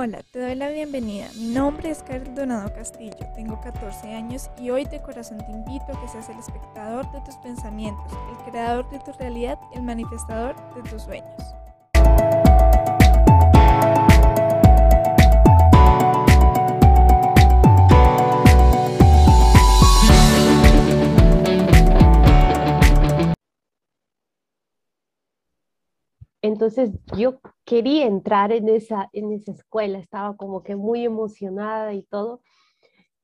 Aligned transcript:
Hola, 0.00 0.22
te 0.30 0.38
doy 0.38 0.54
la 0.54 0.68
bienvenida. 0.68 1.26
Mi 1.34 1.48
nombre 1.48 1.90
es 1.90 2.04
Donado 2.36 2.72
Castillo, 2.72 3.16
tengo 3.34 3.60
14 3.60 4.14
años 4.14 4.48
y 4.56 4.70
hoy 4.70 4.84
de 4.84 5.02
corazón 5.02 5.38
te 5.38 5.50
invito 5.50 5.86
a 5.88 6.00
que 6.00 6.06
seas 6.06 6.28
el 6.28 6.38
espectador 6.38 7.10
de 7.10 7.20
tus 7.22 7.34
pensamientos, 7.38 8.12
el 8.30 8.52
creador 8.52 8.88
de 8.90 9.00
tu 9.00 9.10
realidad, 9.18 9.58
el 9.74 9.82
manifestador 9.82 10.54
de 10.76 10.88
tus 10.88 11.02
sueños. 11.02 11.57
Entonces 26.48 26.90
yo 27.16 27.40
quería 27.64 28.06
entrar 28.06 28.52
en 28.52 28.68
esa, 28.68 29.08
en 29.12 29.32
esa 29.32 29.52
escuela, 29.52 29.98
estaba 29.98 30.36
como 30.36 30.62
que 30.62 30.76
muy 30.76 31.04
emocionada 31.04 31.94
y 31.94 32.02
todo. 32.02 32.40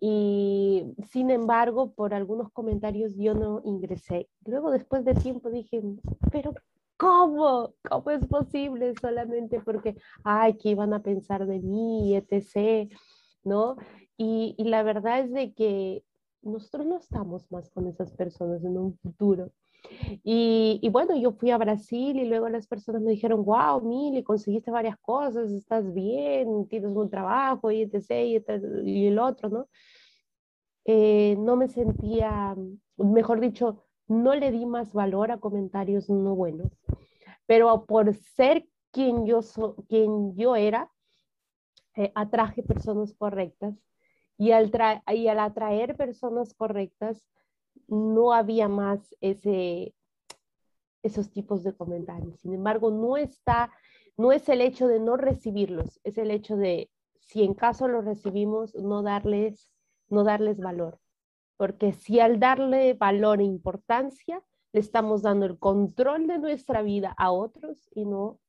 Y 0.01 0.95
sin 1.11 1.31
embargo, 1.31 1.93
por 1.95 2.13
algunos 2.13 2.53
comentarios 2.53 3.15
yo 3.17 3.35
no 3.35 3.63
ingresé. 3.65 4.29
Luego, 4.45 4.71
después 4.71 5.05
de 5.05 5.15
tiempo, 5.15 5.51
dije, 5.51 5.83
pero 6.31 6.53
¿cómo? 6.99 7.75
¿Cómo 7.89 8.11
es 8.11 8.27
posible? 8.27 8.95
Solamente 9.01 9.61
porque, 9.61 9.97
ay, 10.23 10.59
¿qué 10.59 10.71
iban 10.71 10.93
a 10.93 11.03
pensar 11.03 11.47
de 11.47 11.61
mí, 11.61 12.15
etc., 12.17 12.91
¿no? 13.45 13.77
Y, 14.17 14.55
la 14.59 14.83
verdad 14.83 15.21
es 15.21 15.33
de 15.33 15.55
que 15.55 16.05
nosotros 16.43 16.87
no 16.87 16.99
estamos 16.99 17.51
más 17.51 17.71
con 17.71 17.87
esas 17.89 18.13
personas 18.13 18.63
en 18.65 18.77
un 18.79 18.99
futuro. 18.99 19.51
Y, 20.23 20.89
bueno, 20.91 21.17
yo 21.17 21.33
fui 21.33 21.51
a 21.51 21.59
Brasil 21.59 22.19
y 22.19 22.25
luego 22.25 22.49
las 22.49 22.67
personas 22.67 23.03
me 23.03 23.13
dijeron, 23.13 23.45
wow, 23.45 23.81
Mili, 23.83 24.23
conseguiste 24.23 24.71
varias 24.71 24.97
cosas, 24.99 25.51
estás 25.51 25.93
bien, 25.93 26.67
tienes 26.69 26.91
un 26.91 27.11
trabajo 27.11 27.71
y 27.71 27.83
etc. 27.83 28.11
y, 28.85 29.07
el 29.07 29.19
otro, 29.19 29.49
¿no? 29.49 29.69
Eh, 30.87 31.37
no 31.39 31.57
me 31.57 31.69
sentía, 31.69 32.55
mejor 32.97 33.41
dicho, 33.41 33.85
no 34.07 34.35
le 34.35 34.51
di 34.51 34.67
más 34.67 34.93
valor 34.93 35.31
a 35.31 35.39
comentarios 35.39 36.11
no 36.11 36.35
buenos, 36.35 36.73
pero 37.47 37.87
por 37.87 38.15
ser 38.15 38.67
quien 38.91 39.27
yo, 39.27 39.41
quien 39.89 40.37
yo 40.37 40.57
era, 40.57 40.91
eh, 41.97 42.13
atraje 42.15 42.63
personas 42.63 43.15
correctas 43.15 43.75
y 44.37 44.51
al, 44.51 44.71
y 45.13 45.29
al 45.29 45.39
atraer 45.39 45.97
personas 45.97 46.53
correctas, 46.55 47.23
no 47.89 48.33
había 48.33 48.69
más 48.69 49.15
ese, 49.21 49.95
esos 51.03 51.31
tipos 51.31 51.63
de 51.63 51.75
comentarios. 51.75 52.41
Sin 52.41 52.55
embargo, 52.55 52.91
no 52.91 53.17
está, 53.17 53.71
no 54.17 54.33
es 54.33 54.49
el 54.49 54.61
hecho 54.61 54.89
de 54.89 55.01
no 55.01 55.17
recibirlos, 55.17 56.01
es 56.05 56.19
el 56.19 56.31
hecho 56.31 56.57
de, 56.57 56.91
si 57.21 57.43
en 57.43 57.55
caso 57.55 57.89
los 57.89 58.05
recibimos, 58.05 58.75
no 58.75 59.03
darles, 59.03 59.71
no 60.09 60.25
darles 60.25 60.59
valor. 60.59 60.99
Porque 61.57 61.93
si 61.93 62.21
al 62.21 62.41
darle 62.41 62.95
valor 62.95 63.41
e 63.41 63.45
importancia, 63.45 64.43
le 64.73 64.81
estamos 64.81 65.23
dando 65.23 65.47
el 65.47 65.59
control 65.59 66.27
de 66.27 66.39
nuestra 66.39 66.83
vida 66.83 67.15
a 67.17 67.31
otros 67.31 67.89
y 67.95 68.05
no 68.07 68.41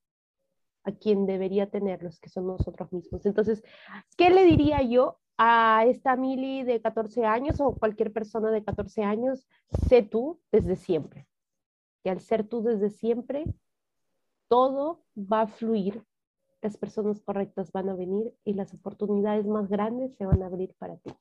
a 0.83 0.91
quien 0.91 1.25
debería 1.25 1.69
tenerlos, 1.69 2.19
que 2.19 2.29
son 2.29 2.47
nosotros 2.47 2.91
mismos. 2.93 3.25
Entonces, 3.25 3.63
¿qué 4.17 4.29
le 4.29 4.45
diría 4.45 4.81
yo 4.83 5.19
a 5.37 5.83
esta 5.85 6.15
Mili 6.15 6.63
de 6.63 6.81
14 6.81 7.25
años 7.25 7.59
o 7.59 7.75
cualquier 7.75 8.11
persona 8.11 8.51
de 8.51 8.63
14 8.63 9.03
años, 9.03 9.47
sé 9.89 10.01
tú 10.01 10.39
desde 10.51 10.75
siempre. 10.75 11.27
Y 12.03 12.09
al 12.09 12.21
ser 12.21 12.47
tú 12.47 12.63
desde 12.63 12.89
siempre, 12.89 13.45
todo 14.47 15.03
va 15.17 15.41
a 15.41 15.47
fluir, 15.47 16.03
las 16.61 16.77
personas 16.77 17.21
correctas 17.21 17.71
van 17.71 17.89
a 17.89 17.95
venir 17.95 18.33
y 18.43 18.53
las 18.53 18.73
oportunidades 18.73 19.45
más 19.45 19.69
grandes 19.69 20.15
se 20.15 20.25
van 20.25 20.41
a 20.41 20.47
abrir 20.47 20.73
para 20.79 20.97
ti. 20.97 21.11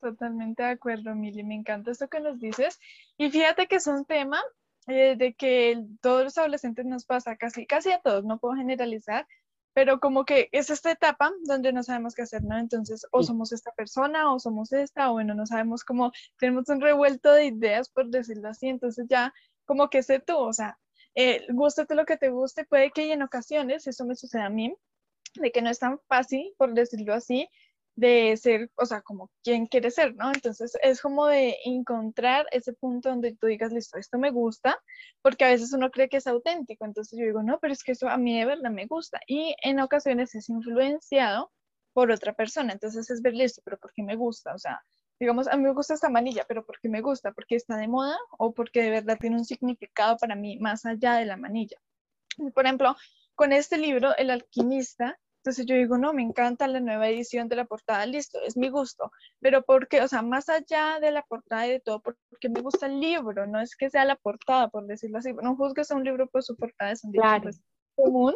Totalmente 0.00 0.62
de 0.62 0.70
acuerdo, 0.70 1.14
Mili. 1.14 1.44
Me 1.44 1.54
encanta 1.54 1.90
esto 1.90 2.08
que 2.08 2.20
nos 2.20 2.40
dices. 2.40 2.80
Y 3.18 3.30
fíjate 3.30 3.66
que 3.66 3.76
es 3.76 3.86
un 3.86 4.04
tema 4.06 4.40
eh, 4.86 5.14
de 5.16 5.34
que 5.34 5.84
todos 6.00 6.24
los 6.24 6.38
adolescentes 6.38 6.86
nos 6.86 7.04
pasa, 7.04 7.36
casi, 7.36 7.66
casi 7.66 7.92
a 7.92 8.00
todos, 8.00 8.24
no 8.24 8.38
puedo 8.38 8.54
generalizar, 8.54 9.26
pero 9.72 10.00
como 10.00 10.24
que 10.24 10.48
es 10.52 10.70
esta 10.70 10.90
etapa 10.90 11.32
donde 11.44 11.72
no 11.72 11.82
sabemos 11.82 12.14
qué 12.14 12.22
hacer, 12.22 12.42
¿no? 12.42 12.58
Entonces, 12.58 13.06
o 13.12 13.22
somos 13.22 13.52
esta 13.52 13.70
persona, 13.72 14.32
o 14.32 14.38
somos 14.38 14.72
esta, 14.72 15.10
o 15.10 15.14
bueno, 15.14 15.34
no 15.34 15.46
sabemos 15.46 15.84
cómo, 15.84 16.12
tenemos 16.38 16.68
un 16.68 16.80
revuelto 16.80 17.32
de 17.32 17.46
ideas, 17.46 17.88
por 17.88 18.08
decirlo 18.08 18.48
así, 18.48 18.68
entonces 18.68 19.06
ya 19.08 19.32
como 19.64 19.88
que 19.88 20.02
sé 20.02 20.18
tú, 20.20 20.36
o 20.36 20.52
sea, 20.52 20.78
eh, 21.14 21.46
gústate 21.50 21.94
lo 21.94 22.04
que 22.04 22.16
te 22.16 22.30
guste, 22.30 22.64
puede 22.64 22.90
que 22.90 23.12
en 23.12 23.22
ocasiones, 23.22 23.86
eso 23.86 24.04
me 24.04 24.16
sucede 24.16 24.42
a 24.42 24.50
mí, 24.50 24.74
de 25.34 25.52
que 25.52 25.62
no 25.62 25.70
es 25.70 25.78
tan 25.78 26.00
fácil, 26.08 26.52
por 26.56 26.74
decirlo 26.74 27.14
así, 27.14 27.48
de 28.00 28.34
ser, 28.38 28.70
o 28.76 28.86
sea, 28.86 29.02
como 29.02 29.30
quién 29.44 29.66
quiere 29.66 29.90
ser, 29.90 30.14
¿no? 30.16 30.32
Entonces 30.32 30.72
es 30.82 31.02
como 31.02 31.26
de 31.26 31.56
encontrar 31.66 32.46
ese 32.50 32.72
punto 32.72 33.10
donde 33.10 33.36
tú 33.36 33.46
digas, 33.46 33.72
listo, 33.72 33.98
esto 33.98 34.18
me 34.18 34.30
gusta, 34.30 34.78
porque 35.20 35.44
a 35.44 35.48
veces 35.48 35.74
uno 35.74 35.90
cree 35.90 36.08
que 36.08 36.16
es 36.16 36.26
auténtico, 36.26 36.86
entonces 36.86 37.18
yo 37.18 37.26
digo, 37.26 37.42
no, 37.42 37.58
pero 37.60 37.74
es 37.74 37.84
que 37.84 37.92
eso 37.92 38.08
a 38.08 38.16
mí 38.16 38.38
de 38.38 38.46
verdad 38.46 38.70
me 38.70 38.86
gusta, 38.86 39.20
y 39.26 39.54
en 39.62 39.80
ocasiones 39.80 40.34
es 40.34 40.48
influenciado 40.48 41.52
por 41.92 42.10
otra 42.10 42.32
persona, 42.32 42.72
entonces 42.72 43.10
es 43.10 43.20
ver, 43.20 43.34
listo, 43.34 43.60
pero 43.66 43.76
¿por 43.76 43.92
qué 43.92 44.02
me 44.02 44.16
gusta? 44.16 44.54
O 44.54 44.58
sea, 44.58 44.80
digamos, 45.18 45.46
a 45.48 45.56
mí 45.58 45.62
me 45.62 45.74
gusta 45.74 45.92
esta 45.92 46.08
manilla, 46.08 46.46
pero 46.48 46.64
¿por 46.64 46.80
qué 46.80 46.88
me 46.88 47.02
gusta? 47.02 47.32
¿Porque 47.32 47.56
está 47.56 47.76
de 47.76 47.86
moda 47.86 48.16
o 48.38 48.54
porque 48.54 48.80
de 48.82 48.90
verdad 48.90 49.18
tiene 49.20 49.36
un 49.36 49.44
significado 49.44 50.16
para 50.16 50.36
mí 50.36 50.58
más 50.58 50.86
allá 50.86 51.16
de 51.16 51.26
la 51.26 51.36
manilla? 51.36 51.76
Por 52.54 52.64
ejemplo, 52.64 52.96
con 53.34 53.52
este 53.52 53.76
libro, 53.76 54.16
El 54.16 54.30
alquimista, 54.30 55.18
entonces 55.40 55.64
yo 55.64 55.74
digo, 55.74 55.96
no, 55.96 56.12
me 56.12 56.22
encanta 56.22 56.68
la 56.68 56.80
nueva 56.80 57.08
edición 57.08 57.48
de 57.48 57.56
la 57.56 57.64
portada, 57.64 58.04
listo, 58.04 58.38
es 58.42 58.58
mi 58.58 58.68
gusto, 58.68 59.10
pero 59.40 59.62
porque, 59.62 60.02
o 60.02 60.08
sea, 60.08 60.20
más 60.20 60.50
allá 60.50 60.98
de 61.00 61.10
la 61.12 61.22
portada 61.22 61.66
y 61.66 61.70
de 61.70 61.80
todo, 61.80 62.02
porque 62.02 62.50
me 62.50 62.60
gusta 62.60 62.86
el 62.86 63.00
libro, 63.00 63.46
no 63.46 63.58
es 63.58 63.74
que 63.74 63.88
sea 63.88 64.04
la 64.04 64.16
portada, 64.16 64.68
por 64.68 64.86
decirlo 64.86 65.16
así, 65.16 65.32
no 65.32 65.56
juzgues 65.56 65.90
a 65.90 65.96
un 65.96 66.04
libro 66.04 66.26
por 66.26 66.42
su 66.42 66.56
portada, 66.56 66.90
es 66.90 67.04
un 67.04 67.12
libro 67.12 67.40
pues, 67.42 67.62
común, 67.96 68.34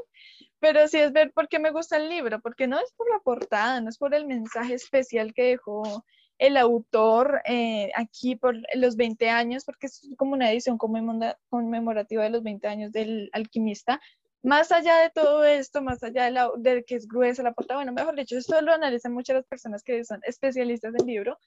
pero 0.61 0.89
sí 0.89 0.99
es 0.99 1.13
ver 1.13 1.31
por 1.33 1.49
qué 1.49 1.59
me 1.59 1.73
gusta 1.73 1.99
el 1.99 2.09
libro, 2.09 2.41
porque 2.41 2.67
no 2.67 2.79
es 2.79 2.91
por 2.97 3.11
la 3.11 3.19
portada, 3.19 3.83
no 3.83 3.91
es 3.91 3.99
por 3.99 4.15
el 4.15 4.27
mensaje 4.27 4.73
especial 4.73 5.35
que 5.35 5.43
dejó 5.43 6.05
el 6.39 6.57
autor 6.57 7.43
eh, 7.45 7.91
aquí 7.95 8.35
por 8.35 8.57
los 8.75 8.97
20 8.97 9.29
años, 9.29 9.67
porque 9.67 9.89
es 9.89 10.09
como 10.17 10.33
una 10.33 10.51
edición 10.51 10.79
conmemorativa 10.79 12.23
de 12.23 12.31
los 12.31 12.43
20 12.43 12.67
años 12.67 12.93
del 12.93 13.29
alquimista, 13.35 14.01
más 14.45 14.71
allá 14.73 14.99
de 14.99 15.11
todo 15.11 15.43
esto, 15.43 15.81
más 15.81 16.03
allá 16.03 16.27
de, 16.27 16.31
la, 16.31 16.51
de 16.59 16.85
que 16.85 16.97
es 16.97 17.09
gruesa 17.09 17.43
la 17.43 17.55
portada, 17.55 17.79
bueno, 17.79 17.93
mejor 17.93 18.15
dicho, 18.15 18.37
esto 18.37 18.61
lo 18.61 18.75
analizan 18.75 19.15
muchas 19.15 19.37
las 19.37 19.47
personas 19.47 19.83
que 19.83 20.05
son 20.05 20.21
especialistas 20.23 20.95
en 20.99 21.07
libro, 21.07 21.39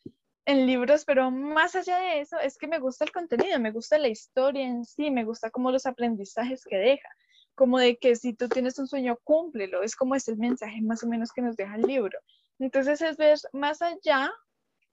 en 0.45 0.65
libros, 0.65 1.05
pero 1.05 1.29
más 1.29 1.75
allá 1.75 1.99
de 1.99 2.21
eso 2.21 2.39
es 2.39 2.57
que 2.57 2.67
me 2.67 2.79
gusta 2.79 3.05
el 3.05 3.11
contenido, 3.11 3.59
me 3.59 3.71
gusta 3.71 3.99
la 3.99 4.07
historia 4.07 4.63
en 4.65 4.83
sí, 4.83 5.11
me 5.11 5.25
gusta 5.25 5.51
como 5.51 5.71
los 5.71 5.85
aprendizajes 5.85 6.63
que 6.63 6.77
deja, 6.77 7.07
como 7.53 7.77
de 7.77 7.97
que 7.97 8.15
si 8.15 8.33
tú 8.33 8.49
tienes 8.49 8.79
un 8.79 8.87
sueño, 8.87 9.19
cúmplelo, 9.23 9.83
es 9.83 9.95
como 9.95 10.15
es 10.15 10.27
el 10.27 10.37
mensaje 10.37 10.81
más 10.81 11.03
o 11.03 11.07
menos 11.07 11.31
que 11.31 11.43
nos 11.43 11.55
deja 11.55 11.75
el 11.75 11.83
libro. 11.83 12.17
Entonces 12.57 12.99
es 13.03 13.15
ver 13.17 13.37
más 13.53 13.83
allá 13.83 14.33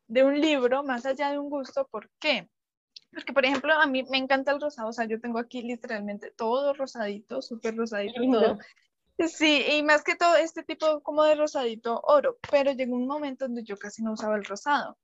de 0.09 0.25
un 0.25 0.39
libro, 0.39 0.85
más 0.85 1.07
allá 1.07 1.31
de 1.31 1.39
un 1.39 1.49
gusto, 1.49 1.89
¿por 1.91 2.11
qué? 2.19 2.51
Porque, 3.15 3.33
por 3.33 3.45
ejemplo, 3.45 3.73
a 3.73 3.87
mí 3.87 4.05
me 4.11 4.19
encanta 4.19 4.53
el 4.53 4.61
rosado, 4.61 4.89
o 4.89 4.93
sea, 4.93 5.07
yo 5.07 5.21
tengo 5.21 5.39
aquí 5.39 5.63
literalmente 5.63 6.33
todo 6.33 6.75
rosadito, 6.75 7.41
súper 7.41 7.77
rosadito, 7.77 8.21
todo. 8.31 8.59
Sí, 9.29 9.65
y 9.71 9.83
más 9.85 10.03
que 10.03 10.17
todo 10.17 10.35
este 10.37 10.65
tipo 10.65 11.01
como 11.03 11.23
de 11.23 11.37
rosadito 11.37 12.01
oro, 12.03 12.39
pero 12.51 12.73
llegó 12.73 12.97
un 12.97 13.07
momento 13.07 13.47
donde 13.47 13.63
yo 13.63 13.77
casi 13.77 14.03
no 14.03 14.13
usaba 14.13 14.37
el 14.37 14.45
rosado. 14.45 14.99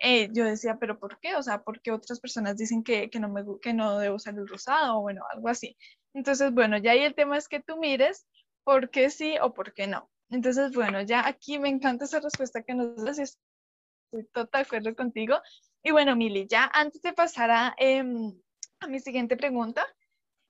Eh, 0.00 0.30
yo 0.32 0.44
decía, 0.44 0.78
pero 0.80 0.98
¿por 0.98 1.20
qué? 1.20 1.36
O 1.36 1.42
sea, 1.44 1.62
porque 1.62 1.92
otras 1.92 2.18
personas 2.18 2.56
dicen 2.56 2.82
que, 2.82 3.08
que, 3.08 3.20
no 3.20 3.28
me, 3.28 3.44
que 3.60 3.72
no 3.72 3.98
debo 3.98 4.16
usar 4.16 4.34
el 4.34 4.48
rosado 4.48 4.98
o 4.98 5.02
bueno, 5.02 5.22
algo 5.30 5.48
así. 5.48 5.76
Entonces, 6.12 6.52
bueno, 6.52 6.76
ya 6.78 6.92
ahí 6.92 7.04
el 7.04 7.14
tema 7.14 7.38
es 7.38 7.48
que 7.48 7.60
tú 7.60 7.76
mires 7.76 8.26
por 8.64 8.90
qué 8.90 9.10
sí 9.10 9.36
o 9.40 9.54
por 9.54 9.74
qué 9.74 9.86
no. 9.86 10.10
Entonces, 10.28 10.72
bueno, 10.72 11.00
ya 11.02 11.26
aquí 11.26 11.58
me 11.58 11.68
encanta 11.68 12.06
esa 12.06 12.18
respuesta 12.18 12.62
que 12.62 12.74
nos 12.74 13.04
das, 13.04 13.18
estoy 13.18 14.24
totalmente 14.32 14.58
de 14.58 14.62
acuerdo 14.62 14.96
contigo. 14.96 15.36
Y 15.82 15.90
bueno, 15.90 16.14
Mili, 16.16 16.46
ya 16.46 16.70
antes 16.72 17.02
de 17.02 17.12
pasar 17.12 17.50
a, 17.50 17.74
em, 17.76 18.32
mi 18.88 19.00
siguiente 19.00 19.36
pregunta, 19.36 19.84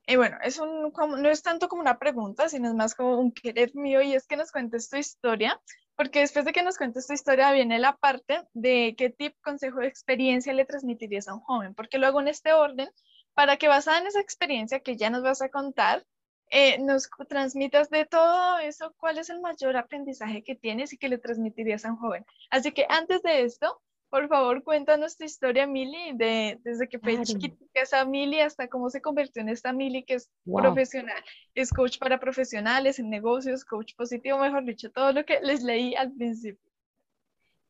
y 0.07 0.17
bueno, 0.17 0.37
es 0.43 0.59
un, 0.59 0.93
no 0.93 1.29
es 1.29 1.43
tanto 1.43 1.69
como 1.69 1.81
una 1.83 1.99
pregunta, 1.99 2.49
sino 2.49 2.69
es 2.69 2.75
más 2.75 2.95
como 2.95 3.19
un 3.19 3.33
querer 3.33 3.75
mío 3.75 4.03
y 4.03 4.15
es 4.15 4.27
que 4.27 4.37
nos 4.37 4.51
cuentes 4.51 4.91
tu 4.91 4.97
historia, 4.97 5.61
porque 5.97 6.21
después 6.21 6.45
de 6.45 6.53
que 6.53 6.63
nos 6.63 6.77
cuentes 6.77 7.07
tu 7.07 7.15
historia 7.15 7.53
viene 7.53 7.79
la 7.79 7.97
parte 7.97 8.43
de 8.53 8.95
qué 8.99 9.11
tip, 9.11 9.35
consejo 9.43 9.81
de 9.81 9.87
experiencia 9.87 10.53
le 10.53 10.65
transmitirías 10.65 11.29
a 11.29 11.35
un 11.35 11.41
joven, 11.41 11.75
porque 11.75 11.99
lo 11.99 12.07
hago 12.07 12.21
en 12.21 12.29
este 12.29 12.53
orden 12.53 12.91
para 13.35 13.57
que 13.57 13.69
basada 13.69 13.99
en 13.99 14.07
esa 14.07 14.21
experiencia 14.21 14.81
que 14.81 14.97
ya 14.97 15.09
nos 15.11 15.23
vas 15.23 15.41
a 15.41 15.49
contar, 15.49 16.05
eh, 16.51 16.79
nos 16.81 17.09
transmitas 17.29 17.89
de 17.89 18.05
todo 18.05 18.59
eso 18.59 18.95
cuál 18.99 19.19
es 19.19 19.31
el 19.31 19.41
mayor 19.41 19.77
aprendizaje 19.77 20.43
que 20.43 20.55
tienes 20.55 20.93
y 20.93 20.99
que 20.99 21.09
le 21.09 21.19
transmitirías 21.19 21.85
a 21.87 21.93
un 21.93 21.97
joven. 21.97 22.27
Así 22.51 22.73
que 22.73 22.87
antes 22.91 23.23
de 23.23 23.43
esto, 23.43 23.81
por 24.13 24.29
favor, 24.29 24.63
cuéntanos 24.63 25.17
tu 25.17 25.25
historia, 25.25 25.67
Mili, 25.67 26.13
de, 26.15 26.61
desde 26.63 26.87
que 26.87 26.99
fue 26.99 27.23
chiquita 27.23 27.57
esa 27.73 28.05
Mili 28.05 28.41
hasta 28.41 28.69
cómo 28.69 28.91
se 28.91 29.01
convirtió 29.01 29.41
en 29.41 29.49
esta 29.49 29.73
Mili 29.73 30.05
que 30.05 30.17
es 30.17 30.31
profesional. 30.45 31.17
Es 31.55 31.71
coach 31.71 31.99
para 31.99 32.21
profesionales, 32.21 32.99
en 32.99 33.09
negocios, 33.09 33.65
coach 33.65 33.95
positivo, 33.97 34.37
mejor 34.37 34.67
dicho, 34.67 34.91
todo 34.91 35.15
lo 35.15 35.25
que 35.25 35.41
les 35.41 35.63
leí 35.63 35.95
al 35.95 36.13
principio. 36.13 36.71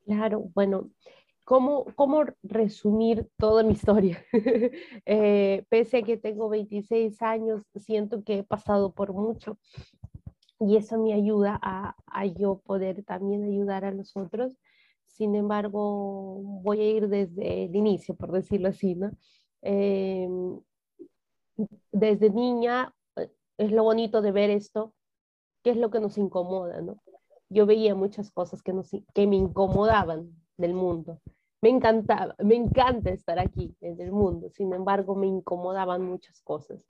Claro, 0.04 0.50
bueno, 0.52 0.90
¿cómo, 1.44 1.84
cómo 1.94 2.24
resumir 2.42 3.28
toda 3.38 3.62
mi 3.62 3.74
historia? 3.74 4.20
Eh, 5.06 5.64
pese 5.68 5.98
a 5.98 6.02
que 6.02 6.16
tengo 6.16 6.48
26 6.48 7.22
años, 7.22 7.62
siento 7.76 8.24
que 8.24 8.38
he 8.38 8.42
pasado 8.42 8.92
por 8.92 9.12
mucho 9.12 9.58
y 10.58 10.76
eso 10.76 10.98
me 10.98 11.14
ayuda 11.14 11.56
a, 11.62 11.94
a 12.06 12.26
yo 12.26 12.60
poder 12.66 13.04
también 13.04 13.44
ayudar 13.44 13.84
a 13.84 13.92
los 13.92 14.16
otros 14.16 14.58
sin 15.22 15.36
embargo, 15.36 16.40
voy 16.64 16.80
a 16.80 16.90
ir 16.90 17.08
desde 17.08 17.66
el 17.66 17.76
inicio, 17.76 18.16
por 18.16 18.32
decirlo 18.32 18.70
así, 18.70 18.96
¿no? 18.96 19.12
Em, 19.60 20.58
desde 21.92 22.28
niña 22.28 22.92
eh, 23.14 23.30
es 23.56 23.70
lo 23.70 23.84
bonito 23.84 24.20
de 24.20 24.32
ver 24.32 24.50
esto, 24.50 24.92
qué 25.62 25.70
es 25.70 25.76
lo 25.76 25.92
que 25.92 26.00
nos 26.00 26.18
incomoda, 26.18 26.80
¿no? 26.80 27.00
Yo 27.50 27.66
veía 27.66 27.94
muchas 27.94 28.32
cosas 28.32 28.64
que, 28.64 28.72
nos, 28.72 28.90
que 29.14 29.26
me 29.28 29.36
incomodaban 29.36 30.32
del 30.56 30.74
mundo. 30.74 31.20
Me 31.60 31.68
encantaba, 31.68 32.34
me 32.40 32.56
encanta 32.56 33.10
estar 33.10 33.38
aquí 33.38 33.76
en 33.80 34.00
el 34.00 34.10
mundo, 34.10 34.50
sin 34.50 34.72
embargo 34.72 35.14
me 35.14 35.28
incomodaban 35.28 36.02
muchas 36.02 36.40
cosas. 36.42 36.80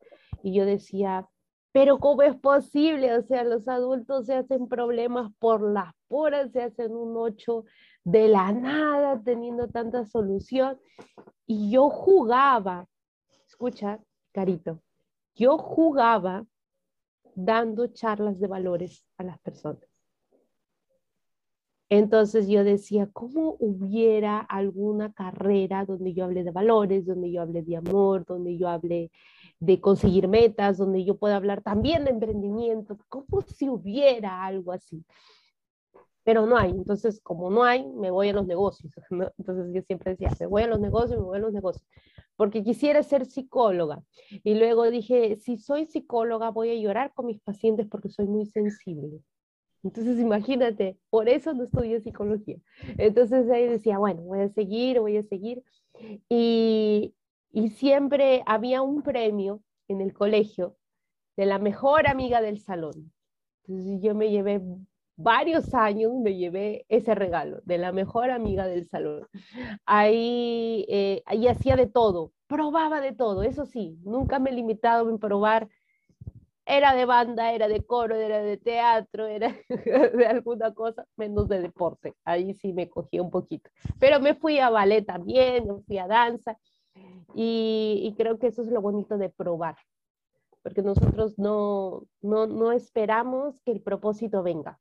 Y 0.43 0.55
yo 0.55 0.64
decía, 0.64 1.29
pero 1.73 1.99
¿cómo 1.99 2.23
es 2.23 2.34
posible? 2.37 3.14
O 3.14 3.23
sea, 3.23 3.44
los 3.44 3.69
adultos 3.69 4.25
se 4.25 4.37
hacen 4.37 4.69
problemas 4.69 5.31
por 5.38 5.61
las 5.61 5.93
puras, 6.08 6.50
se 6.52 6.62
hacen 6.62 6.96
un 6.96 7.14
ocho 7.19 7.67
de 8.05 8.29
la 8.29 8.53
nada 8.53 9.21
teniendo 9.23 9.69
tanta 9.69 10.05
solución. 10.05 10.79
Y 11.47 11.71
yo 11.71 11.91
jugaba, 11.91 12.87
escucha, 13.47 14.01
Carito, 14.33 14.81
yo 15.35 15.59
jugaba 15.59 16.47
dando 17.35 17.87
charlas 17.89 18.39
de 18.39 18.47
valores 18.47 19.07
a 19.17 19.25
las 19.25 19.39
personas. 19.41 19.93
Entonces 21.89 22.49
yo 22.49 22.65
decía, 22.65 23.07
¿cómo 23.13 23.57
hubiera 23.59 24.39
alguna 24.39 25.13
carrera 25.13 25.85
donde 25.85 26.15
yo 26.15 26.25
hable 26.25 26.43
de 26.43 26.51
valores, 26.51 27.05
donde 27.05 27.31
yo 27.31 27.43
hable 27.43 27.63
de 27.63 27.77
amor, 27.77 28.25
donde 28.25 28.57
yo 28.57 28.69
hable 28.69 29.11
de 29.61 29.79
conseguir 29.79 30.27
metas, 30.27 30.79
donde 30.79 31.05
yo 31.05 31.19
pueda 31.19 31.37
hablar 31.37 31.61
también 31.61 32.05
de 32.05 32.13
emprendimiento? 32.13 32.97
¿Cómo 33.11 33.43
si 33.43 33.69
hubiera 33.69 34.43
algo 34.43 34.73
así? 34.73 35.05
Pero 36.25 36.47
no 36.47 36.57
hay. 36.57 36.71
Entonces, 36.71 37.21
como 37.23 37.51
no 37.51 37.65
hay, 37.65 37.87
me 37.87 38.11
voy 38.11 38.29
a 38.29 38.33
los 38.33 38.47
negocios. 38.47 38.93
Entonces 39.39 39.73
yo 39.75 39.83
siempre 39.83 40.13
decía, 40.13 40.31
me 40.41 40.47
voy 40.47 40.63
a 40.63 40.67
los 40.67 40.81
negocios, 40.81 41.19
me 41.19 41.27
voy 41.27 41.39
a 41.39 41.41
los 41.41 41.53
negocios, 41.53 41.87
porque 42.37 42.63
quisiera 42.63 43.03
ser 43.03 43.27
psicóloga. 43.27 44.03
Y 44.45 44.55
luego 44.55 44.91
dije, 44.91 45.37
si 45.37 45.59
soy 45.59 45.87
psicóloga, 45.87 46.51
voy 46.51 46.71
a 46.71 46.75
llorar 46.75 47.13
con 47.15 47.27
mis 47.27 47.41
pacientes 47.41 47.87
porque 47.89 48.09
soy 48.09 48.27
muy 48.27 48.47
sensible. 48.47 49.21
Entonces, 49.83 50.19
imagínate, 50.21 50.99
por 51.11 51.29
eso 51.29 51.55
no 51.55 51.65
estudié 51.65 52.01
psicología. 52.01 52.57
Entonces 52.99 53.51
ahí 53.51 53.67
decía, 53.67 53.99
bueno, 53.99 54.23
voy 54.23 54.41
a 54.41 54.49
seguir, 54.49 55.01
voy 55.01 55.17
a 55.17 55.23
seguir. 55.23 55.63
Y, 56.29 57.15
y 57.51 57.71
siempre 57.71 58.43
había 58.47 58.83
un 58.83 59.03
premio 59.03 59.61
en 59.89 60.01
el 60.01 60.13
colegio 60.13 60.77
de 61.37 61.47
la 61.47 61.59
mejor 61.59 62.07
amiga 62.07 62.41
del 62.41 62.61
salón. 62.61 63.13
Entonces 63.65 64.01
yo 64.01 64.15
me 64.15 64.31
llevé 64.31 64.61
varios 65.17 65.75
años 65.75 66.12
me 66.14 66.37
llevé 66.37 66.85
ese 66.88 67.14
regalo 67.14 67.61
de 67.64 67.79
la 67.79 67.93
mejor 67.93 68.31
amiga 68.31 68.67
del 68.67 68.88
salón. 68.88 69.26
Ahí, 69.87 70.87
eh, 70.88 71.23
ahí 71.26 71.49
hacía 71.49 71.76
de 71.76 71.87
todo, 71.87 72.32
probaba 72.47 73.00
de 73.00 73.12
todo, 73.12 73.43
eso 73.43 73.67
sí, 73.67 73.99
nunca 74.03 74.38
me 74.38 74.50
he 74.50 74.55
limitado 74.55 75.09
en 75.11 75.19
probar. 75.19 75.69
Era 76.64 76.94
de 76.94 77.06
banda, 77.06 77.53
era 77.53 77.67
de 77.67 77.85
coro, 77.85 78.14
era 78.14 78.41
de 78.41 78.56
teatro, 78.56 79.26
era 79.26 79.53
de 79.69 80.26
alguna 80.26 80.73
cosa, 80.73 81.05
menos 81.17 81.49
de 81.49 81.61
deporte. 81.61 82.15
Ahí 82.25 82.55
sí 82.55 82.73
me 82.73 82.88
cogí 82.88 83.19
un 83.19 83.31
poquito. 83.31 83.69
Pero 83.99 84.20
me 84.20 84.35
fui 84.35 84.61
a 84.61 84.70
ballet 84.70 85.05
también, 85.05 85.67
me 85.67 85.82
fui 85.82 85.99
a 85.99 86.06
danza. 86.06 86.56
Y, 87.35 88.03
y 88.05 88.15
creo 88.15 88.38
que 88.38 88.49
eso 88.49 88.62
es 88.62 88.69
lo 88.69 88.81
bonito 88.81 89.19
de 89.19 89.31
probar, 89.31 89.76
porque 90.62 90.82
nosotros 90.82 91.38
no, 91.38 92.05
no, 92.20 92.47
no 92.47 92.73
esperamos 92.73 93.61
que 93.62 93.73
el 93.73 93.81
propósito 93.81 94.43
venga 94.43 94.79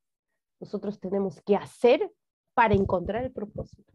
nosotros 0.61 0.99
tenemos 0.99 1.41
que 1.41 1.55
hacer 1.55 2.11
para 2.53 2.75
encontrar 2.75 3.23
el 3.23 3.31
propósito. 3.31 3.91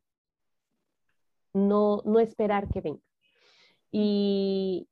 No, 1.54 2.02
no 2.04 2.18
esperar 2.18 2.68
que 2.68 2.80
venga. 2.80 3.00
Y, 3.92 4.88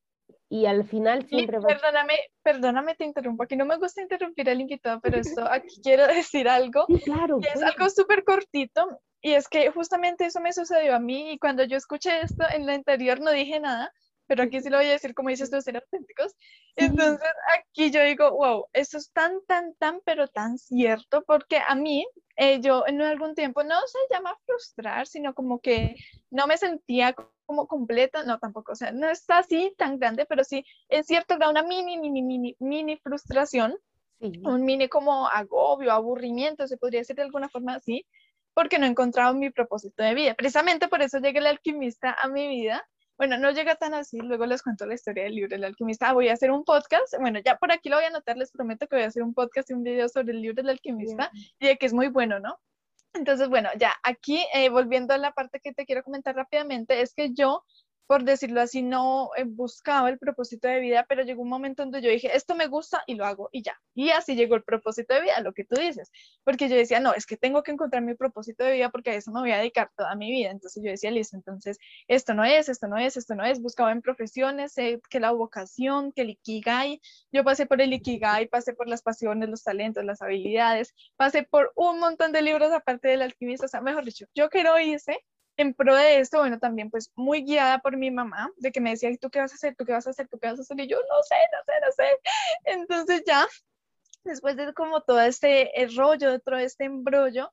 y 0.48 0.66
al 0.66 0.84
final 0.84 1.26
siempre 1.26 1.58
va... 1.58 1.66
Perdóname, 1.66 2.14
perdóname, 2.42 2.94
te 2.94 3.04
interrumpo. 3.04 3.42
Aquí 3.42 3.56
no 3.56 3.66
me 3.66 3.76
gusta 3.76 4.00
interrumpir 4.00 4.48
al 4.48 4.60
invitado, 4.60 5.00
pero 5.00 5.18
esto, 5.18 5.44
aquí 5.50 5.80
quiero 5.82 6.06
decir 6.06 6.48
algo. 6.48 6.86
claro. 7.04 7.40
es 7.42 7.60
algo 7.60 7.90
súper 7.90 8.24
cortito. 8.24 9.00
Y 9.20 9.32
es 9.32 9.48
que 9.48 9.70
justamente 9.70 10.26
eso 10.26 10.40
me 10.40 10.52
sucedió 10.52 10.94
a 10.94 11.00
mí. 11.00 11.32
Y 11.32 11.38
cuando 11.38 11.64
yo 11.64 11.76
escuché 11.76 12.20
esto 12.20 12.44
en 12.54 12.66
la 12.66 12.74
anterior 12.74 13.20
no 13.20 13.32
dije 13.32 13.58
nada 13.58 13.92
pero 14.26 14.42
aquí 14.42 14.60
sí 14.60 14.70
lo 14.70 14.78
voy 14.78 14.86
a 14.86 14.92
decir 14.92 15.14
como 15.14 15.28
dices 15.28 15.50
tú, 15.50 15.60
ser 15.60 15.76
auténticos. 15.76 16.34
Entonces 16.76 17.28
aquí 17.58 17.90
yo 17.90 18.02
digo, 18.02 18.30
wow, 18.30 18.66
eso 18.72 18.98
es 18.98 19.12
tan, 19.12 19.44
tan, 19.46 19.74
tan, 19.74 20.00
pero 20.04 20.28
tan 20.28 20.58
cierto, 20.58 21.22
porque 21.26 21.60
a 21.66 21.74
mí, 21.74 22.06
eh, 22.36 22.60
yo 22.60 22.84
en 22.86 23.00
algún 23.02 23.34
tiempo 23.34 23.62
no 23.62 23.76
se 23.86 23.98
llama 24.10 24.36
frustrar, 24.46 25.06
sino 25.06 25.34
como 25.34 25.60
que 25.60 25.96
no 26.30 26.46
me 26.46 26.56
sentía 26.56 27.14
como 27.46 27.66
completa, 27.66 28.24
no 28.24 28.38
tampoco, 28.38 28.72
o 28.72 28.76
sea, 28.76 28.92
no 28.92 29.08
está 29.08 29.38
así 29.38 29.74
tan 29.76 29.98
grande, 29.98 30.26
pero 30.26 30.44
sí 30.44 30.64
en 30.88 31.04
cierto 31.04 31.36
grado 31.36 31.52
una 31.52 31.62
mini, 31.62 31.98
mini, 31.98 32.22
mini, 32.22 32.56
mini 32.58 32.96
frustración, 32.96 33.76
un 34.20 34.64
mini 34.64 34.88
como 34.88 35.28
agobio, 35.28 35.92
aburrimiento, 35.92 36.66
se 36.66 36.78
podría 36.78 37.00
decir 37.00 37.16
de 37.16 37.22
alguna 37.22 37.50
forma 37.50 37.74
así, 37.74 38.06
porque 38.54 38.78
no 38.78 38.86
he 38.86 38.88
encontrado 38.88 39.34
mi 39.34 39.50
propósito 39.50 40.02
de 40.02 40.14
vida. 40.14 40.34
Precisamente 40.34 40.88
por 40.88 41.02
eso 41.02 41.18
llegué 41.18 41.40
el 41.40 41.46
alquimista 41.46 42.16
a 42.18 42.28
mi 42.28 42.48
vida, 42.48 42.86
bueno, 43.16 43.38
no 43.38 43.50
llega 43.50 43.76
tan 43.76 43.94
así, 43.94 44.18
luego 44.18 44.46
les 44.46 44.62
cuento 44.62 44.86
la 44.86 44.94
historia 44.94 45.24
del 45.24 45.34
libro 45.34 45.50
del 45.50 45.64
alquimista. 45.64 46.10
Ah, 46.10 46.12
voy 46.12 46.28
a 46.28 46.32
hacer 46.32 46.50
un 46.50 46.64
podcast, 46.64 47.14
bueno, 47.20 47.38
ya 47.44 47.56
por 47.56 47.72
aquí 47.72 47.88
lo 47.88 47.96
voy 47.96 48.04
a 48.04 48.08
anotar, 48.08 48.36
les 48.36 48.50
prometo 48.50 48.86
que 48.86 48.96
voy 48.96 49.04
a 49.04 49.08
hacer 49.08 49.22
un 49.22 49.34
podcast 49.34 49.70
y 49.70 49.74
un 49.74 49.82
video 49.82 50.08
sobre 50.08 50.32
el 50.32 50.42
libro 50.42 50.62
del 50.62 50.70
alquimista 50.70 51.30
y 51.58 51.66
de 51.66 51.76
que 51.76 51.86
es 51.86 51.92
muy 51.92 52.08
bueno, 52.08 52.40
¿no? 52.40 52.58
Entonces, 53.14 53.48
bueno, 53.48 53.68
ya 53.78 53.92
aquí, 54.02 54.44
eh, 54.52 54.68
volviendo 54.70 55.14
a 55.14 55.18
la 55.18 55.32
parte 55.32 55.60
que 55.60 55.72
te 55.72 55.86
quiero 55.86 56.02
comentar 56.02 56.34
rápidamente, 56.34 57.00
es 57.00 57.14
que 57.14 57.32
yo 57.32 57.64
por 58.06 58.24
decirlo 58.24 58.60
así, 58.60 58.82
no 58.82 59.30
eh, 59.36 59.44
buscaba 59.44 60.08
el 60.08 60.18
propósito 60.18 60.68
de 60.68 60.80
vida, 60.80 61.06
pero 61.08 61.22
llegó 61.22 61.42
un 61.42 61.48
momento 61.48 61.82
donde 61.82 62.02
yo 62.02 62.10
dije, 62.10 62.36
esto 62.36 62.54
me 62.54 62.66
gusta 62.66 63.02
y 63.06 63.14
lo 63.14 63.24
hago 63.24 63.48
y 63.52 63.62
ya. 63.62 63.80
Y 63.94 64.10
así 64.10 64.34
llegó 64.34 64.56
el 64.56 64.62
propósito 64.62 65.14
de 65.14 65.22
vida, 65.22 65.40
lo 65.40 65.52
que 65.54 65.64
tú 65.64 65.76
dices, 65.80 66.10
porque 66.44 66.68
yo 66.68 66.76
decía, 66.76 67.00
no, 67.00 67.14
es 67.14 67.26
que 67.26 67.36
tengo 67.36 67.62
que 67.62 67.72
encontrar 67.72 68.02
mi 68.02 68.14
propósito 68.14 68.64
de 68.64 68.72
vida 68.72 68.90
porque 68.90 69.10
a 69.10 69.14
eso 69.14 69.32
me 69.32 69.40
voy 69.40 69.52
a 69.52 69.58
dedicar 69.58 69.90
toda 69.96 70.14
mi 70.16 70.30
vida. 70.30 70.50
Entonces 70.50 70.82
yo 70.82 70.90
decía, 70.90 71.10
listo, 71.10 71.36
entonces 71.36 71.78
esto 72.08 72.34
no 72.34 72.44
es, 72.44 72.68
esto 72.68 72.88
no 72.88 72.98
es, 72.98 73.16
esto 73.16 73.34
no 73.34 73.44
es. 73.44 73.60
Buscaba 73.60 73.92
en 73.92 74.02
profesiones, 74.02 74.74
que 74.74 75.20
la 75.20 75.30
vocación, 75.32 76.12
que 76.12 76.22
el 76.22 76.30
ikigai. 76.30 77.00
Yo 77.32 77.44
pasé 77.44 77.66
por 77.66 77.80
el 77.80 77.92
ikigai, 77.92 78.48
pasé 78.48 78.74
por 78.74 78.88
las 78.88 79.02
pasiones, 79.02 79.48
los 79.48 79.62
talentos, 79.62 80.04
las 80.04 80.22
habilidades, 80.22 80.94
pasé 81.16 81.44
por 81.44 81.72
un 81.76 81.98
montón 82.00 82.32
de 82.32 82.42
libros 82.42 82.72
aparte 82.72 83.08
del 83.08 83.22
alquimista, 83.22 83.66
o 83.66 83.68
sea, 83.68 83.80
mejor 83.80 84.04
dicho, 84.04 84.26
yo 84.34 84.48
quiero 84.48 84.78
irse 84.78 85.18
en 85.56 85.74
pro 85.74 85.94
de 85.94 86.18
esto, 86.18 86.38
bueno, 86.38 86.58
también 86.58 86.90
pues 86.90 87.10
muy 87.14 87.44
guiada 87.44 87.78
por 87.78 87.96
mi 87.96 88.10
mamá, 88.10 88.50
de 88.56 88.72
que 88.72 88.80
me 88.80 88.90
decía, 88.90 89.10
¿y 89.10 89.18
tú 89.18 89.30
qué 89.30 89.40
vas 89.40 89.52
a 89.52 89.54
hacer? 89.54 89.76
¿Tú 89.76 89.84
qué 89.84 89.92
vas 89.92 90.06
a 90.06 90.10
hacer? 90.10 90.28
¿Tú 90.28 90.38
qué 90.38 90.48
vas 90.48 90.58
a 90.58 90.62
hacer? 90.62 90.80
Y 90.80 90.88
yo, 90.88 90.98
no 90.98 91.22
sé, 91.22 91.36
no 91.52 91.58
sé, 91.64 91.72
no 91.86 91.92
sé. 91.92 92.18
Entonces 92.64 93.22
ya, 93.26 93.46
después 94.24 94.56
de 94.56 94.72
como 94.74 95.02
todo 95.02 95.20
este 95.20 95.70
rollo, 95.96 96.40
todo 96.40 96.56
este 96.56 96.84
embrollo, 96.84 97.52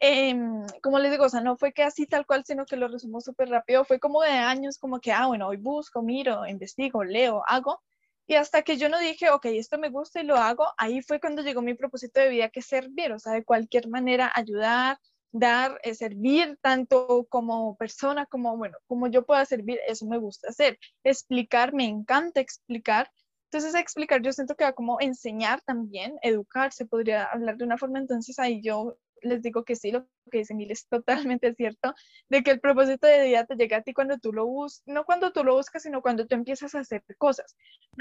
em, 0.00 0.66
como 0.82 0.98
les 0.98 1.10
digo, 1.12 1.24
o 1.26 1.28
sea, 1.28 1.40
no 1.40 1.56
fue 1.56 1.72
que 1.72 1.82
así 1.82 2.06
tal 2.06 2.26
cual, 2.26 2.44
sino 2.46 2.66
que 2.66 2.76
lo 2.76 2.88
resumo 2.88 3.20
súper 3.20 3.48
rápido, 3.48 3.84
fue 3.84 4.00
como 4.00 4.22
de 4.22 4.30
años, 4.30 4.78
como 4.78 5.00
que, 5.00 5.12
ah, 5.12 5.26
bueno, 5.26 5.48
hoy 5.48 5.56
busco, 5.58 6.02
miro, 6.02 6.46
investigo, 6.46 7.04
leo, 7.04 7.42
hago, 7.46 7.82
y 8.26 8.34
hasta 8.34 8.62
que 8.62 8.76
yo 8.78 8.88
no 8.88 8.98
dije, 8.98 9.30
ok, 9.30 9.46
esto 9.46 9.78
me 9.78 9.90
gusta 9.90 10.20
y 10.20 10.24
lo 10.24 10.36
hago, 10.36 10.66
ahí 10.78 11.02
fue 11.02 11.20
cuando 11.20 11.42
llegó 11.42 11.62
mi 11.62 11.74
propósito 11.74 12.20
de 12.20 12.30
vida, 12.30 12.48
que 12.48 12.60
es 12.60 12.66
servir, 12.66 13.12
o 13.12 13.18
sea, 13.18 13.32
de 13.32 13.44
cualquier 13.44 13.88
manera 13.88 14.32
ayudar, 14.34 14.98
dar, 15.34 15.80
eh, 15.82 15.94
servir 15.94 16.56
tanto 16.62 17.26
como 17.28 17.76
persona 17.76 18.24
como, 18.26 18.56
bueno, 18.56 18.78
como 18.86 19.08
yo 19.08 19.26
pueda 19.26 19.44
servir, 19.44 19.80
eso 19.88 20.06
me 20.06 20.18
gusta 20.18 20.48
hacer. 20.48 20.78
Explicar, 21.02 21.74
me 21.74 21.84
encanta 21.86 22.40
explicar. 22.40 23.10
Entonces, 23.50 23.74
explicar 23.74 24.22
yo 24.22 24.32
siento 24.32 24.54
que 24.54 24.64
va 24.64 24.72
como 24.72 25.00
enseñar 25.00 25.60
también, 25.62 26.16
educar, 26.22 26.72
se 26.72 26.86
podría 26.86 27.24
hablar 27.24 27.56
de 27.56 27.64
una 27.64 27.78
forma, 27.78 27.98
entonces 27.98 28.38
ahí 28.38 28.62
yo 28.62 28.96
les 29.22 29.42
digo 29.42 29.64
que 29.64 29.74
sí, 29.74 29.90
lo 29.90 30.06
que 30.30 30.38
dice 30.38 30.54
Mil 30.54 30.70
es 30.70 30.86
totalmente 30.88 31.52
cierto, 31.54 31.94
de 32.28 32.42
que 32.42 32.52
el 32.52 32.60
propósito 32.60 33.06
de 33.06 33.24
vida 33.24 33.44
te 33.44 33.56
llega 33.56 33.78
a 33.78 33.82
ti 33.82 33.92
cuando 33.92 34.18
tú 34.18 34.32
lo 34.32 34.46
buscas, 34.46 34.82
no 34.86 35.04
cuando 35.04 35.32
tú 35.32 35.42
lo 35.44 35.54
buscas, 35.56 35.82
sino 35.82 36.02
cuando 36.02 36.26
tú 36.26 36.34
empiezas 36.34 36.74
a 36.74 36.80
hacer 36.80 37.02
cosas. 37.18 37.56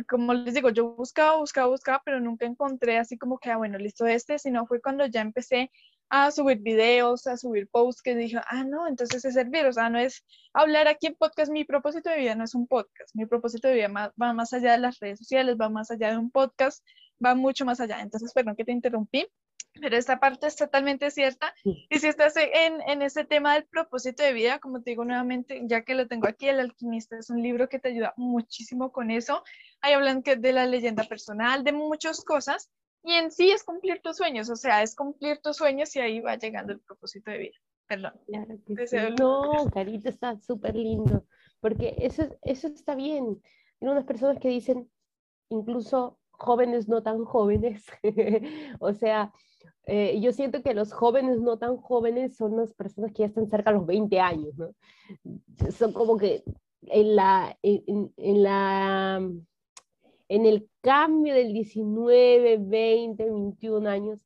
Como 0.07 0.33
les 0.33 0.53
digo, 0.53 0.69
yo 0.69 0.93
buscaba, 0.95 1.37
buscaba, 1.37 1.67
buscaba, 1.67 2.01
pero 2.05 2.19
nunca 2.19 2.45
encontré 2.45 2.97
así 2.97 3.17
como 3.17 3.39
que, 3.39 3.49
ah, 3.49 3.57
bueno, 3.57 3.77
listo 3.77 4.05
este, 4.05 4.37
sino 4.37 4.67
fue 4.67 4.81
cuando 4.81 5.05
ya 5.07 5.21
empecé 5.21 5.71
a 6.15 6.29
subir 6.29 6.59
videos, 6.59 7.25
a 7.25 7.37
subir 7.37 7.67
posts 7.69 8.03
que 8.03 8.15
dije, 8.15 8.39
ah, 8.47 8.63
no, 8.63 8.87
entonces 8.87 9.25
es 9.25 9.33
servir, 9.33 9.65
o 9.65 9.73
sea, 9.73 9.89
no 9.89 9.97
es 9.97 10.23
hablar 10.53 10.87
aquí 10.87 11.07
en 11.07 11.15
podcast, 11.15 11.51
mi 11.51 11.65
propósito 11.65 12.11
de 12.11 12.19
vida 12.19 12.35
no 12.35 12.43
es 12.43 12.53
un 12.53 12.67
podcast, 12.67 13.15
mi 13.15 13.25
propósito 13.25 13.67
de 13.67 13.73
vida 13.73 14.11
va 14.21 14.33
más 14.33 14.53
allá 14.53 14.73
de 14.73 14.77
las 14.77 14.99
redes 14.99 15.17
sociales, 15.17 15.57
va 15.59 15.69
más 15.69 15.89
allá 15.89 16.11
de 16.11 16.19
un 16.19 16.29
podcast, 16.29 16.85
va 17.23 17.33
mucho 17.33 17.65
más 17.65 17.79
allá. 17.79 17.99
Entonces, 17.99 18.31
perdón 18.31 18.55
que 18.55 18.63
te 18.63 18.71
interrumpí, 18.71 19.25
pero 19.81 19.97
esta 19.97 20.19
parte 20.19 20.45
es 20.45 20.55
totalmente 20.55 21.09
cierta. 21.09 21.51
Y 21.63 21.97
si 21.97 22.07
estás 22.07 22.35
en, 22.37 22.79
en 22.87 23.01
este 23.01 23.25
tema 23.25 23.55
del 23.55 23.65
propósito 23.65 24.21
de 24.21 24.33
vida, 24.33 24.59
como 24.59 24.83
te 24.83 24.91
digo 24.91 25.05
nuevamente, 25.05 25.63
ya 25.63 25.81
que 25.83 25.95
lo 25.95 26.07
tengo 26.07 26.27
aquí, 26.27 26.47
El 26.47 26.59
alquimista 26.59 27.17
es 27.17 27.31
un 27.31 27.41
libro 27.41 27.69
que 27.69 27.79
te 27.79 27.89
ayuda 27.89 28.13
muchísimo 28.17 28.91
con 28.91 29.09
eso. 29.09 29.43
Ahí 29.81 29.93
hablan 29.93 30.21
que 30.21 30.35
de 30.35 30.53
la 30.53 30.67
leyenda 30.67 31.05
personal, 31.05 31.63
de 31.63 31.71
muchas 31.71 32.23
cosas. 32.23 32.69
Y 33.03 33.13
en 33.13 33.31
sí 33.31 33.51
es 33.51 33.63
cumplir 33.63 34.01
tus 34.01 34.17
sueños, 34.17 34.49
o 34.49 34.55
sea, 34.55 34.81
es 34.81 34.95
cumplir 34.95 35.39
tus 35.41 35.57
sueños 35.57 35.93
y 35.95 35.99
ahí 35.99 36.19
va 36.21 36.37
llegando 36.37 36.73
el 36.73 36.79
propósito 36.79 37.31
de 37.31 37.37
vida. 37.37 37.57
Perdón. 37.85 38.13
No, 39.19 39.69
Carita, 39.73 40.09
está 40.09 40.39
súper 40.39 40.75
lindo, 40.75 41.25
porque 41.59 41.95
eso, 41.97 42.23
eso 42.41 42.67
está 42.67 42.95
bien. 42.95 43.41
Hay 43.81 43.87
unas 43.87 44.05
personas 44.05 44.39
que 44.39 44.47
dicen, 44.47 44.89
incluso 45.49 46.17
jóvenes 46.31 46.87
no 46.87 47.03
tan 47.03 47.25
jóvenes, 47.25 47.85
o 48.79 48.93
sea, 48.93 49.33
eh, 49.85 50.19
yo 50.21 50.31
siento 50.31 50.63
que 50.63 50.73
los 50.73 50.93
jóvenes 50.93 51.41
no 51.41 51.57
tan 51.57 51.75
jóvenes 51.75 52.37
son 52.37 52.55
las 52.55 52.73
personas 52.73 53.11
que 53.11 53.19
ya 53.19 53.25
están 53.25 53.49
cerca 53.49 53.71
de 53.71 53.77
los 53.77 53.85
20 53.85 54.19
años, 54.19 54.57
¿no? 54.57 54.73
Son 55.71 55.91
como 55.91 56.17
que 56.17 56.43
en 56.83 57.15
la, 57.17 57.57
en, 57.61 58.13
en 58.15 58.43
la, 58.43 59.21
en 60.29 60.45
el 60.45 60.69
cambio 60.81 61.33
del 61.33 61.53
19, 61.53 62.57
20, 62.57 63.23
21 63.29 63.89
años, 63.89 64.19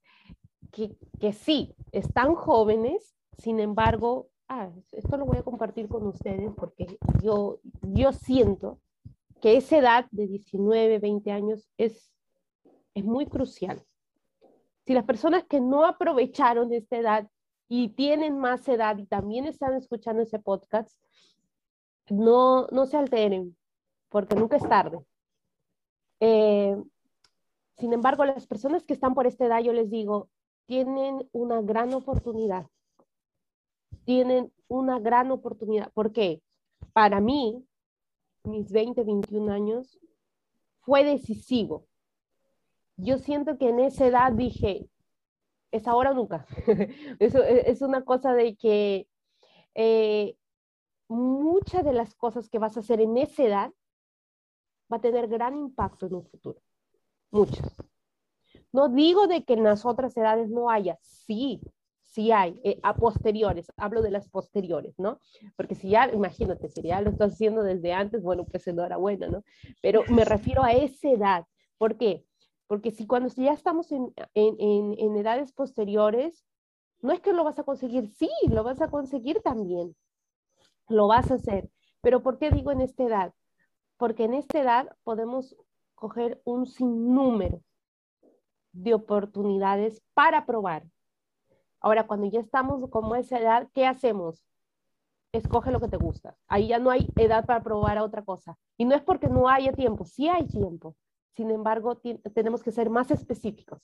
que, 0.72 0.96
que 1.20 1.34
sí, 1.34 1.75
están 1.92 2.36
jóvenes, 2.36 3.16
sin 3.38 3.60
embargo, 3.60 4.30
ah, 4.48 4.70
esto 4.92 5.18
lo 5.18 5.25
voy 5.25 5.38
a 5.38 5.44
compartir 5.44 5.88
con 5.88 6.06
ustedes 6.08 6.51
porque 6.56 6.98
yo, 7.22 7.60
yo 7.82 8.12
siento 8.13 8.80
que 9.42 9.58
esa 9.58 9.77
edad 9.77 10.06
de 10.12 10.27
19, 10.27 11.00
20 11.00 11.32
años 11.32 11.70
es, 11.77 12.12
es 12.94 13.04
muy 13.04 13.25
crucial 13.27 13.84
si 14.88 14.94
las 14.94 15.04
personas 15.04 15.44
que 15.44 15.60
no 15.60 15.86
aprovecharon 15.86 16.72
esta 16.72 16.96
edad 16.96 17.30
y 17.68 17.89
tienen 17.89 18.39
más 18.39 18.66
edad 18.70 18.98
y 18.98 19.06
también 19.06 19.44
están 19.46 19.74
escuchando 19.74 20.22
ese 20.22 20.39
podcast, 20.39 20.98
no, 22.10 22.68
no 22.68 22.86
se 22.86 22.96
alteren, 22.96 23.58
porque 24.08 24.38
nunca 24.38 24.56
es 24.56 24.63
tarde. 24.63 25.00
Eh, 26.19 26.75
sin 27.77 27.93
embargo, 27.93 28.25
las 28.25 28.47
personas 28.47 28.83
que 28.83 28.93
están 28.93 29.13
por 29.13 29.27
esta 29.27 29.45
edad, 29.45 29.62
yo 29.62 29.74
les 29.74 29.89
digo, 29.89 30.29
tienen 30.65 31.27
una 31.31 31.62
gran 31.62 31.93
oportunidad. 31.93 32.67
Tienen 34.05 34.51
una 34.67 35.00
gran 35.00 35.31
oportunidad. 35.31 35.91
¿Por 35.93 36.12
qué? 36.12 36.41
Para 36.93 37.21
mí, 37.21 37.65
mis 38.43 38.71
20, 38.71 39.03
21 39.03 39.51
años, 39.51 40.00
fue 40.81 41.03
decisivo 41.03 41.88
yo 42.97 43.19
siento 43.19 43.57
que 43.57 43.69
en 43.69 43.79
esa 43.79 44.07
edad 44.07 44.31
dije, 44.33 44.89
es 45.71 45.88
ahora 45.88 46.12
o 46.12 46.13
nunca. 46.15 46.45
Eso 47.19 47.43
e, 47.43 47.69
es 47.69 47.81
una 47.81 48.03
cosa 48.03 48.33
de 48.33 48.55
que 48.55 49.07
eh, 49.75 50.36
muchas 51.07 51.86
de 51.86 51.93
las 51.93 52.15
cosas 52.15 52.50
que 52.50 52.59
vas 52.59 52.75
a 52.75 52.79
hacer 52.81 53.00
en 53.00 53.17
esa 53.17 53.43
edad 53.43 53.74
va 54.91 54.98
a 54.98 55.01
tener 55.01 55.27
gran 55.27 55.58
impacto 55.58 56.08
en 56.08 56.15
un 56.15 56.25
futuro. 56.25 56.62
Muchas. 57.32 57.75
No 58.72 58.89
digo 58.89 59.27
de 59.27 59.44
que 59.44 59.53
en 59.53 59.63
las 59.63 59.86
otras 59.86 60.15
edades 60.17 60.50
no 60.50 60.70
haya, 60.70 60.98
sí, 61.01 61.62
sí 62.01 62.32
hay, 62.32 62.60
eh, 62.63 62.79
a 62.84 62.96
posteriores, 62.96 63.72
hablo 63.77 64.01
de 64.01 64.12
las 64.12 64.29
posteriores, 64.29 64.98
¿no? 64.98 65.20
Porque 65.56 65.75
si 65.75 65.89
ya, 65.89 66.10
imagínate, 66.12 66.70
si 66.70 66.82
ya 66.82 67.01
lo 67.01 67.12
estás 67.12 67.34
haciendo 67.34 67.63
desde 67.63 67.94
antes, 67.94 68.24
bueno, 68.24 68.46
pues 68.46 68.67
enhorabuena, 68.67 69.27
¿no? 69.27 69.44
Pero 69.82 70.03
me 70.10 70.25
refiero 70.25 70.63
a 70.63 70.72
esa 70.72 71.10
edad. 71.10 71.46
¿Por 71.77 71.98
qué? 71.98 72.25
Porque 72.67 72.91
si 72.91 73.06
cuando 73.08 73.29
ya 73.36 73.53
estamos 73.53 73.91
en, 73.91 75.15
edades 75.15 75.53
posteriores, 75.53 76.46
no 77.01 77.13
es 77.13 77.22
que 77.22 77.34
lo 77.34 77.44
vas 77.44 77.60
a 77.60 77.63
conseguir, 77.63 78.10
sí, 78.10 78.29
lo 78.50 78.63
vas 78.63 78.82
a 78.82 78.89
conseguir 78.89 79.41
también, 79.41 79.96
lo 80.89 81.08
vas 81.08 81.29
a 81.32 81.36
hacer. 81.36 81.70
Pero 82.01 82.24
¿por 82.24 82.39
qué 82.39 82.50
digo 82.51 82.72
en 82.72 82.82
esta 82.82 83.03
edad? 83.03 83.34
Porque 83.98 84.25
en 84.25 84.34
esta 84.34 84.60
edad 84.60 84.96
podemos 85.04 85.56
coger 85.96 86.42
un 86.46 86.66
sinnúmero 86.66 87.62
de 88.72 88.94
oportunidades 88.94 90.01
para 90.13 90.46
probar. 90.46 90.84
Ahora, 91.80 92.06
cuando 92.06 92.27
ya 92.27 92.39
estamos 92.39 92.88
como 92.89 93.16
esa 93.16 93.39
edad, 93.39 93.70
¿qué 93.74 93.86
hacemos? 93.86 94.44
Escoge 95.32 95.72
lo 95.72 95.80
que 95.80 95.88
te 95.88 95.98
gusta. 95.98 96.36
Ahí 96.48 96.68
ya 96.68 96.80
no 96.80 96.89
hay 96.89 97.08
edad 97.16 97.46
para 97.46 97.62
probar 97.62 97.98
a 97.98 98.04
otra 98.04 98.24
cosa. 98.24 98.58
Y 98.77 98.86
no 98.86 98.96
es 98.96 99.01
porque 99.01 99.27
no 99.27 99.50
haya 99.50 99.74
tiempo, 99.74 100.06
sí 100.06 100.27
hay 100.27 100.48
tiempo. 100.48 100.96
Sin 101.36 101.51
embargo, 101.51 102.00
tenemos 102.34 102.63
que 102.63 102.72
ser 102.72 102.89
más 102.89 103.12
específicos 103.12 103.82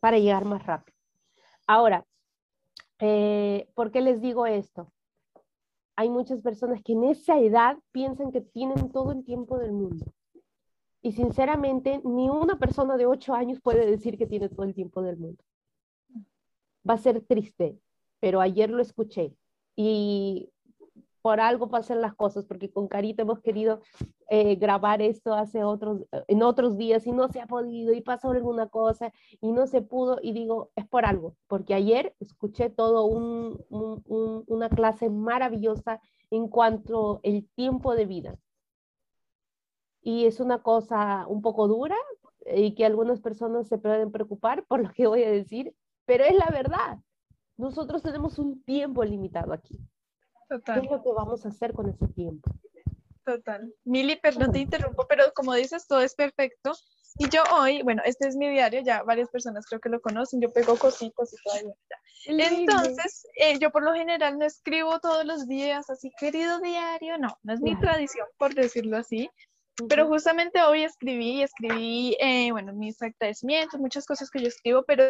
para 0.00 0.18
llegar 0.18 0.44
más 0.44 0.64
rápido. 0.64 0.96
Ahora, 1.66 2.04
eh, 2.98 3.68
¿por 3.74 3.90
qué 3.90 4.00
les 4.00 4.20
digo 4.20 4.46
esto? 4.46 4.92
Hay 5.96 6.10
muchas 6.10 6.40
personas 6.40 6.82
que 6.82 6.92
en 6.92 7.04
esa 7.04 7.38
edad 7.38 7.78
piensan 7.92 8.32
que 8.32 8.40
tienen 8.40 8.90
todo 8.90 9.12
el 9.12 9.24
tiempo 9.24 9.58
del 9.58 9.72
mundo. 9.72 10.06
Y 11.02 11.12
sinceramente, 11.12 12.00
ni 12.04 12.30
una 12.30 12.58
persona 12.58 12.96
de 12.96 13.06
8 13.06 13.34
años 13.34 13.60
puede 13.60 13.86
decir 13.86 14.16
que 14.16 14.26
tiene 14.26 14.48
todo 14.48 14.64
el 14.64 14.74
tiempo 14.74 15.02
del 15.02 15.18
mundo. 15.18 15.42
Va 16.88 16.94
a 16.94 16.98
ser 16.98 17.20
triste, 17.20 17.78
pero 18.20 18.40
ayer 18.40 18.70
lo 18.70 18.80
escuché 18.80 19.34
y 19.76 20.50
por 21.24 21.40
algo 21.40 21.70
pasan 21.70 22.02
las 22.02 22.14
cosas, 22.14 22.44
porque 22.44 22.70
con 22.70 22.86
Carita 22.86 23.22
hemos 23.22 23.40
querido 23.40 23.80
eh, 24.28 24.56
grabar 24.56 25.00
esto 25.00 25.32
hace 25.32 25.64
otros, 25.64 26.02
en 26.28 26.42
otros 26.42 26.76
días 26.76 27.06
y 27.06 27.12
no 27.12 27.28
se 27.28 27.40
ha 27.40 27.46
podido 27.46 27.94
y 27.94 28.02
pasó 28.02 28.32
alguna 28.32 28.68
cosa 28.68 29.10
y 29.40 29.50
no 29.50 29.66
se 29.66 29.80
pudo 29.80 30.18
y 30.20 30.32
digo, 30.32 30.70
es 30.76 30.86
por 30.86 31.06
algo, 31.06 31.34
porque 31.46 31.72
ayer 31.72 32.14
escuché 32.20 32.68
todo 32.68 33.06
un, 33.06 33.58
una 34.46 34.68
clase 34.68 35.08
maravillosa 35.08 35.98
en 36.30 36.46
cuanto 36.48 37.20
el 37.22 37.48
tiempo 37.54 37.94
de 37.94 38.04
vida. 38.04 38.36
Y 40.02 40.26
es 40.26 40.40
una 40.40 40.62
cosa 40.62 41.26
un 41.26 41.40
poco 41.40 41.68
dura 41.68 41.96
y 42.54 42.74
que 42.74 42.84
algunas 42.84 43.22
personas 43.22 43.66
se 43.66 43.78
pueden 43.78 44.12
preocupar 44.12 44.66
por 44.66 44.82
lo 44.82 44.92
que 44.92 45.06
voy 45.06 45.22
a 45.22 45.30
decir, 45.30 45.74
pero 46.04 46.24
es 46.24 46.34
la 46.34 46.50
verdad. 46.52 46.98
Nosotros 47.56 48.02
tenemos 48.02 48.38
un 48.38 48.62
tiempo 48.62 49.02
limitado 49.04 49.54
aquí. 49.54 49.80
Total. 50.54 50.80
¿Qué 50.80 50.86
es 50.86 50.92
lo 50.92 51.02
que 51.02 51.10
vamos 51.10 51.44
a 51.44 51.48
hacer 51.48 51.72
con 51.72 51.88
ese 51.88 52.06
tiempo? 52.14 52.48
Total. 53.24 53.74
Mili, 53.84 54.14
perdón, 54.16 54.52
te 54.52 54.60
interrumpo, 54.60 55.04
pero 55.08 55.32
como 55.34 55.52
dices, 55.54 55.88
todo 55.88 56.00
es 56.00 56.14
perfecto. 56.14 56.72
Y 57.18 57.28
yo 57.28 57.42
hoy, 57.52 57.82
bueno, 57.82 58.02
este 58.04 58.28
es 58.28 58.36
mi 58.36 58.48
diario, 58.48 58.80
ya 58.82 59.02
varias 59.02 59.30
personas 59.30 59.66
creo 59.66 59.80
que 59.80 59.88
lo 59.88 60.00
conocen, 60.00 60.40
yo 60.40 60.52
pego 60.52 60.76
cositas 60.76 61.32
y 61.32 61.36
todo. 61.42 61.76
Entonces, 62.26 63.26
eh, 63.36 63.58
yo 63.58 63.70
por 63.70 63.82
lo 63.82 63.94
general 63.94 64.38
no 64.38 64.44
escribo 64.44 65.00
todos 65.00 65.24
los 65.24 65.48
días, 65.48 65.90
así, 65.90 66.12
querido 66.18 66.60
diario, 66.60 67.18
no, 67.18 67.36
no 67.42 67.52
es 67.52 67.60
mi 67.60 67.76
tradición, 67.80 68.28
por 68.38 68.54
decirlo 68.54 68.96
así. 68.96 69.28
Pero 69.88 70.06
justamente 70.06 70.62
hoy 70.62 70.84
escribí, 70.84 71.42
escribí, 71.42 72.16
eh, 72.20 72.52
bueno, 72.52 72.72
mis 72.72 73.02
agradecimientos, 73.02 73.80
muchas 73.80 74.06
cosas 74.06 74.30
que 74.30 74.40
yo 74.40 74.46
escribo, 74.46 74.84
pero 74.84 75.02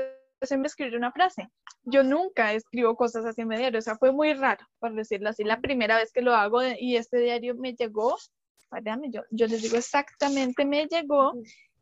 siempre 0.43 0.69
escribir 0.69 0.97
una 0.97 1.13
frase. 1.13 1.49
Yo 1.83 2.03
nunca 2.03 2.53
escribo 2.53 2.97
cosas 2.97 3.25
así 3.25 3.43
en 3.43 3.49
mi 3.49 3.57
diario, 3.57 3.79
o 3.79 3.83
sea, 3.83 3.97
fue 3.97 4.13
muy 4.13 4.35
raro, 4.35 4.67
por 4.79 4.95
decirlo 4.95 5.31
así, 5.31 5.45
la 5.45 5.61
primera 5.61 5.97
vez 5.97 6.13
que 6.13 6.23
lo 6.23 6.35
hago 6.35 6.61
y 6.63 6.97
este 6.97 7.19
diario 7.19 7.55
me 7.55 7.75
llegó, 7.75 8.17
yo, 9.11 9.23
yo 9.31 9.47
les 9.47 9.63
digo 9.63 9.77
exactamente, 9.77 10.65
me 10.65 10.87
llegó 10.87 11.33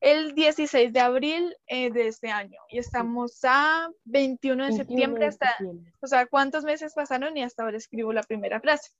el 0.00 0.34
16 0.34 0.92
de 0.92 1.00
abril 1.00 1.56
eh, 1.68 1.90
de 1.90 2.08
este 2.08 2.28
año 2.28 2.58
y 2.68 2.78
estamos 2.78 3.38
a 3.44 3.88
21 4.04 4.66
de 4.66 4.72
septiembre 4.72 5.26
hasta, 5.26 5.56
o 6.00 6.06
sea, 6.06 6.26
¿cuántos 6.26 6.64
meses 6.64 6.92
pasaron 6.94 7.36
y 7.36 7.42
hasta 7.42 7.62
ahora 7.62 7.76
escribo 7.76 8.12
la 8.12 8.24
primera 8.24 8.60
frase? 8.60 8.90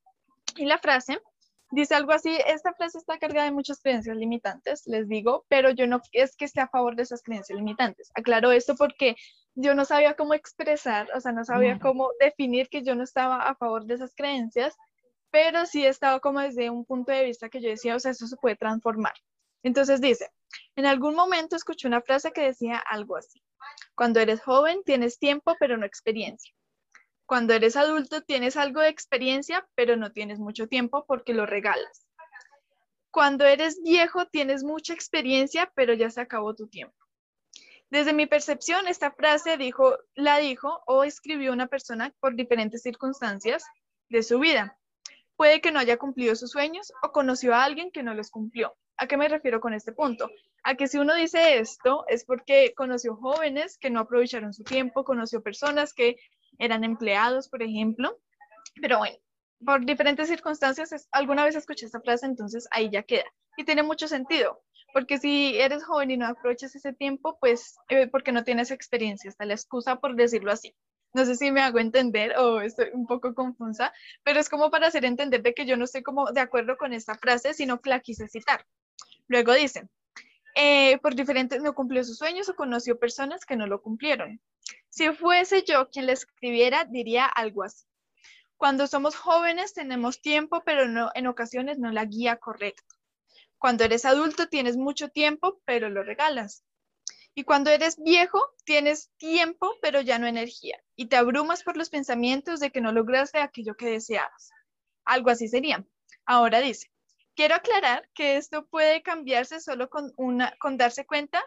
Y 0.57 0.67
la 0.67 0.79
frase 0.79 1.19
dice 1.73 1.95
algo 1.95 2.13
así, 2.13 2.39
esta 2.47 2.73
frase 2.75 2.99
está 2.99 3.19
cargada 3.19 3.47
de 3.47 3.53
muchas 3.53 3.81
creencias 3.81 4.17
limitantes, 4.17 4.87
les 4.87 5.09
digo, 5.09 5.45
pero 5.49 5.71
yo 5.71 5.87
no 5.87 6.01
es 6.13 6.37
que 6.37 6.45
esté 6.45 6.61
a 6.61 6.69
favor 6.69 6.95
de 6.95 7.03
esas 7.03 7.23
creencias 7.23 7.59
limitantes. 7.59 8.13
Aclaro 8.15 8.53
esto 8.53 8.77
porque 8.77 9.17
yo 9.55 9.75
no 9.75 9.85
sabía 9.85 10.15
cómo 10.15 10.35
expresar, 10.35 11.09
o 11.15 11.21
sea, 11.21 11.33
no 11.33 11.45
sabía 11.45 11.79
cómo 11.79 12.11
definir 12.19 12.69
que 12.69 12.83
yo 12.83 12.95
no 12.95 13.05
estaba 13.05 13.49
a 13.49 13.55
favor 13.55 13.85
de 13.85 13.95
esas 13.95 14.15
creencias, 14.15 14.75
pero 15.31 15.67
sí 15.67 15.87
estaba 15.87 16.21
como 16.21 16.41
desde 16.41 16.71
un 16.71 16.85
punto 16.85 17.13
de 17.13 17.25
vista 17.25 17.49
que 17.49 17.61
yo 17.61 17.69
decía, 17.69 17.97
o 17.97 18.01
sea, 18.01 18.13
eso 18.13 18.27
se 18.27 18.37
puede 18.37 18.57
transformar. 18.57 19.15
Entonces 19.63 20.01
dice, 20.01 20.31
en 20.77 20.87
algún 20.87 21.15
momento 21.15 21.57
escuché 21.57 21.87
una 21.87 22.03
frase 22.03 22.33
que 22.33 22.43
decía 22.43 22.79
algo 22.79 23.17
así, 23.17 23.43
cuando 23.95 24.21
eres 24.21 24.43
joven 24.43 24.83
tienes 24.85 25.19
tiempo 25.19 25.57
pero 25.61 25.77
no 25.77 25.87
experiencia. 25.87 26.53
Cuando 27.27 27.55
eres 27.55 27.77
adulto 27.77 28.21
tienes 28.23 28.57
algo 28.57 28.81
de 28.81 28.89
experiencia, 28.89 29.67
pero 29.75 29.97
no 29.97 30.13
tienes 30.13 30.39
mucho 30.39 30.67
tiempo 30.67 31.05
porque 31.07 31.33
lo 31.35 31.47
regalas. 31.47 32.07
Cuando 33.11 33.45
eres 33.45 33.81
viejo 33.83 34.27
tienes 34.27 34.65
mucha 34.65 34.93
experiencia, 34.95 35.71
pero 35.75 35.95
ya 35.95 36.11
se 36.11 36.21
acabó 36.21 36.55
tu 36.55 36.69
tiempo. 36.69 36.97
Desde 37.93 38.15
mi 38.15 38.25
percepción, 38.25 38.89
esta 38.89 39.11
frase 39.11 39.59
dijo, 39.59 39.99
la 40.15 40.39
dijo 40.39 40.83
o 40.87 41.05
escribió 41.05 41.53
una 41.53 41.67
persona 41.67 42.11
por 42.21 42.35
diferentes 42.35 42.81
circunstancias 42.81 43.67
de 44.09 44.23
su 44.23 44.39
vida. 44.39 44.79
Puede 45.37 45.61
que 45.61 45.73
no 45.73 45.79
haya 45.79 45.99
cumplido 45.99 46.35
sus 46.35 46.53
sueños 46.53 46.91
o 47.03 47.13
conoció 47.13 47.55
a 47.55 47.65
alguien 47.65 47.91
que 47.91 48.03
no 48.03 48.15
los 48.15 48.31
cumplió. 48.31 48.75
¿A 48.97 49.07
qué 49.07 49.19
me 49.19 49.29
refiero 49.29 49.61
con 49.61 49.75
este 49.75 49.93
punto? 49.93 50.31
A 50.63 50.75
que 50.75 50.89
si 50.89 50.97
uno 50.97 51.15
dice 51.15 51.59
esto 51.59 52.07
es 52.09 52.25
porque 52.25 52.73
conoció 52.75 53.15
jóvenes 53.15 53.77
que 53.77 53.91
no 53.91 54.01
aprovecharon 54.01 54.55
su 54.55 54.65
tiempo, 54.65 55.05
conoció 55.05 55.43
personas 55.43 55.93
que 55.93 56.17
eran 56.59 56.85
empleados, 56.85 57.51
por 57.51 57.63
ejemplo. 57.63 58.19
Pero 58.81 59.01
bueno, 59.01 59.19
por 59.67 59.85
diferentes 59.85 60.29
circunstancias, 60.29 61.09
alguna 61.13 61.45
vez 61.45 61.57
escuché 61.57 61.85
esta 61.85 62.01
frase, 62.01 62.25
entonces 62.25 62.67
ahí 62.71 62.89
ya 62.91 63.03
queda. 63.03 63.27
Y 63.59 63.65
tiene 63.65 63.83
mucho 63.83 64.09
sentido, 64.09 64.63
porque 64.93 65.19
si 65.19 65.59
eres 65.59 65.85
joven 65.85 66.11
y 66.11 66.17
no 66.17 66.27
aprovechas 66.27 66.75
ese 66.75 66.93
tiempo, 66.93 67.39
pues 67.41 67.77
eh, 67.89 68.07
porque 68.07 68.33
no 68.33 68.45
tienes 68.45 68.71
experiencia, 68.71 69.29
está 69.29 69.45
la 69.45 69.55
excusa 69.55 69.97
por 69.97 70.15
decirlo 70.15 70.53
así. 70.53 70.75
No 71.15 71.27
sé 71.27 71.37
si 71.37 71.51
me 71.51 71.61
hago 71.61 71.79
entender 71.79 72.39
o 72.39 72.61
estoy 72.61 72.89
un 72.95 73.07
poco 73.07 73.35
confusa, 73.35 73.93
pero 74.23 74.41
es 74.41 74.49
como 74.49 74.71
para 74.71 74.87
hacer 74.87 75.05
entender 75.05 75.43
de 75.43 75.53
que 75.53 75.67
yo 75.67 75.77
no 75.77 75.85
estoy 75.85 76.03
como 76.03 76.31
de 76.33 76.41
acuerdo 76.41 76.77
con 76.79 76.93
esta 76.93 77.17
frase, 77.17 77.53
sino 77.53 77.81
que 77.81 77.91
la 77.91 78.01
quise 78.01 78.29
citar. 78.29 78.67
Luego 79.29 79.53
dice, 79.53 79.89
eh, 80.55 80.99
por 80.99 81.15
diferentes 81.15 81.63
no 81.63 81.75
cumplió 81.75 82.03
sus 82.05 82.19
sueños 82.19 82.49
o 82.49 82.55
conoció 82.57 82.99
personas 82.99 83.45
que 83.45 83.57
no 83.57 83.67
lo 83.67 83.83
cumplieron. 83.83 84.41
Si 84.89 85.11
fuese 85.13 85.65
yo 85.65 85.89
quien 85.91 86.07
le 86.07 86.13
escribiera, 86.13 86.85
diría 86.85 87.27
algo 87.27 87.63
así. 87.63 87.85
Cuando 88.57 88.87
somos 88.87 89.17
jóvenes 89.17 89.75
tenemos 89.75 90.21
tiempo, 90.21 90.63
pero 90.65 90.87
no, 90.89 91.11
en 91.15 91.27
ocasiones 91.27 91.79
no 91.79 91.91
la 91.91 92.05
guía 92.05 92.37
correcta. 92.37 92.95
Cuando 93.63 93.85
eres 93.85 94.05
adulto 94.05 94.49
tienes 94.49 94.77
mucho 94.77 95.11
tiempo, 95.11 95.61
pero 95.65 95.89
lo 95.89 96.03
regalas. 96.03 96.65
Y 97.33 97.45
cuando 97.45 97.71
eres 97.71 97.97
viejo 97.97 98.41
tienes 98.65 99.13
tiempo, 99.19 99.77
pero 99.81 100.01
ya 100.01 100.19
no 100.19 100.27
energía. 100.27 100.83
Y 100.97 101.07
te 101.07 101.15
abrumas 101.15 101.63
por 101.63 101.77
los 101.77 101.89
pensamientos 101.89 102.59
de 102.59 102.73
que 102.73 102.81
no 102.81 102.91
lograste 102.91 103.39
aquello 103.39 103.77
que 103.77 103.87
deseabas. 103.87 104.51
Algo 105.05 105.31
así 105.31 105.47
sería. 105.47 105.87
Ahora 106.27 106.59
dice, 106.59 106.91
quiero 107.37 107.55
aclarar 107.55 108.11
que 108.15 108.37
esto 108.37 108.67
puede 108.67 109.01
cambiarse 109.01 109.61
solo 109.61 109.89
con, 109.89 110.13
una, 110.17 110.57
con 110.59 110.77
darse 110.77 111.07
cuenta 111.07 111.41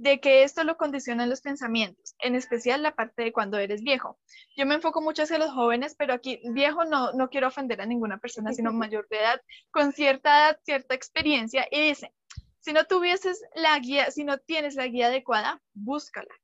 de 0.00 0.18
que 0.18 0.44
esto 0.44 0.64
lo 0.64 0.78
condicionan 0.78 1.28
los 1.28 1.42
pensamientos, 1.42 2.14
en 2.20 2.34
especial 2.34 2.82
la 2.82 2.94
parte 2.94 3.22
de 3.22 3.32
cuando 3.32 3.58
eres 3.58 3.82
viejo. 3.82 4.18
Yo 4.56 4.64
me 4.64 4.76
enfoco 4.76 5.02
mucho 5.02 5.24
hacia 5.24 5.38
los 5.38 5.50
jóvenes, 5.50 5.94
pero 5.94 6.14
aquí 6.14 6.40
viejo 6.54 6.86
no, 6.86 7.12
no 7.12 7.28
quiero 7.28 7.48
ofender 7.48 7.82
a 7.82 7.86
ninguna 7.86 8.16
persona, 8.16 8.54
sino 8.54 8.72
mayor 8.72 9.06
de 9.10 9.18
edad, 9.18 9.42
con 9.70 9.92
cierta 9.92 10.30
edad, 10.30 10.60
cierta 10.64 10.94
experiencia, 10.94 11.66
y 11.70 11.88
dice, 11.88 12.14
si 12.60 12.72
no 12.72 12.84
tuvieses 12.84 13.42
la 13.54 13.78
guía, 13.78 14.10
si 14.10 14.24
no 14.24 14.38
tienes 14.38 14.74
la 14.74 14.86
guía 14.86 15.08
adecuada, 15.08 15.60
búscala. 15.74 16.34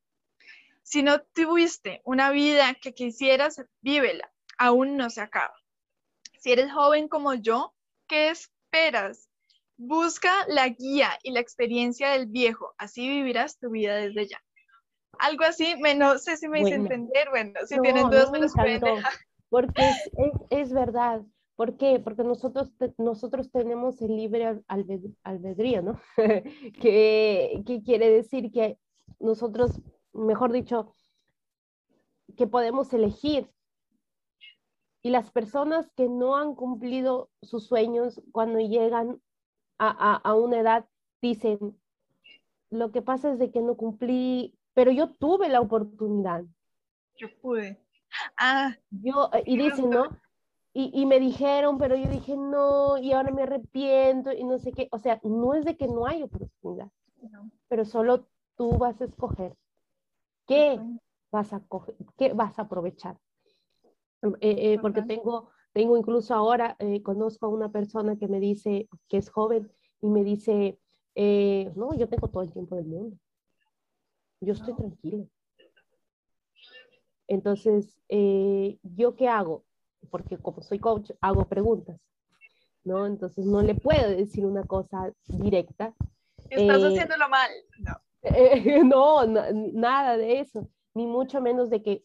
Si 0.82 1.02
no 1.02 1.22
tuviste 1.22 2.02
una 2.04 2.30
vida 2.30 2.74
que 2.74 2.92
quisieras, 2.92 3.64
vívela, 3.80 4.30
aún 4.58 4.98
no 4.98 5.08
se 5.08 5.22
acaba. 5.22 5.54
Si 6.38 6.52
eres 6.52 6.70
joven 6.70 7.08
como 7.08 7.32
yo, 7.32 7.74
¿qué 8.06 8.28
esperas? 8.28 9.30
Busca 9.78 10.30
la 10.48 10.68
guía 10.68 11.10
y 11.22 11.32
la 11.32 11.40
experiencia 11.40 12.10
del 12.10 12.26
viejo, 12.26 12.74
así 12.78 13.08
vivirás 13.08 13.58
tu 13.58 13.70
vida 13.70 13.96
desde 13.96 14.28
ya. 14.28 14.42
Algo 15.18 15.44
así, 15.44 15.76
me, 15.80 15.94
no 15.94 16.18
sé 16.18 16.36
si 16.36 16.48
me 16.48 16.60
hice 16.60 16.74
entender, 16.74 17.28
bueno, 17.30 17.52
si 17.66 17.78
tienen 17.80 18.10
dudas 18.10 18.30
me, 18.30 18.38
los 18.38 18.52
pueden 18.52 18.80
dejar. 18.80 19.12
Porque 19.48 19.82
es, 19.90 20.32
es, 20.50 20.72
verdad, 20.72 21.22
¿por 21.56 21.76
qué? 21.76 22.00
Porque 22.00 22.24
nosotros, 22.24 22.72
nosotros 22.98 23.50
tenemos 23.50 24.00
el 24.02 24.16
libre 24.16 24.60
albedrío, 25.22 25.82
¿no? 25.82 26.00
que, 26.80 27.62
que 27.66 27.82
quiere 27.84 28.10
decir 28.10 28.50
que 28.50 28.78
nosotros, 29.18 29.80
mejor 30.12 30.52
dicho, 30.52 30.94
que 32.36 32.46
podemos 32.46 32.92
elegir 32.92 33.50
y 35.02 35.10
las 35.10 35.30
personas 35.30 35.88
que 35.96 36.08
no 36.08 36.36
han 36.36 36.54
cumplido 36.54 37.30
sus 37.40 37.66
sueños 37.66 38.20
cuando 38.32 38.58
llegan 38.58 39.20
a, 39.78 40.34
una 40.34 40.60
edad 40.60 40.86
dicen, 41.20 41.76
lo 42.70 42.92
que 42.92 43.02
pasa 43.02 43.32
es 43.32 43.38
de 43.38 43.50
que 43.50 43.60
no 43.60 43.76
cumplí, 43.76 44.58
pero 44.74 44.90
yo 44.90 45.10
tuve 45.14 45.48
la 45.48 45.60
oportunidad. 45.60 46.44
Yo 47.16 47.28
pude. 47.40 47.80
Ah, 48.36 48.76
yo, 48.90 49.30
eh, 49.32 49.42
y 49.46 49.56
dicen, 49.56 49.90
¿no? 49.90 50.04
Y, 50.72 50.90
y, 50.92 51.06
me 51.06 51.18
dijeron, 51.18 51.78
pero 51.78 51.96
yo 51.96 52.08
dije 52.10 52.36
no, 52.36 52.98
y 52.98 53.12
ahora 53.12 53.30
me 53.30 53.42
arrepiento, 53.42 54.32
y 54.32 54.44
no 54.44 54.58
sé 54.58 54.72
qué. 54.72 54.88
O 54.92 54.98
sea, 54.98 55.20
no 55.22 55.54
es 55.54 55.64
de 55.64 55.76
que 55.76 55.88
no 55.88 56.06
hay 56.06 56.22
oportunidad, 56.22 56.90
pero 57.68 57.86
solo 57.86 58.26
tú 58.56 58.76
vas 58.76 59.00
a 59.00 59.04
escoger 59.04 59.56
qué 60.46 60.80
vas 61.30 61.52
a, 61.52 61.60
coger, 61.60 61.94
qué 62.16 62.32
vas 62.32 62.58
a 62.58 62.62
aprovechar. 62.62 63.18
Eh, 64.22 64.72
eh, 64.72 64.78
porque 64.80 65.02
tengo 65.02 65.50
tengo 65.76 65.98
incluso 65.98 66.34
ahora, 66.34 66.74
eh, 66.78 67.02
conozco 67.02 67.44
a 67.44 67.50
una 67.50 67.70
persona 67.70 68.16
que 68.16 68.28
me 68.28 68.40
dice, 68.40 68.88
que 69.08 69.18
es 69.18 69.28
joven, 69.28 69.70
y 70.00 70.08
me 70.08 70.24
dice, 70.24 70.78
eh, 71.14 71.70
no, 71.76 71.92
yo 71.92 72.08
tengo 72.08 72.28
todo 72.28 72.42
el 72.42 72.50
tiempo 72.50 72.76
del 72.76 72.86
mundo. 72.86 73.18
Yo 74.40 74.54
estoy 74.54 74.72
tranquilo. 74.72 75.28
Entonces, 77.28 78.00
eh, 78.08 78.78
¿yo 78.84 79.16
qué 79.16 79.28
hago? 79.28 79.64
Porque 80.10 80.38
como 80.38 80.62
soy 80.62 80.78
coach, 80.78 81.10
hago 81.20 81.44
preguntas, 81.44 82.00
¿no? 82.82 83.04
Entonces, 83.04 83.44
no 83.44 83.60
le 83.60 83.74
puedo 83.74 84.08
decir 84.08 84.46
una 84.46 84.64
cosa 84.64 85.12
directa. 85.26 85.94
Estás 86.48 86.84
haciéndolo 86.84 87.28
mal. 87.28 87.50
No. 88.82 89.26
no, 89.26 89.52
nada 89.74 90.16
de 90.16 90.40
eso. 90.40 90.70
Ni 90.94 91.06
mucho 91.06 91.42
menos 91.42 91.68
de 91.68 91.82
que 91.82 92.02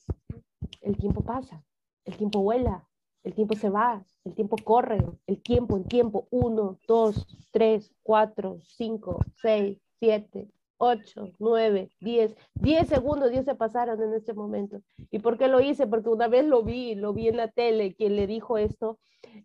el 0.82 0.98
tiempo 0.98 1.24
pasa, 1.24 1.64
el 2.04 2.18
tiempo 2.18 2.42
vuela, 2.42 2.86
el 3.24 3.34
tiempo 3.34 3.56
se 3.56 3.70
va, 3.70 4.04
el 4.24 4.34
tiempo 4.34 4.56
corre, 4.64 5.00
el 5.28 5.42
tiempo, 5.42 5.78
el 5.78 5.86
tiempo, 5.86 6.28
uno, 6.32 6.80
dos, 6.88 7.26
tres, 7.52 7.94
cuatro, 8.04 8.60
cinco, 8.64 9.20
seis, 9.36 9.80
siete, 10.00 10.50
ocho, 10.78 11.32
nueve, 11.38 11.92
diez, 12.00 12.36
diez 12.56 12.88
segundos, 12.88 13.30
diez 13.30 13.46
se 13.46 13.56
pasaron 13.56 14.02
en 14.02 14.14
este 14.14 14.34
momento. 14.34 14.82
¿Y 15.12 15.20
por 15.20 15.38
qué 15.38 15.48
lo 15.48 15.62
hice? 15.62 15.86
Porque 15.86 16.10
una 16.10 16.28
vez 16.28 16.46
lo 16.46 16.64
vi, 16.64 16.96
lo 16.96 17.14
vi 17.14 17.28
en 17.28 17.38
la 17.38 17.50
tele, 17.50 17.94
quien 17.94 18.16
le 18.16 18.26
dijo 18.26 18.58
esto, 18.58 19.00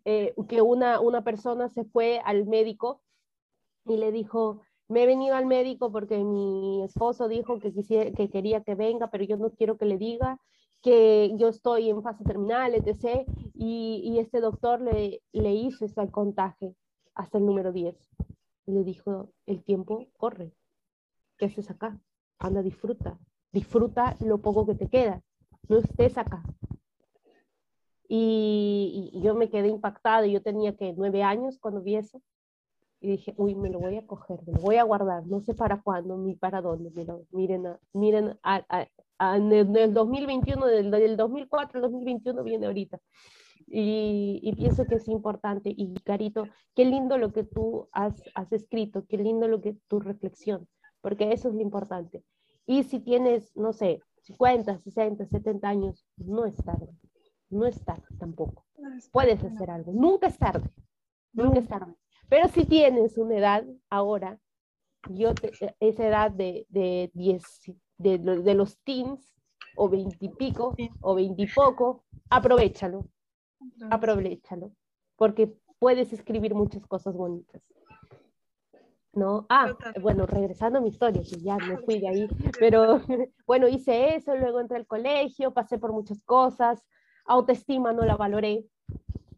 eh, 0.05 0.33
que 0.47 0.61
una, 0.61 0.99
una 0.99 1.23
persona 1.23 1.69
se 1.69 1.85
fue 1.85 2.19
al 2.25 2.47
médico 2.47 3.01
y 3.85 3.97
le 3.97 4.11
dijo, 4.11 4.61
me 4.87 5.03
he 5.03 5.05
venido 5.05 5.35
al 5.35 5.45
médico 5.45 5.91
porque 5.91 6.17
mi 6.17 6.83
esposo 6.83 7.27
dijo 7.27 7.59
que, 7.59 7.71
quisiera, 7.71 8.11
que 8.11 8.29
quería 8.29 8.63
que 8.63 8.75
venga, 8.75 9.09
pero 9.11 9.23
yo 9.23 9.37
no 9.37 9.51
quiero 9.51 9.77
que 9.77 9.85
le 9.85 9.97
diga 9.97 10.39
que 10.87 11.33
yo 11.35 11.49
estoy 11.49 11.89
en 11.89 12.01
fase 12.01 12.23
terminal, 12.23 12.73
etc. 12.73 13.27
Y, 13.53 13.99
y 14.05 14.19
este 14.19 14.39
doctor 14.39 14.79
le, 14.79 15.21
le 15.33 15.53
hizo 15.53 15.83
ese 15.83 16.09
contagio 16.09 16.75
hasta 17.13 17.39
el 17.39 17.45
número 17.45 17.73
10. 17.73 17.93
Y 18.67 18.71
le 18.71 18.85
dijo, 18.85 19.29
el 19.45 19.65
tiempo 19.65 20.07
corre. 20.15 20.53
¿Qué 21.37 21.47
haces 21.47 21.69
acá? 21.69 21.99
Anda, 22.39 22.61
disfruta. 22.61 23.19
Disfruta 23.51 24.15
lo 24.21 24.37
poco 24.37 24.65
que 24.65 24.75
te 24.75 24.87
queda. 24.87 25.21
No 25.67 25.79
estés 25.79 26.17
acá. 26.17 26.41
Y, 28.07 29.11
y 29.13 29.21
yo 29.21 29.35
me 29.35 29.49
quedé 29.49 29.67
impactada. 29.67 30.25
Yo 30.25 30.41
tenía 30.41 30.77
que 30.77 30.93
nueve 30.93 31.21
años 31.21 31.59
cuando 31.59 31.81
vi 31.81 31.97
eso. 31.97 32.21
Y 33.01 33.09
dije, 33.09 33.33
uy, 33.35 33.55
me 33.55 33.69
lo 33.69 33.79
voy 33.79 33.97
a 33.97 34.07
coger, 34.07 34.39
me 34.47 34.53
lo 34.53 34.61
voy 34.61 34.77
a 34.77 34.83
guardar. 34.83 35.27
No 35.27 35.41
sé 35.41 35.53
para 35.53 35.81
cuándo 35.81 36.17
ni 36.17 36.35
para 36.35 36.61
dónde. 36.61 36.91
miren, 37.31 37.77
miren 37.91 38.39
a, 38.41 38.87
en 39.19 39.51
el 39.51 39.93
2021, 39.93 40.65
del, 40.65 40.91
del 40.91 41.17
2004 41.17 41.77
al 41.77 41.81
2021 41.83 42.43
viene 42.43 42.67
ahorita. 42.67 42.99
Y, 43.67 44.39
y, 44.43 44.55
pienso 44.55 44.85
que 44.85 44.95
es 44.95 45.07
importante. 45.07 45.73
Y 45.75 45.93
Carito, 46.05 46.45
qué 46.75 46.85
lindo 46.85 47.17
lo 47.17 47.33
que 47.33 47.43
tú 47.43 47.89
has, 47.91 48.23
has, 48.35 48.51
escrito, 48.53 49.05
qué 49.07 49.17
lindo 49.17 49.47
lo 49.47 49.61
que 49.61 49.75
tu 49.87 49.99
reflexión, 49.99 50.67
porque 51.01 51.33
eso 51.33 51.49
es 51.49 51.55
lo 51.55 51.61
importante. 51.61 52.23
Y 52.65 52.83
si 52.83 52.99
tienes, 52.99 53.55
no 53.55 53.73
sé, 53.73 54.01
50, 54.23 54.79
60, 54.79 55.25
70 55.25 55.67
años, 55.67 56.05
no 56.17 56.45
es 56.45 56.55
tarde, 56.57 56.89
no 57.49 57.65
es 57.65 57.83
tarde 57.83 58.05
tampoco. 58.19 58.65
Puedes 59.11 59.43
hacer 59.43 59.69
algo, 59.69 59.91
nunca 59.91 60.27
es 60.27 60.37
tarde, 60.37 60.69
nunca 61.33 61.59
es 61.59 61.67
tarde. 61.67 61.93
Pero 62.29 62.47
si 62.49 62.65
tienes 62.65 63.17
una 63.17 63.37
edad 63.37 63.65
ahora, 63.89 64.39
yo 65.09 65.31
esa 65.79 66.07
edad 66.07 66.31
de, 66.31 66.65
de 66.69 67.09
10, 67.13 67.43
de, 67.97 68.17
de 68.17 68.53
los 68.53 68.77
teens 68.79 69.33
o 69.75 69.89
veintipico 69.89 70.75
o 71.01 71.15
veintipoco, 71.15 72.03
aprovechalo, 72.29 73.05
aprovechalo, 73.89 74.71
porque 75.15 75.53
puedes 75.79 76.13
escribir 76.13 76.55
muchas 76.55 76.85
cosas 76.87 77.15
bonitas. 77.15 77.61
¿no? 79.13 79.47
Ah, 79.49 79.75
bueno, 79.99 80.25
regresando 80.25 80.77
a 80.77 80.81
mi 80.81 80.89
historia, 80.89 81.21
que 81.23 81.41
ya 81.41 81.57
me 81.57 81.77
fui 81.79 81.99
de 81.99 82.07
ahí, 82.07 82.27
pero 82.59 83.01
bueno, 83.47 83.67
hice 83.67 84.15
eso, 84.15 84.35
luego 84.35 84.59
entré 84.59 84.77
al 84.77 84.87
colegio, 84.87 85.53
pasé 85.53 85.77
por 85.77 85.91
muchas 85.91 86.23
cosas, 86.23 86.85
autoestima 87.25 87.93
no 87.93 88.05
la 88.05 88.15
valoré, 88.15 88.65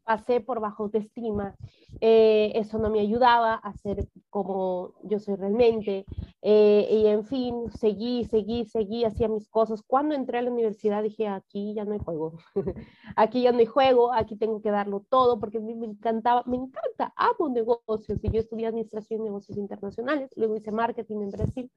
pasé 0.10 0.42
por 0.42 0.60
bajo 0.60 0.86
autoestima, 0.86 1.56
eh, 2.02 2.52
eso 2.56 2.80
no 2.80 2.90
me 2.90 3.00
ayudaba 3.00 3.54
a 3.54 3.72
ser 3.74 4.08
como 4.32 4.96
yo 5.04 5.20
soy 5.20 5.36
realmente, 5.36 6.04
eh, 6.42 6.88
y 6.90 7.06
en 7.06 7.24
fin, 7.26 7.70
seguí, 7.80 8.24
seguí, 8.24 8.66
seguí, 8.66 9.06
hacía 9.06 9.28
mis 9.28 9.48
cosas. 9.48 9.84
Cuando 9.84 10.16
entré 10.16 10.40
a 10.40 10.42
la 10.42 10.50
universidad 10.50 11.04
dije, 11.04 11.28
aquí 11.28 11.76
ya 11.76 11.86
no 11.86 11.94
hay 11.94 12.00
juego, 12.00 12.34
aquí 13.16 13.44
ya 13.44 13.52
no 13.52 13.60
hay 13.60 13.68
juego, 13.68 14.12
aquí 14.12 14.36
tengo 14.36 14.64
que 14.64 14.72
darlo 14.72 15.06
todo, 15.12 15.40
porque 15.40 15.60
a 15.60 15.62
mí 15.62 15.76
me 15.76 15.86
encantaba, 15.86 16.42
me 16.48 16.58
encanta, 16.58 17.14
amo 17.16 17.48
negocios, 17.48 18.18
y 18.24 18.32
yo 18.32 18.40
estudié 18.40 18.66
administración 18.66 19.22
y 19.22 19.26
negocios 19.26 19.60
internacionales, 19.60 20.32
luego 20.36 20.56
hice 20.56 20.72
marketing 20.72 21.22
en 21.22 21.30
Brasil, 21.30 21.72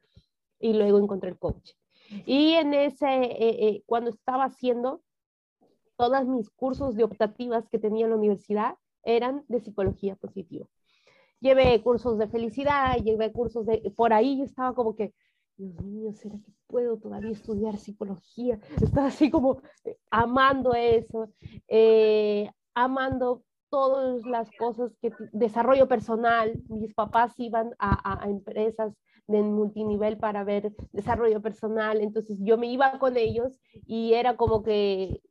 y 0.58 0.72
luego 0.72 0.98
encontré 0.98 1.28
el 1.28 1.38
coach. 1.38 1.72
Y 2.24 2.54
en 2.54 2.72
ese, 2.72 3.08
eh, 3.08 3.82
cuando 3.84 4.08
estaba 4.08 4.44
haciendo 4.44 5.02
todos 6.02 6.26
mis 6.26 6.50
cursos 6.50 6.96
de 6.96 7.04
optativas 7.04 7.68
que 7.68 7.78
tenía 7.78 8.06
en 8.06 8.10
la 8.10 8.16
universidad 8.16 8.74
eran 9.04 9.44
de 9.46 9.60
psicología 9.60 10.16
positiva. 10.16 10.66
Llevé 11.38 11.80
cursos 11.80 12.18
de 12.18 12.26
felicidad, 12.26 12.96
llevé 12.96 13.30
cursos 13.30 13.66
de... 13.66 13.92
Por 13.96 14.12
ahí 14.12 14.36
yo 14.36 14.44
estaba 14.44 14.74
como 14.74 14.96
que, 14.96 15.14
Dios 15.56 15.80
mío, 15.84 16.12
¿será 16.12 16.34
que 16.44 16.50
puedo 16.66 16.98
todavía 16.98 17.30
estudiar 17.30 17.76
psicología? 17.76 18.58
Estaba 18.82 19.06
así 19.06 19.30
como 19.30 19.62
eh, 19.84 19.96
amando 20.10 20.74
eso, 20.74 21.28
eh, 21.68 22.50
amando 22.74 23.44
todas 23.70 24.26
las 24.26 24.50
cosas 24.58 24.90
que 25.00 25.12
desarrollo 25.30 25.86
personal. 25.86 26.60
Mis 26.68 26.94
papás 26.94 27.38
iban 27.38 27.76
a, 27.78 28.24
a, 28.24 28.28
empresas 28.28 28.92
de 29.28 29.40
multinivel 29.40 30.18
para 30.18 30.42
ver 30.42 30.74
desarrollo 30.90 31.40
personal, 31.40 32.00
entonces 32.00 32.38
yo 32.40 32.58
me 32.58 32.66
iba 32.66 32.98
con 32.98 33.16
ellos 33.16 33.52
y 33.86 34.14
era 34.14 34.36
como 34.36 34.64
que 34.64 35.22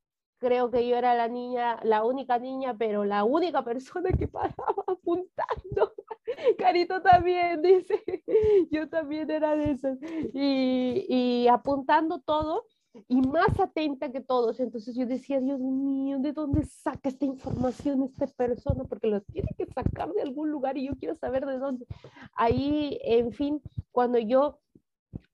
creo 0.41 0.71
que 0.71 0.88
yo 0.88 0.97
era 0.97 1.13
la 1.15 1.27
niña, 1.27 1.80
la 1.84 2.04
única 2.04 2.39
niña, 2.39 2.75
pero 2.75 3.06
la 3.06 3.23
única 3.23 3.63
persona 3.63 4.10
que 4.12 4.27
paraba 4.27 4.84
apuntando. 4.88 5.93
Carito 6.58 7.01
también 7.01 7.62
dice, 7.62 8.04
yo 8.71 8.89
también 8.89 9.30
era 9.30 9.56
de 9.56 9.71
esas. 9.71 9.99
Y, 10.34 11.06
y 11.08 11.47
apuntando 11.47 12.19
todo 12.21 12.65
y 13.08 13.21
más 13.21 13.60
atenta 13.60 14.12
que 14.12 14.19
todos. 14.19 14.60
Entonces 14.60 14.95
yo 14.95 15.06
decía, 15.06 15.39
Dios 15.39 15.60
mío, 15.60 16.17
¿de 16.19 16.34
dónde 16.34 16.65
saca 16.65 17.10
esta 17.10 17.25
información 17.25 18.01
esta 18.01 18.25
persona? 18.25 18.84
Porque 18.86 19.08
lo 19.08 19.21
tiene 19.21 19.49
que 19.56 19.67
sacar 19.67 20.12
de 20.12 20.23
algún 20.23 20.49
lugar 20.49 20.75
y 20.75 20.88
yo 20.88 20.97
quiero 20.97 21.15
saber 21.15 21.45
de 21.45 21.60
dónde. 21.60 21.86
Ahí, 22.34 22.97
en 23.04 23.32
fin, 23.32 23.62
cuando 23.91 24.17
yo 24.17 24.60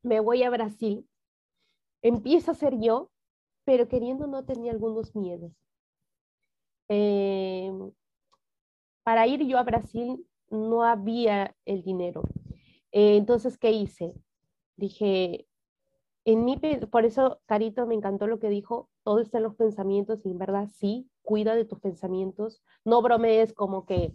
me 0.04 0.20
voy 0.20 0.44
a 0.44 0.50
Brasil, 0.50 1.08
empiezo 2.02 2.52
a 2.52 2.56
ser 2.56 2.78
yo 2.78 3.10
pero 3.68 3.90
queriendo 3.90 4.28
no 4.28 4.46
tenía 4.46 4.72
algunos 4.72 5.14
miedos. 5.14 5.52
Eh, 6.88 7.70
para 9.04 9.28
ir 9.28 9.46
yo 9.46 9.58
a 9.58 9.64
Brasil 9.64 10.26
no 10.50 10.86
había 10.86 11.54
el 11.66 11.84
dinero. 11.84 12.24
Eh, 12.94 13.18
entonces, 13.18 13.58
¿qué 13.58 13.74
hice? 13.74 14.14
Dije, 14.78 15.50
en 16.24 16.46
mi, 16.46 16.56
por 16.90 17.04
eso 17.04 17.42
Carito 17.46 17.86
me 17.86 17.96
encantó 17.96 18.26
lo 18.26 18.40
que 18.40 18.48
dijo, 18.48 18.90
todo 19.04 19.20
está 19.20 19.40
en 19.40 19.44
los 19.44 19.56
pensamientos 19.56 20.26
y 20.26 20.30
en 20.30 20.38
verdad 20.38 20.70
sí, 20.70 21.10
cuida 21.22 21.54
de 21.54 21.66
tus 21.66 21.82
pensamientos, 21.82 22.64
no 22.86 23.02
bromees 23.02 23.52
como 23.52 23.86
que, 23.86 24.14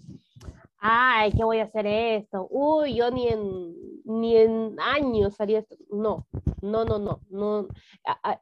ay, 0.82 1.30
¿qué 1.32 1.44
voy 1.44 1.60
a 1.60 1.64
hacer 1.64 1.86
esto? 1.86 2.48
Uy, 2.50 2.96
yo 2.96 3.10
ni 3.12 3.28
en, 3.28 3.74
ni 4.04 4.36
en 4.36 4.76
años 4.80 5.40
haría 5.40 5.60
esto. 5.60 5.76
No, 5.90 6.26
no, 6.60 6.84
no, 6.84 6.98
no. 6.98 7.20
no. 7.30 7.68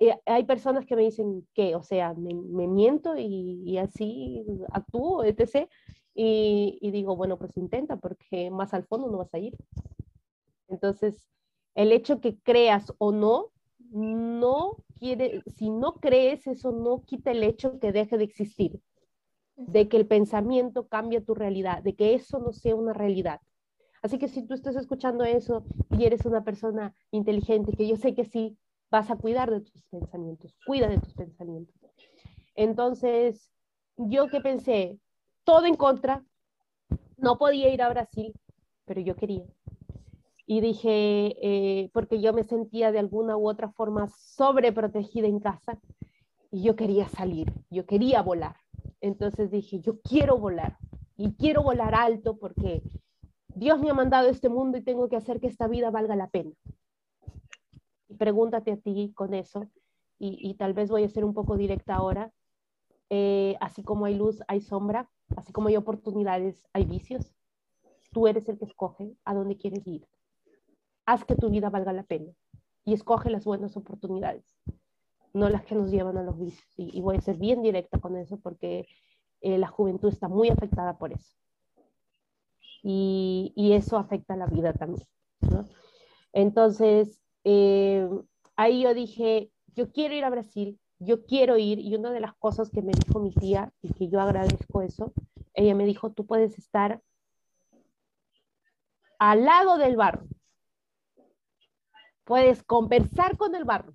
Eh, 0.01 0.17
hay 0.25 0.45
personas 0.45 0.87
que 0.87 0.97
me 0.97 1.03
dicen 1.03 1.47
que, 1.55 1.77
o 1.77 1.83
sea, 1.83 2.15
me, 2.15 2.33
miento 2.67 3.15
y, 3.17 3.77
así 3.79 4.43
actúo, 4.73 5.23
etc. 5.25 5.69
Y, 6.15 6.79
y 6.81 6.91
digo, 6.91 7.15
bueno, 7.15 7.39
pues 7.39 7.57
intenta 7.59 7.97
porque 7.97 8.51
más 8.51 8.73
al 8.73 8.85
fondo 8.85 9.11
no 9.11 9.19
vas 9.19 9.35
a 9.35 9.39
ir. 9.39 9.55
Entonces, 10.69 11.29
el 11.75 11.93
hecho 11.93 12.21
que 12.21 12.39
creas 12.39 12.93
o 12.99 13.13
no, 13.13 13.51
no 13.91 14.77
quiere, 14.99 15.43
si 15.47 15.69
no 15.69 15.95
crees, 15.97 16.47
eso 16.47 16.73
no 16.73 17.03
quita 17.05 17.33
el 17.33 17.43
hecho 17.43 17.79
que 17.81 17.93
deje 17.93 18.17
de 18.17 18.25
existir 18.25 18.81
de 19.67 19.89
que 19.89 19.97
el 19.97 20.07
pensamiento 20.07 20.89
cambia 20.89 21.25
tu 21.25 21.35
realidad, 21.35 21.83
de 21.83 21.95
que 21.95 22.15
eso 22.15 22.39
no 22.39 22.53
sea 22.53 22.75
una 22.75 22.93
realidad. 22.93 23.41
Así 24.03 24.19
que 24.19 24.29
si 24.29 24.47
tú 24.47 24.55
estás 24.55 24.77
escuchando 24.77 25.25
eso 25.25 25.65
y 25.91 26.05
eres 26.05 26.25
una 26.25 26.43
persona 26.43 26.95
inteligente, 27.11 27.77
que 27.77 27.87
yo 27.87 27.97
sé 27.97 28.15
que 28.15 28.25
sí, 28.25 28.57
vas 28.91 29.11
a 29.11 29.17
cuidar 29.17 29.51
de 29.51 29.61
tus 29.61 29.83
pensamientos, 29.85 30.57
cuida 30.67 30.89
de 30.89 30.99
tus 30.99 31.15
pensamientos. 31.15 31.75
Entonces, 32.55 33.53
yo 33.97 34.29
que 34.29 34.41
pensé, 34.41 34.99
todo 35.45 35.67
en 35.67 35.77
contra, 35.77 36.25
no 37.19 37.39
podía 37.39 37.73
ir 37.73 37.83
a 37.83 37.91
Brasil, 37.91 38.33
pero 38.87 39.01
yo 39.01 39.15
quería. 39.15 39.45
Y 40.47 40.61
dije, 40.61 41.37
eh, 41.41 41.91
porque 41.93 42.21
yo 42.21 42.33
me 42.33 42.43
sentía 42.45 42.91
de 42.91 42.99
alguna 42.99 43.37
u 43.37 43.49
otra 43.49 43.71
forma 43.71 44.09
sobreprotegida 44.09 45.29
en 45.29 45.39
casa 45.39 45.79
y 46.51 46.63
yo 46.63 46.75
quería 46.75 47.07
salir, 47.09 47.53
yo 47.71 47.87
quería 47.87 48.23
volar. 48.23 48.57
Entonces 49.01 49.51
dije, 49.51 49.81
yo 49.81 50.01
quiero 50.01 50.39
volar 50.39 50.77
y 51.17 51.33
quiero 51.35 51.63
volar 51.63 51.95
alto 51.95 52.37
porque 52.37 52.83
Dios 53.55 53.81
me 53.81 53.91
ha 53.91 53.95
mandado 53.95 54.29
este 54.29 54.49
mundo 54.49 54.79
y 54.79 54.83
tengo 54.83 55.09
que 55.09 55.17
hacer 55.17 55.41
que 55.41 55.47
esta 55.47 55.69
vida 55.69 55.91
valga 55.91 56.17
la 56.17 56.29
pena. 56.29 56.53
Y 58.09 58.15
pregúntate 58.15 58.73
a 58.73 58.77
ti 58.77 59.13
con 59.15 59.35
eso 59.35 59.69
y, 60.19 60.55
tal 60.55 60.75
vez 60.75 60.91
voy 60.91 61.05
a 61.05 61.09
ser 61.09 61.25
un 61.25 61.33
poco 61.33 61.57
directa 61.57 61.95
ahora. 61.95 62.31
Eh, 63.09 63.57
así 63.61 63.83
como 63.83 64.05
hay 64.05 64.15
luz, 64.15 64.43
hay 64.49 64.61
sombra, 64.61 65.11
así 65.35 65.53
como 65.53 65.69
hay 65.69 65.77
oportunidades, 65.77 66.67
hay 66.75 66.85
vicios. 66.85 67.33
Tú 68.13 68.27
eres 68.27 68.49
el 68.49 68.59
que 68.59 68.67
escoge 68.67 69.17
a 69.25 69.35
dónde 69.35 69.57
quieres 69.57 69.87
ir. 69.87 70.07
Haz 71.07 71.25
que 71.25 71.37
tu 71.37 71.49
vida 71.49 71.71
valga 71.71 71.93
la 71.95 72.03
pena 72.03 72.33
y 72.85 72.93
escoge 72.93 73.31
las 73.31 73.45
buenas 73.45 73.77
oportunidades 73.77 74.45
no 75.33 75.49
las 75.49 75.65
que 75.65 75.75
nos 75.75 75.91
llevan 75.91 76.19
a 76.19 76.23
los 76.23 76.39
vicios. 76.39 76.67
Y, 76.77 77.01
voy 77.01 77.17
a 77.17 77.21
ser 77.21 77.37
bien 77.37 77.63
directa 77.63 77.99
con 77.99 78.17
eso 78.17 78.39
porque 78.41 78.87
eh, 79.41 79.59
la 79.59 79.69
juventud 79.69 80.09
está 80.09 80.29
muy 80.29 80.49
afectada 80.49 80.99
por 80.99 81.13
eso. 81.13 81.37
Y, 82.83 83.73
eso 83.75 83.99
afecta 83.99 84.37
la 84.37 84.47
vida 84.47 84.73
también. 84.73 85.07
Entonces, 86.33 87.21
eh, 87.45 88.09
ahí 88.57 88.83
yo 88.83 88.95
dije, 88.95 89.51
yo 89.75 89.91
quiero 89.93 90.15
ir 90.15 90.25
a 90.25 90.31
Brasil, 90.31 90.79
yo 90.99 91.25
quiero 91.25 91.57
ir, 91.57 91.79
y 91.79 91.95
una 91.95 92.11
de 92.11 92.21
las 92.21 92.35
cosas 92.37 92.71
que 92.71 92.83
me 92.83 92.93
dijo 92.93 93.21
mi 93.21 93.33
tía, 93.33 93.73
y 93.83 93.93
que 93.93 94.09
yo 94.09 94.21
agradezco 94.21 94.83
eso, 94.83 95.13
ella 95.55 95.75
me 95.75 95.87
dijo, 95.87 96.13
tú 96.13 96.27
puedes 96.27 96.59
estar 96.59 97.01
al 99.19 99.45
lado 99.45 99.79
del 99.79 99.97
barro, 99.97 100.27
puedes 102.25 102.63
conversar 102.63 103.37
con 103.37 103.55
el 103.55 103.65
barro, 103.65 103.95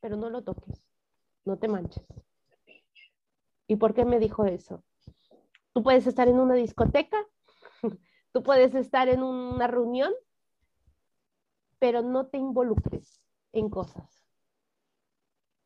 pero 0.00 0.16
no 0.16 0.30
lo 0.30 0.42
toques, 0.42 0.82
no 1.44 1.58
te 1.58 1.68
manches. 1.68 2.04
¿Y 3.66 3.76
por 3.76 3.94
qué 3.94 4.04
me 4.04 4.18
dijo 4.18 4.44
eso? 4.44 4.82
Tú 5.72 5.82
puedes 5.82 6.06
estar 6.06 6.28
en 6.28 6.40
una 6.40 6.54
discoteca, 6.54 7.18
tú 8.32 8.42
puedes 8.42 8.74
estar 8.74 9.08
en 9.08 9.22
una 9.22 9.66
reunión, 9.66 10.12
pero 11.78 12.02
no 12.02 12.26
te 12.26 12.38
involucres 12.38 13.22
en 13.52 13.70
cosas. 13.70 14.24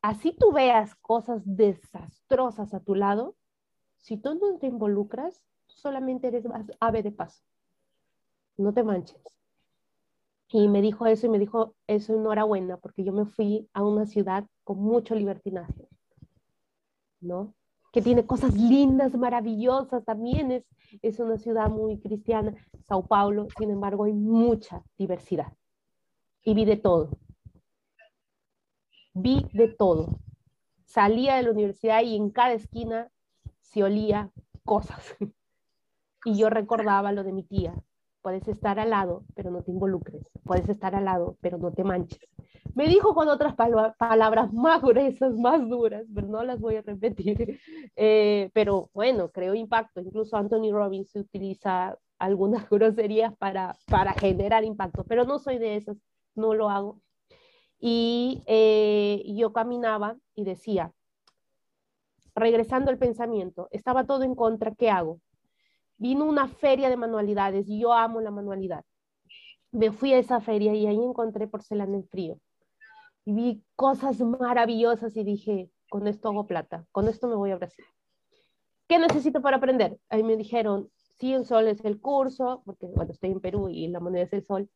Así 0.01 0.33
tú 0.33 0.51
veas 0.51 0.93
cosas 0.95 1.41
desastrosas 1.45 2.73
a 2.73 2.79
tu 2.79 2.93
lado, 2.93 3.35
si 3.97 4.17
tú 4.17 4.35
no 4.35 4.59
te 4.59 4.67
involucras, 4.67 5.43
solamente 5.65 6.27
eres 6.27 6.45
ave 6.79 7.01
de 7.01 7.11
paso. 7.11 7.43
No 8.57 8.71
te 8.71 8.83
manches. 8.83 9.34
Y 10.49 10.67
me 10.67 10.81
dijo 10.81 11.05
eso 11.05 11.25
y 11.25 11.29
me 11.29 11.39
dijo 11.39 11.75
eso 11.87 12.13
enhorabuena, 12.13 12.77
porque 12.77 13.03
yo 13.03 13.11
me 13.11 13.25
fui 13.25 13.67
a 13.73 13.83
una 13.83 14.05
ciudad 14.05 14.45
con 14.63 14.79
mucho 14.79 15.15
libertinaje, 15.15 15.89
¿no? 17.19 17.53
Que 17.91 18.01
tiene 18.01 18.25
cosas 18.25 18.53
lindas, 18.55 19.15
maravillosas, 19.15 20.03
también 20.05 20.51
es, 20.51 20.65
es 21.01 21.19
una 21.19 21.37
ciudad 21.37 21.69
muy 21.69 21.99
cristiana, 21.99 22.53
Sao 22.87 23.05
Paulo, 23.05 23.47
sin 23.57 23.71
embargo 23.71 24.05
hay 24.05 24.13
mucha 24.13 24.83
diversidad. 24.97 25.53
Y 26.43 26.53
vi 26.53 26.65
de 26.65 26.77
todo. 26.77 27.09
Vi 29.13 29.47
de 29.53 29.69
todo. 29.69 30.19
Salía 30.85 31.35
de 31.35 31.43
la 31.43 31.51
universidad 31.51 32.03
y 32.03 32.15
en 32.15 32.29
cada 32.29 32.53
esquina 32.53 33.09
se 33.61 33.83
olía 33.83 34.31
cosas. 34.63 35.15
Y 36.27 36.39
yo 36.39 36.49
recordaba 36.49 37.11
lo 37.11 37.23
de 37.23 37.31
mi 37.31 37.43
tía, 37.43 37.75
Puedes 38.25 38.47
estar 38.47 38.79
al 38.79 38.89
lado, 38.89 39.23
pero 39.35 39.51
no 39.51 39.61
te 39.61 39.69
involucres. 39.69 40.27
Puedes 40.43 40.67
estar 40.67 40.95
al 40.95 41.05
lado, 41.05 41.37
pero 41.41 41.59
no 41.59 41.71
te 41.71 41.83
manches. 41.83 42.27
Me 42.73 42.87
dijo 42.87 43.13
con 43.13 43.27
otras 43.27 43.53
palabras 43.53 44.51
más 44.51 44.81
gruesas, 44.81 45.35
más 45.35 45.69
duras, 45.69 46.05
pero 46.11 46.25
no 46.25 46.43
las 46.43 46.59
voy 46.59 46.77
a 46.77 46.81
repetir. 46.81 47.59
Eh, 47.95 48.49
pero 48.51 48.89
bueno, 48.95 49.29
creo 49.29 49.53
impacto. 49.53 50.01
Incluso 50.01 50.37
Anthony 50.37 50.71
Robbins 50.71 51.15
utiliza 51.15 51.99
algunas 52.17 52.67
groserías 52.71 53.37
para, 53.37 53.75
para 53.87 54.13
generar 54.13 54.63
impacto, 54.63 55.03
pero 55.03 55.23
no 55.25 55.37
soy 55.37 55.59
de 55.59 55.75
esas, 55.75 55.95
no 56.33 56.55
lo 56.55 56.71
hago. 56.71 56.99
Y 57.79 58.41
eh, 58.47 59.23
yo 59.37 59.53
caminaba 59.53 60.17
y 60.33 60.45
decía, 60.45 60.91
regresando 62.33 62.89
al 62.89 62.97
pensamiento, 62.97 63.67
estaba 63.69 64.07
todo 64.07 64.23
en 64.23 64.33
contra, 64.33 64.73
¿qué 64.73 64.89
hago? 64.89 65.19
Vino 65.97 66.25
una 66.25 66.47
feria 66.47 66.89
de 66.89 66.97
manualidades 66.97 67.67
yo 67.67 67.93
amo 67.93 68.21
la 68.21 68.31
manualidad. 68.31 68.83
Me 69.71 69.91
fui 69.91 70.13
a 70.13 70.19
esa 70.19 70.39
feria 70.41 70.73
y 70.73 70.87
ahí 70.87 70.97
encontré 70.97 71.47
porcelana 71.47 71.95
en 71.95 72.07
frío. 72.07 72.39
Y 73.25 73.33
vi 73.33 73.63
cosas 73.75 74.19
maravillosas 74.19 75.15
y 75.17 75.23
dije, 75.23 75.69
con 75.89 76.07
esto 76.07 76.29
hago 76.29 76.47
plata, 76.47 76.85
con 76.91 77.07
esto 77.07 77.27
me 77.27 77.35
voy 77.35 77.51
a 77.51 77.57
Brasil. 77.57 77.85
¿Qué 78.87 78.99
necesito 78.99 79.41
para 79.41 79.57
aprender? 79.57 79.97
Ahí 80.09 80.23
me 80.23 80.37
dijeron, 80.37 80.89
100 81.17 81.45
soles 81.45 81.83
el 81.85 81.99
curso, 81.99 82.61
porque 82.65 82.87
bueno, 82.87 83.11
estoy 83.11 83.31
en 83.31 83.39
Perú 83.39 83.69
y 83.69 83.87
la 83.87 83.99
moneda 83.99 84.23
es 84.23 84.33
el 84.33 84.43
sol. 84.43 84.69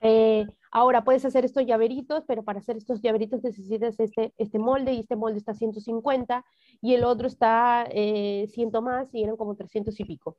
Eh, 0.00 0.46
ahora 0.70 1.04
puedes 1.04 1.24
hacer 1.24 1.44
estos 1.44 1.64
llaveritos, 1.66 2.24
pero 2.26 2.42
para 2.42 2.58
hacer 2.58 2.76
estos 2.76 3.00
llaveritos 3.02 3.42
necesitas 3.42 3.98
este, 3.98 4.32
este 4.36 4.58
molde 4.58 4.92
y 4.92 5.00
este 5.00 5.16
molde 5.16 5.38
está 5.38 5.54
150 5.54 6.44
y 6.82 6.94
el 6.94 7.04
otro 7.04 7.26
está 7.26 7.86
eh, 7.90 8.46
100 8.52 8.70
más 8.82 9.08
y 9.14 9.22
eran 9.22 9.36
como 9.36 9.56
300 9.56 9.98
y 10.00 10.04
pico. 10.04 10.36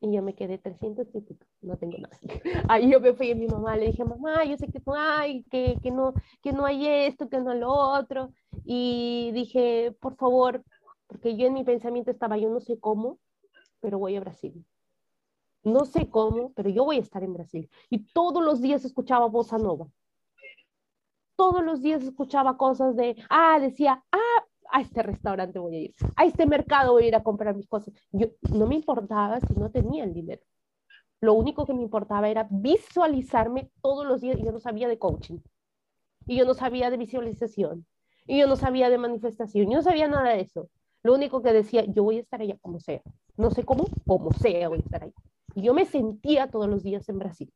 Y 0.00 0.12
yo 0.12 0.22
me 0.22 0.34
quedé 0.34 0.58
300 0.58 1.08
y 1.14 1.20
pico, 1.22 1.44
no 1.60 1.76
tengo 1.76 1.98
nada. 1.98 2.16
Ahí 2.68 2.90
yo 2.90 3.00
me 3.00 3.14
fui 3.14 3.32
a 3.32 3.34
mi 3.34 3.48
mamá, 3.48 3.76
le 3.76 3.86
dije, 3.86 4.04
mamá, 4.04 4.44
yo 4.44 4.56
sé 4.56 4.68
que 4.68 4.80
no 4.86 4.94
hay, 4.94 5.42
que, 5.44 5.76
que, 5.82 5.90
no, 5.90 6.14
que 6.42 6.52
no 6.52 6.66
hay 6.66 6.86
esto, 6.86 7.28
que 7.28 7.40
no 7.40 7.54
lo 7.54 7.72
otro. 7.72 8.32
Y 8.64 9.32
dije, 9.32 9.92
por 10.00 10.14
favor, 10.16 10.62
porque 11.08 11.36
yo 11.36 11.46
en 11.46 11.54
mi 11.54 11.64
pensamiento 11.64 12.10
estaba, 12.12 12.38
yo 12.38 12.48
no 12.48 12.60
sé 12.60 12.78
cómo, 12.78 13.18
pero 13.80 13.98
voy 13.98 14.16
a 14.16 14.20
Brasil. 14.20 14.64
No 15.62 15.84
sé 15.84 16.08
cómo, 16.08 16.52
pero 16.54 16.70
yo 16.70 16.84
voy 16.84 16.96
a 16.96 17.00
estar 17.00 17.22
en 17.22 17.34
Brasil. 17.34 17.68
Y 17.90 18.06
todos 18.12 18.42
los 18.42 18.60
días 18.60 18.84
escuchaba 18.84 19.26
bossa 19.26 19.58
nova. 19.58 19.88
Todos 21.36 21.62
los 21.64 21.82
días 21.82 22.02
escuchaba 22.02 22.56
cosas 22.56 22.96
de, 22.96 23.16
ah, 23.30 23.58
decía, 23.60 24.04
ah, 24.12 24.44
a 24.70 24.80
este 24.80 25.02
restaurante 25.02 25.58
voy 25.58 25.76
a 25.76 25.80
ir, 25.80 25.94
a 26.16 26.24
este 26.24 26.46
mercado 26.46 26.92
voy 26.92 27.04
a 27.04 27.08
ir 27.08 27.16
a 27.16 27.22
comprar 27.22 27.54
mis 27.54 27.68
cosas. 27.68 27.94
Yo 28.12 28.28
no 28.52 28.66
me 28.66 28.74
importaba 28.74 29.40
si 29.40 29.54
no 29.54 29.70
tenía 29.70 30.04
el 30.04 30.12
dinero. 30.14 30.42
Lo 31.20 31.34
único 31.34 31.66
que 31.66 31.74
me 31.74 31.82
importaba 31.82 32.28
era 32.28 32.46
visualizarme 32.50 33.70
todos 33.82 34.06
los 34.06 34.20
días. 34.20 34.38
Yo 34.38 34.52
no 34.52 34.60
sabía 34.60 34.88
de 34.88 34.98
coaching. 34.98 35.38
Y 36.26 36.36
yo 36.36 36.44
no 36.44 36.54
sabía 36.54 36.90
de 36.90 36.96
visualización. 36.96 37.86
Y 38.26 38.38
yo 38.38 38.46
no 38.46 38.56
sabía 38.56 38.90
de 38.90 38.98
manifestación. 38.98 39.68
Yo 39.68 39.76
no 39.76 39.82
sabía 39.82 40.06
nada 40.06 40.30
de 40.30 40.42
eso. 40.42 40.68
Lo 41.02 41.14
único 41.14 41.42
que 41.42 41.52
decía, 41.52 41.84
yo 41.86 42.04
voy 42.04 42.18
a 42.18 42.20
estar 42.20 42.40
allá 42.40 42.56
como 42.60 42.78
sea. 42.80 43.02
No 43.36 43.50
sé 43.50 43.64
cómo, 43.64 43.86
como 44.06 44.32
sea 44.32 44.68
voy 44.68 44.78
a 44.78 44.82
estar 44.82 45.04
ahí. 45.04 45.12
Yo 45.62 45.74
me 45.74 45.84
sentía 45.84 46.50
todos 46.50 46.68
los 46.68 46.82
días 46.82 47.08
en 47.08 47.18
Brasil. 47.18 47.52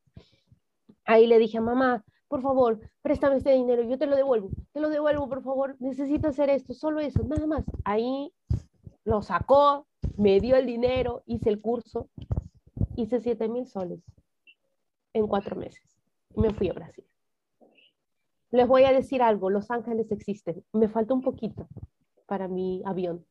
Ahí 1.04 1.26
le 1.26 1.38
dije 1.38 1.58
a 1.58 1.60
mamá, 1.60 2.04
por 2.28 2.42
favor, 2.42 2.80
préstame 3.02 3.36
este 3.36 3.52
dinero, 3.52 3.82
yo 3.82 3.98
te 3.98 4.06
lo 4.06 4.16
devuelvo, 4.16 4.50
te 4.72 4.80
lo 4.80 4.88
devuelvo, 4.88 5.28
por 5.28 5.42
favor, 5.42 5.76
necesito 5.80 6.28
hacer 6.28 6.48
esto, 6.48 6.72
solo 6.72 7.00
eso, 7.00 7.22
nada 7.24 7.46
más. 7.46 7.64
Ahí 7.84 8.32
lo 9.04 9.20
sacó, 9.22 9.86
me 10.16 10.40
dio 10.40 10.56
el 10.56 10.66
dinero, 10.66 11.22
hice 11.26 11.50
el 11.50 11.60
curso, 11.60 12.08
hice 12.96 13.20
7 13.20 13.48
mil 13.48 13.66
soles 13.66 14.00
en 15.12 15.26
cuatro 15.26 15.56
meses. 15.56 15.82
Me 16.34 16.52
fui 16.54 16.68
a 16.68 16.72
Brasil. 16.72 17.04
Les 18.50 18.66
voy 18.66 18.84
a 18.84 18.92
decir 18.92 19.22
algo, 19.22 19.50
Los 19.50 19.70
Ángeles 19.70 20.10
existen. 20.10 20.64
Me 20.72 20.88
falta 20.88 21.14
un 21.14 21.22
poquito 21.22 21.68
para 22.26 22.48
mi 22.48 22.82
avión. 22.84 23.26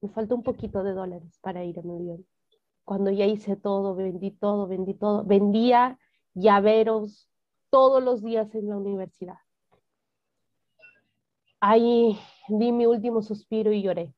Me 0.00 0.08
falta 0.08 0.34
un 0.34 0.42
poquito 0.42 0.82
de 0.82 0.92
dólares 0.92 1.38
para 1.42 1.64
ir 1.64 1.78
a 1.78 1.82
mi 1.82 1.94
avión. 1.94 2.26
Cuando 2.84 3.10
ya 3.10 3.26
hice 3.26 3.56
todo, 3.56 3.94
vendí 3.94 4.30
todo, 4.30 4.66
vendí 4.66 4.94
todo, 4.94 5.24
vendía 5.24 5.98
llaveros, 6.34 7.28
todos 7.70 8.02
los 8.02 8.22
días 8.22 8.54
en 8.54 8.68
la 8.68 8.76
universidad. 8.76 9.38
Ahí 11.60 12.18
di 12.48 12.72
mi 12.72 12.86
último 12.86 13.22
suspiro 13.22 13.72
y 13.72 13.82
lloré. 13.82 14.14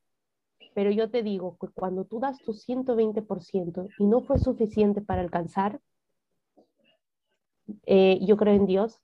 Pero 0.73 0.91
yo 0.91 1.09
te 1.09 1.23
digo 1.23 1.57
que 1.59 1.67
cuando 1.67 2.05
tú 2.05 2.19
das 2.19 2.37
tu 2.39 2.53
120% 2.53 3.87
y 3.97 4.05
no 4.05 4.21
fue 4.21 4.39
suficiente 4.39 5.01
para 5.01 5.21
alcanzar, 5.21 5.79
eh, 7.85 8.19
yo 8.21 8.35
creo 8.37 8.53
en 8.53 8.65
Dios. 8.65 8.99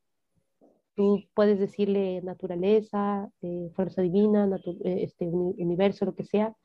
Tú 0.96 1.24
puedes 1.34 1.60
decirle 1.60 2.22
naturaleza, 2.24 3.30
eh, 3.42 3.70
fuerza 3.76 4.02
divina, 4.02 4.50
eh, 4.66 5.04
este, 5.04 5.26
universo, 5.26 6.06
lo 6.06 6.16
que 6.16 6.26
sea. 6.26 6.56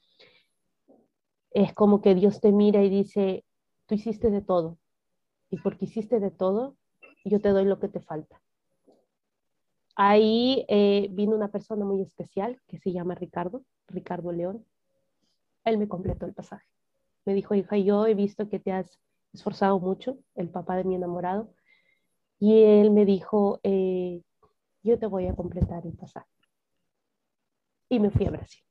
Es 1.57 1.73
como 1.73 2.03
que 2.03 2.15
Dios 2.15 2.43
te 2.43 2.53
mira 2.53 2.83
y 2.85 2.91
dice, 2.91 3.43
tú 3.87 3.95
hiciste 3.95 4.31
de 4.31 4.43
todo. 4.43 4.77
Y 5.49 5.57
porque 5.57 5.87
hiciste 5.87 6.21
de 6.21 6.31
todo, 6.31 6.77
yo 7.25 7.41
te 7.41 7.49
doy 7.49 7.65
lo 7.65 7.81
que 7.81 7.89
te 7.89 7.99
falta. 7.99 8.43
Ahí 9.95 10.67
eh, 10.69 11.09
vino 11.13 11.35
una 11.35 11.49
persona 11.49 11.87
muy 11.87 12.03
especial 12.03 12.61
que 12.67 12.79
se 12.79 12.93
llama 12.93 13.15
Ricardo, 13.15 13.65
Ricardo 13.89 14.33
León. 14.33 14.67
Él 15.65 15.79
me 15.79 15.89
completó 15.89 16.27
el 16.27 16.35
pasaje. 16.35 16.67
Me 17.25 17.33
dijo, 17.33 17.55
hija, 17.55 17.79
yo 17.79 18.07
he 18.07 18.13
visto 18.13 18.51
que 18.51 18.59
te 18.59 18.73
has 18.73 19.01
esforzado 19.33 19.81
mucho, 19.81 20.19
el 20.35 20.51
papá 20.51 20.77
de 20.77 20.85
mi 20.85 20.95
enamorado, 20.95 21.55
y 22.39 22.65
él 22.65 22.91
me 22.91 23.07
dijo, 23.07 23.61
eh, 23.63 24.21
yo 24.83 24.99
te 24.99 25.07
voy 25.07 25.27
a 25.27 25.35
completar 25.35 25.87
el 25.87 25.95
pasaje. 25.95 26.29
Y 27.89 27.99
me 27.99 28.11
fui 28.11 28.27
a 28.27 28.31
Brasil. 28.31 28.66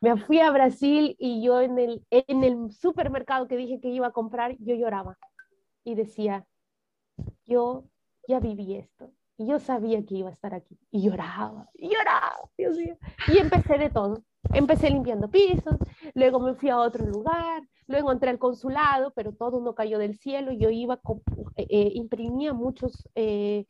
Me 0.00 0.16
fui 0.16 0.40
a 0.40 0.50
Brasil 0.50 1.16
y 1.18 1.42
yo 1.42 1.60
en 1.60 1.78
el, 1.78 2.06
en 2.10 2.44
el 2.44 2.70
supermercado 2.70 3.48
que 3.48 3.56
dije 3.56 3.80
que 3.80 3.88
iba 3.88 4.08
a 4.08 4.12
comprar, 4.12 4.56
yo 4.60 4.74
lloraba 4.74 5.18
y 5.84 5.94
decía, 5.94 6.46
yo 7.46 7.84
ya 8.28 8.40
viví 8.40 8.76
esto. 8.76 9.12
Y 9.36 9.46
yo 9.46 9.60
sabía 9.60 10.04
que 10.04 10.16
iba 10.16 10.28
a 10.28 10.32
estar 10.32 10.52
aquí. 10.52 10.76
Y 10.90 11.02
lloraba, 11.02 11.68
y 11.74 11.88
lloraba, 11.88 12.50
Dios 12.56 12.76
mío. 12.76 12.96
Y 13.32 13.38
empecé 13.38 13.78
de 13.78 13.88
todo. 13.88 14.24
Empecé 14.52 14.90
limpiando 14.90 15.30
pisos, 15.30 15.76
luego 16.14 16.40
me 16.40 16.54
fui 16.54 16.70
a 16.70 16.78
otro 16.78 17.04
lugar, 17.04 17.62
luego 17.86 18.12
entré 18.12 18.30
al 18.30 18.38
consulado, 18.38 19.12
pero 19.14 19.32
todo 19.32 19.60
no 19.60 19.74
cayó 19.74 19.98
del 19.98 20.16
cielo. 20.16 20.52
Yo 20.52 20.70
iba, 20.70 21.00
eh, 21.56 21.66
eh, 21.68 21.90
imprimía 21.94 22.52
muchos 22.52 23.08
eh, 23.14 23.66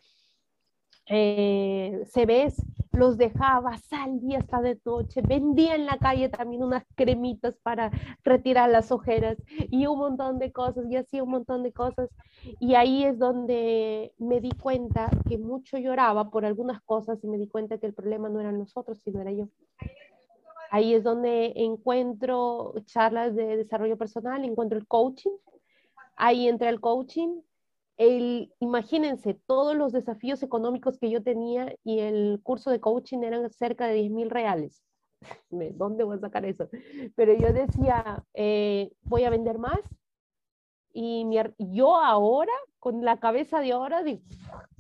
eh, 1.09 2.03
CVs, 2.13 2.63
los 2.93 3.17
dejaba, 3.17 3.79
salía 3.79 4.39
hasta 4.39 4.61
de 4.61 4.79
noche, 4.85 5.23
vendía 5.23 5.77
en 5.77 5.87
la 5.87 5.99
calle 5.99 6.29
también 6.29 6.65
unas 6.65 6.85
cremitas 6.97 7.57
para 7.63 7.91
retirar 8.25 8.69
las 8.71 8.91
ojeras 8.91 9.39
y 9.71 9.87
un 9.87 9.99
montón 9.99 10.39
de 10.39 10.51
cosas, 10.53 10.85
y 10.91 10.97
hacía 10.97 11.23
un 11.23 11.31
montón 11.31 11.63
de 11.63 11.73
cosas. 11.73 12.11
Y 12.59 12.75
ahí 12.75 13.05
es 13.05 13.19
donde 13.19 14.13
me 14.19 14.41
di 14.41 14.51
cuenta 14.51 15.11
que 15.29 15.39
mucho 15.39 15.79
lloraba 15.79 16.31
por 16.31 16.45
algunas 16.45 16.83
cosas 16.83 17.23
y 17.23 17.29
me 17.29 17.39
di 17.39 17.47
cuenta 17.47 17.79
que 17.79 17.87
el 17.87 17.95
problema 17.95 18.29
no 18.29 18.41
eran 18.41 18.59
nosotros, 18.59 18.99
sino 18.99 19.21
era 19.21 19.33
yo. 19.33 19.49
Ahí 20.71 20.93
es 20.93 21.03
donde 21.03 21.53
encuentro 21.57 22.75
charlas 22.85 23.35
de 23.35 23.57
desarrollo 23.57 23.97
personal, 23.97 24.45
encuentro 24.45 24.77
el 24.77 24.87
coaching. 24.87 25.33
Ahí 26.17 26.49
entra 26.49 26.69
el 26.69 26.81
coaching, 26.81 27.41
el, 27.99 28.55
imagínense 28.61 29.35
todos 29.47 29.77
los 29.77 29.93
desafíos 29.93 30.43
económicos 30.43 30.99
que 30.99 31.11
yo 31.11 31.23
tenía 31.23 31.75
y 31.85 31.99
el 31.99 32.41
curso 32.43 32.71
de 32.71 32.81
coaching 32.81 33.19
eran 33.25 33.51
cerca 33.51 33.87
de 33.89 33.95
10 33.95 34.13
mil 34.13 34.31
reales. 34.31 34.83
¿Dónde 35.51 36.05
voy 36.05 36.17
a 36.17 36.21
sacar 36.21 36.45
eso? 36.45 36.69
Pero 37.17 37.35
yo 37.35 37.53
decía, 37.53 38.25
eh, 38.35 38.93
voy 39.03 39.25
a 39.25 39.31
vender 39.31 39.59
más. 39.59 39.81
Y 40.93 41.27
yo 41.59 41.97
ahora, 41.97 42.53
con 42.79 43.05
la 43.05 43.19
cabeza 43.19 43.61
de 43.61 43.73
ahora, 43.73 44.03
digo, 44.03 44.23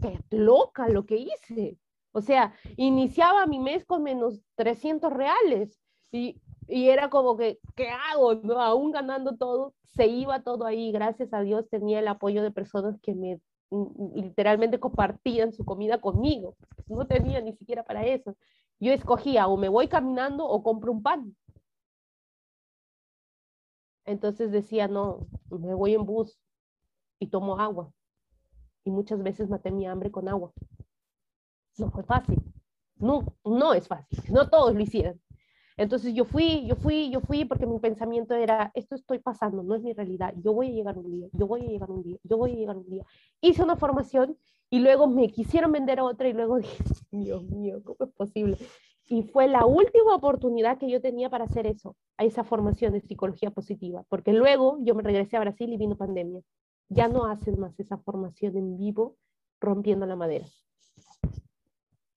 qué 0.00 0.18
loca 0.31 0.88
lo 0.88 1.04
que 1.04 1.16
hice. 1.16 1.76
O 2.12 2.20
sea, 2.20 2.54
iniciaba 2.76 3.46
mi 3.46 3.59
mes 3.59 3.85
con 3.85 4.02
menos 4.02 4.40
300 4.57 5.12
reales. 5.12 5.78
Y 6.11 6.40
y 6.68 6.90
era 6.90 7.09
como 7.09 7.37
que, 7.37 7.59
¿qué 7.74 7.88
hago? 7.88 8.35
¿no? 8.35 8.61
Aún 8.61 8.92
ganando 8.92 9.37
todo, 9.37 9.74
se 9.87 10.07
iba 10.07 10.42
todo 10.42 10.66
ahí. 10.66 10.92
Gracias 10.92 11.33
a 11.33 11.40
Dios 11.40 11.68
tenía 11.70 11.98
el 12.00 12.09
apoyo 12.09 12.42
de 12.42 12.50
personas 12.50 13.00
que 13.00 13.14
me 13.14 13.40
mm, 13.70 13.76
mm, 13.81 14.14
literalmente 14.16 14.78
compartían 14.78 15.52
su 15.52 15.64
comida 15.64 16.00
conmigo. 16.00 16.57
No 16.87 17.07
tenía 17.07 17.40
ni 17.40 17.54
siquiera 17.54 17.85
para 17.85 18.04
eso. 18.07 18.37
Yo 18.81 18.92
escogía 18.92 19.48
o 19.48 19.57
me 19.57 19.68
voy 19.68 19.88
caminando 19.88 20.46
o 20.46 20.62
compro 20.62 20.92
un 20.92 21.02
pan. 21.02 21.35
Entonces 24.04 24.52
decía, 24.52 24.88
no, 24.88 25.26
me 25.50 25.74
voy 25.74 25.94
en 25.94 26.04
bus 26.04 26.38
y 27.18 27.28
tomo 27.28 27.59
agua. 27.59 27.92
Y 28.85 28.90
muchas 28.90 29.22
veces 29.22 29.48
maté 29.48 29.70
mi 29.70 29.87
hambre 29.87 30.11
con 30.11 30.28
agua. 30.28 30.52
No 31.78 31.90
fue 31.90 32.04
fácil. 32.04 32.42
No, 32.96 33.24
no 33.44 33.72
es 33.74 33.88
fácil. 33.88 34.20
No 34.33 34.48
todos 34.48 34.74
lo 34.74 34.81
hicieron. 34.81 35.20
Entonces 35.79 36.12
yo 36.12 36.25
fui, 36.25 36.67
yo 36.67 36.75
fui, 36.75 37.09
yo 37.09 37.21
fui 37.21 37.45
porque 37.45 37.64
mi 37.64 37.79
pensamiento 37.79 38.35
era, 38.35 38.73
esto 38.75 38.97
estoy 38.97 39.21
pasando, 39.21 39.62
no 39.62 39.77
es 39.77 39.83
mi 39.83 39.93
realidad, 39.93 40.35
yo 40.43 40.53
voy 40.53 40.71
a 40.71 40.73
llegar 40.73 40.99
un 40.99 41.09
día, 41.09 41.29
yo 41.33 41.47
voy 41.47 41.62
a 41.62 41.69
llegar 41.69 41.88
un 41.88 42.03
día, 42.03 42.19
yo 42.25 42.37
voy 42.37 42.51
a 42.51 42.57
llegar 42.57 42.77
un 42.77 42.91
día. 42.91 43.05
Hice 43.41 43.62
una 43.62 43.77
formación 43.77 44.37
y 44.71 44.81
luego 44.81 45.07
me 45.07 45.29
quisieron 45.31 45.71
vender 45.71 46.01
otra 46.01 46.29
y 46.29 46.33
luego 46.33 46.57
dije, 46.59 46.83
Dios 47.12 47.45
mío, 47.45 47.81
¿cómo 47.85 47.97
es 48.01 48.11
posible? 48.11 48.59
Y 49.07 49.23
fue 49.23 49.47
la 49.47 49.67
última 49.67 50.17
oportunidad 50.17 50.79
que 50.79 50.91
yo 50.91 51.01
tenía 51.01 51.31
para 51.31 51.45
hacer 51.45 51.64
eso, 51.67 51.97
a 52.17 52.25
esa 52.25 52.43
formación 52.43 52.93
de 52.93 53.01
psicología 53.01 53.53
positiva, 53.53 54.05
porque 54.09 54.33
luego 54.33 54.79
yo 54.83 54.97
me 54.97 55.05
regresé 55.05 55.37
a 55.37 55.41
Brasil 55.41 55.73
y 55.73 55.77
vino 55.77 55.97
pandemia. 55.97 56.43
Ya 56.88 57.07
no 57.07 57.27
hacen 57.27 57.59
más 57.61 57.79
esa 57.79 57.99
formación 57.99 58.57
en 58.57 58.77
vivo 58.79 59.17
rompiendo 59.61 60.07
la 60.07 60.17
madera. 60.17 60.47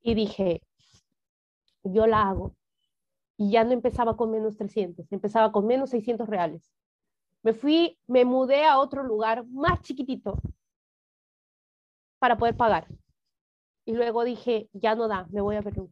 Y 0.02 0.16
dije, 0.16 0.64
yo 1.84 2.08
la 2.08 2.24
hago. 2.24 2.56
Y 3.42 3.50
ya 3.50 3.64
no 3.64 3.72
empezaba 3.72 4.16
con 4.16 4.30
menos 4.30 4.56
300, 4.56 5.12
empezaba 5.12 5.52
con 5.52 5.66
menos 5.66 5.90
600 5.90 6.30
reales. 6.30 6.72
Me 7.42 7.54
fui, 7.54 7.98
me 8.06 8.24
mudé 8.24 8.66
a 8.66 8.78
otro 8.78 9.02
lugar 9.02 9.48
más 9.48 9.82
chiquitito 9.82 10.40
para 12.20 12.38
poder 12.38 12.56
pagar. 12.56 12.88
Y 13.84 13.94
luego 13.94 14.24
dije, 14.26 14.70
ya 14.74 14.94
no 14.94 15.08
da, 15.08 15.26
me 15.32 15.42
voy 15.42 15.56
a 15.56 15.64
Perú. 15.64 15.92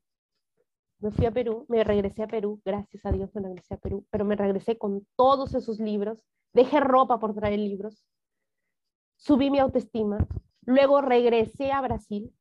Me 0.99 1.09
fui 1.09 1.25
a 1.25 1.31
Perú, 1.31 1.65
me 1.69 1.83
regresé 1.83 2.21
a 2.21 2.27
Perú, 2.27 2.61
gracias 2.63 3.03
a 3.03 3.11
Dios 3.11 3.33
me 3.33 3.41
regresé 3.41 3.73
a 3.73 3.77
Perú, 3.77 4.05
pero 4.11 4.25
me 4.25 4.35
regresé 4.35 4.77
con 4.77 5.07
todos 5.15 5.55
esos 5.55 5.79
libros, 5.79 6.23
dejé 6.53 6.79
ropa 6.81 7.17
por 7.17 7.33
traer 7.33 7.57
libros, 7.57 8.05
subí 9.15 9.49
mi 9.49 9.57
autoestima, 9.57 10.27
luego 10.65 11.01
regresé 11.01 11.71
a 11.71 11.81
Brasil 11.81 12.31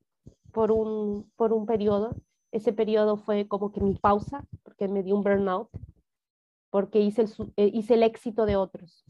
por 0.53 0.71
un, 0.71 1.33
por 1.35 1.55
un 1.55 1.65
periodo, 1.65 2.15
ese 2.53 2.73
periodo 2.73 3.17
fue 3.17 3.47
como 3.47 3.73
que 3.73 3.81
mi 3.81 3.95
pausa, 3.95 4.45
porque 4.63 4.89
me 4.89 5.03
dio 5.03 5.17
un 5.17 5.23
burnout, 5.23 5.69
porque 6.71 7.01
hice 7.01 7.23
el, 7.23 7.31
eh, 7.57 7.71
hice 7.73 7.95
el 7.95 8.03
éxito 8.03 8.47
de 8.47 8.57
otros, 8.57 9.05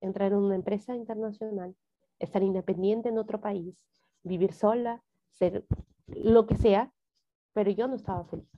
entrar 0.00 0.32
en 0.32 0.38
una 0.38 0.54
empresa 0.54 0.94
internacional, 0.94 1.74
estar 2.18 2.42
independiente 2.42 3.08
en 3.08 3.18
otro 3.18 3.40
país, 3.40 3.86
vivir 4.22 4.52
sola, 4.52 5.02
ser 5.30 5.64
lo 6.06 6.46
que 6.46 6.56
sea, 6.56 6.92
pero 7.52 7.70
yo 7.70 7.88
no 7.88 7.96
estaba 7.96 8.24
feliz. 8.24 8.48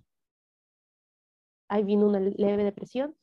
Ahí 1.68 1.84
vino 1.84 2.06
una 2.06 2.20
leve 2.20 2.64
depresión, 2.64 3.16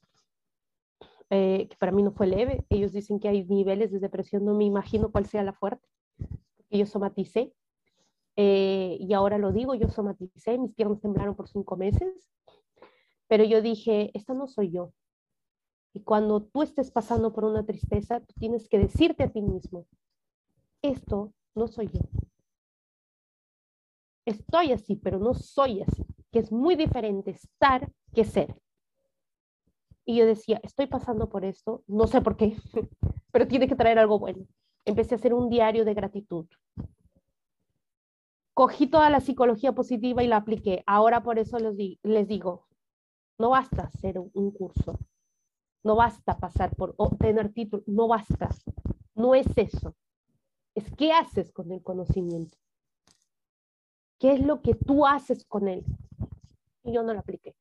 eh, 1.30 1.68
que 1.70 1.78
para 1.78 1.92
mí 1.92 2.04
no 2.04 2.12
fue 2.12 2.28
leve. 2.28 2.66
Ellos 2.70 2.92
dicen 2.92 3.20
que 3.20 3.28
hay 3.28 3.44
niveles 3.46 3.92
de 3.92 4.00
depresión, 4.00 4.46
no 4.46 4.54
me 4.54 4.66
imagino 4.66 5.12
cuál 5.12 5.26
sea 5.26 5.44
la 5.44 5.54
fuerte, 5.54 5.88
porque 6.18 6.78
yo 6.78 6.86
somaticé. 6.86 7.54
Eh, 8.36 8.98
y 9.00 9.14
ahora 9.14 9.38
lo 9.38 9.52
digo, 9.52 9.76
yo 9.76 9.90
somaticé, 9.90 10.58
mis 10.58 10.74
piernas 10.74 11.02
temblaron 11.02 11.36
por 11.36 11.48
cinco 11.48 11.78
meses, 11.78 12.32
pero 13.28 13.44
yo 13.44 13.62
dije, 13.62 14.12
esta 14.14 14.34
no 14.34 14.48
soy 14.48 14.72
yo. 14.72 14.92
Y 15.94 16.02
cuando 16.02 16.42
tú 16.42 16.64
estés 16.64 16.92
pasando 16.92 17.34
por 17.34 17.46
una 17.46 17.66
tristeza, 17.66 18.22
tienes 18.40 18.68
que 18.68 18.80
decirte 18.80 19.24
a 19.24 19.32
ti 19.32 19.42
mismo, 19.42 19.86
esto 20.82 21.34
no 21.54 21.68
soy 21.68 21.88
yo 21.88 22.02
estoy 24.26 24.72
así, 24.72 24.96
pero 24.96 25.20
no 25.20 25.34
soy 25.34 25.82
así, 25.82 26.06
que 26.32 26.40
es 26.40 26.52
muy 26.52 26.76
diferente 26.76 27.32
estar 27.32 27.92
que 28.14 28.24
ser. 28.24 28.56
Y 30.06 30.18
yo 30.18 30.26
decía, 30.26 30.60
estoy 30.64 30.88
pasando 30.88 31.30
por 31.30 31.46
esto, 31.46 31.84
no 31.88 32.08
sé 32.08 32.22
por 32.22 32.36
qué, 32.36 32.56
pero 33.32 33.48
tiene 33.48 33.68
que 33.68 33.76
traer 33.76 34.00
algo 34.00 34.20
bueno. 34.20 34.46
Empecé 34.86 35.16
a 35.16 35.18
hacer 35.18 35.34
un 35.34 35.50
diario 35.50 35.86
de 35.86 35.94
gratitud. 35.94 36.46
Cogí 38.54 38.88
toda 38.88 39.10
la 39.10 39.20
psicología 39.20 39.74
positiva 39.74 40.24
y 40.24 40.28
la 40.28 40.38
apliqué. 40.38 40.84
Ahora 40.86 41.24
por 41.24 41.40
eso 41.40 41.58
les, 41.60 42.28
digo, 42.28 42.68
no 43.40 43.50
basta 43.50 43.84
hacer 43.84 44.20
un 44.20 44.52
curso, 44.52 45.00
no 45.84 45.96
basta 45.96 46.38
pasar 46.38 46.76
por 46.76 46.94
obtener 46.98 47.52
título, 47.52 47.84
no 47.88 48.08
basta. 48.08 48.50
No 49.16 49.36
es 49.36 49.48
eso. 49.56 49.96
Es 50.76 50.92
qué 50.96 51.12
haces 51.12 51.52
con 51.52 51.72
el 51.72 51.84
conocimiento. 51.84 52.58
¿Qué 54.20 54.34
es 54.34 54.40
lo 54.40 54.62
que 54.62 54.74
tú 54.74 55.06
haces 55.06 55.46
con 55.46 55.68
él? 55.68 55.84
Y 56.84 56.94
yo 56.94 57.04
no 57.04 57.14
lo 57.14 57.20
apliqué. 57.20 57.56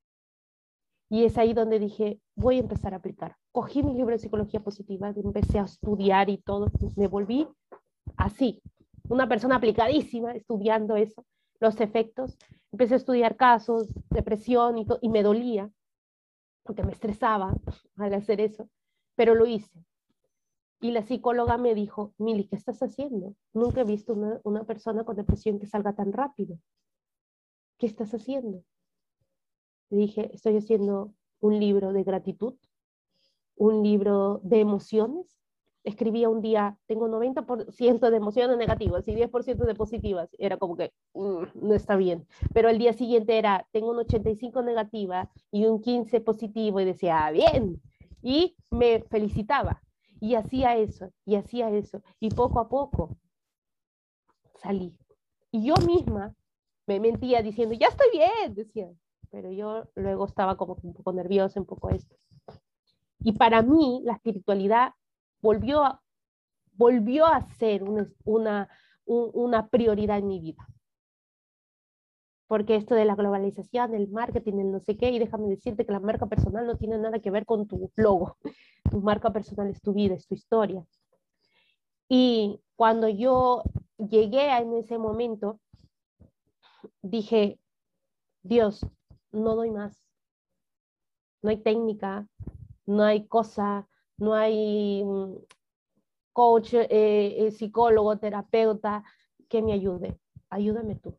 Y 1.10 1.24
es 1.24 1.36
ahí 1.36 1.52
donde 1.52 1.78
dije, 1.78 2.20
voy 2.34 2.56
a 2.56 2.60
empezar 2.60 2.94
a 2.94 2.98
aplicar. 2.98 3.36
Cogí 3.50 3.82
mi 3.82 3.92
libro 3.92 4.12
de 4.12 4.18
psicología 4.18 4.60
positiva, 4.60 5.08
empecé 5.08 5.58
a 5.58 5.64
estudiar 5.64 6.30
y 6.30 6.38
todo. 6.38 6.68
Me 6.96 7.06
volví 7.06 7.46
así, 8.16 8.62
una 9.12 9.28
persona 9.28 9.56
aplicadísima, 9.56 10.32
estudiando 10.32 10.96
eso, 10.96 11.26
los 11.60 11.80
efectos. 11.80 12.38
Empecé 12.72 12.94
a 12.94 12.96
estudiar 12.96 13.36
casos, 13.36 13.88
depresión 14.08 14.78
y, 14.78 14.86
y 15.02 15.08
me 15.10 15.22
dolía, 15.22 15.70
porque 16.62 16.82
me 16.82 16.92
estresaba 16.92 17.54
al 17.96 18.14
hacer 18.14 18.40
eso, 18.40 18.70
pero 19.14 19.34
lo 19.34 19.44
hice. 19.44 19.84
Y 20.80 20.92
la 20.92 21.02
psicóloga 21.02 21.58
me 21.58 21.74
dijo, 21.74 22.14
Mili, 22.16 22.48
¿qué 22.48 22.56
estás 22.56 22.82
haciendo? 22.82 23.36
Nunca 23.52 23.82
he 23.82 23.84
visto 23.84 24.14
una, 24.14 24.40
una 24.44 24.64
persona 24.64 25.04
con 25.04 25.14
depresión 25.14 25.58
que 25.60 25.66
salga 25.66 25.92
tan 25.92 26.12
rápido. 26.12 26.58
¿Qué 27.78 27.86
estás 27.86 28.14
haciendo? 28.14 28.64
Le 29.90 29.98
dije, 29.98 30.30
estoy 30.34 30.56
haciendo 30.56 31.12
un 31.40 31.60
libro 31.60 31.92
de 31.92 32.02
gratitud, 32.02 32.54
un 33.56 33.82
libro 33.82 34.40
de 34.42 34.60
emociones. 34.60 35.41
Escribía 35.84 36.28
un 36.28 36.40
día, 36.40 36.78
tengo 36.86 37.08
90% 37.08 38.10
de 38.10 38.16
emociones 38.16 38.56
negativas 38.56 39.06
y 39.08 39.14
10% 39.14 39.64
de 39.64 39.74
positivas. 39.74 40.28
Era 40.38 40.56
como 40.56 40.76
que 40.76 40.92
mm, 41.14 41.42
no 41.54 41.74
está 41.74 41.96
bien. 41.96 42.26
Pero 42.54 42.68
el 42.68 42.78
día 42.78 42.92
siguiente 42.92 43.38
era, 43.38 43.66
tengo 43.72 43.90
un 43.90 43.98
85 43.98 44.62
negativa 44.62 45.30
y 45.50 45.66
un 45.66 45.80
15 45.80 46.20
positivo 46.20 46.80
y 46.80 46.84
decía, 46.84 47.26
ah, 47.26 47.30
bien. 47.32 47.82
Y 48.22 48.56
me 48.70 49.02
felicitaba. 49.10 49.82
Y 50.20 50.36
hacía 50.36 50.76
eso, 50.76 51.10
y 51.24 51.34
hacía 51.34 51.68
eso. 51.70 52.00
Y 52.20 52.30
poco 52.30 52.60
a 52.60 52.68
poco 52.68 53.16
salí. 54.62 54.96
Y 55.50 55.66
yo 55.66 55.74
misma 55.84 56.34
me 56.86 57.00
mentía 57.00 57.42
diciendo, 57.42 57.74
ya 57.74 57.88
estoy 57.88 58.06
bien, 58.12 58.54
decía. 58.54 58.88
Pero 59.30 59.50
yo 59.50 59.88
luego 59.94 60.26
estaba 60.26 60.56
como 60.56 60.76
un 60.82 60.94
poco 60.94 61.12
nerviosa, 61.12 61.58
un 61.58 61.66
poco 61.66 61.90
esto. 61.90 62.16
Y 63.20 63.32
para 63.32 63.62
mí 63.62 64.00
la 64.04 64.14
espiritualidad 64.14 64.92
volvió 65.42 65.84
a, 65.84 66.02
volvió 66.74 67.26
a 67.26 67.42
ser 67.56 67.82
una, 67.82 68.68
una, 69.04 69.68
prioridad 69.68 70.18
en 70.18 70.28
mi 70.28 70.40
vida 70.40 70.66
porque 72.46 72.76
esto 72.76 72.94
de 72.94 73.06
la 73.06 73.14
globalización, 73.14 73.94
el 73.94 74.08
marketing, 74.08 74.58
el 74.58 74.72
no 74.72 74.80
sé 74.80 74.98
qué, 74.98 75.10
y 75.10 75.18
déjame 75.18 75.48
decirte 75.48 75.86
que 75.86 75.92
la 75.92 76.00
marca 76.00 76.26
personal 76.26 76.66
no 76.66 76.76
tiene 76.76 76.98
nada 76.98 77.18
que 77.18 77.30
ver 77.30 77.46
con 77.46 77.66
tu 77.66 77.90
logo. 77.96 78.36
Tu 78.90 79.00
marca 79.00 79.32
personal 79.32 79.70
es 79.70 79.80
tu 79.80 79.94
vida, 79.94 80.14
es 80.14 80.26
tu 80.26 80.34
historia. 80.34 80.84
Y 82.10 82.60
cuando 82.76 83.08
yo 83.08 83.62
llegué 83.96 84.54
en 84.58 84.74
ese 84.74 84.98
momento, 84.98 85.60
dije, 87.00 87.58
Dios, 88.42 88.86
no 89.30 89.56
doy 89.56 89.70
más. 89.70 90.04
No 91.40 91.48
hay 91.48 91.56
técnica, 91.56 92.28
no 92.84 93.02
hay 93.02 93.26
cosa, 93.28 93.88
no 94.18 94.34
hay 94.34 95.04
mm, 95.04 95.36
coach, 96.32 96.74
eh, 96.74 96.86
eh, 96.90 97.50
psicólogo, 97.50 98.18
terapeuta 98.18 99.04
que 99.48 99.62
me 99.62 99.72
ayude. 99.72 100.18
Ayúdame 100.50 100.96
tú 100.96 101.14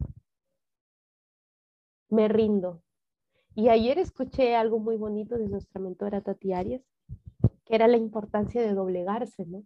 me 2.14 2.28
rindo. 2.28 2.82
Y 3.56 3.70
ayer 3.70 4.00
escuché 4.00 4.56
algo 4.56 4.80
muy 4.80 4.98
bonito 4.98 5.38
de 5.38 5.50
nuestra 5.50 5.82
mentora 5.82 6.22
Tati 6.22 6.54
Arias, 6.54 6.82
que 7.66 7.76
era 7.76 7.88
la 7.88 7.98
importancia 7.98 8.62
de 8.62 8.74
doblegarse, 8.74 9.46
¿no? 9.46 9.66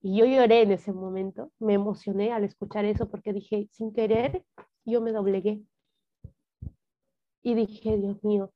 Y 0.00 0.16
yo 0.16 0.26
lloré 0.26 0.62
en 0.62 0.70
ese 0.70 0.92
momento, 0.92 1.50
me 1.58 1.74
emocioné 1.74 2.32
al 2.32 2.44
escuchar 2.44 2.84
eso 2.84 3.08
porque 3.10 3.32
dije, 3.32 3.68
sin 3.72 3.92
querer, 3.92 4.44
yo 4.84 5.00
me 5.00 5.12
doblegué. 5.12 5.60
Y 7.42 7.54
dije, 7.54 7.98
Dios 7.98 8.22
mío, 8.22 8.52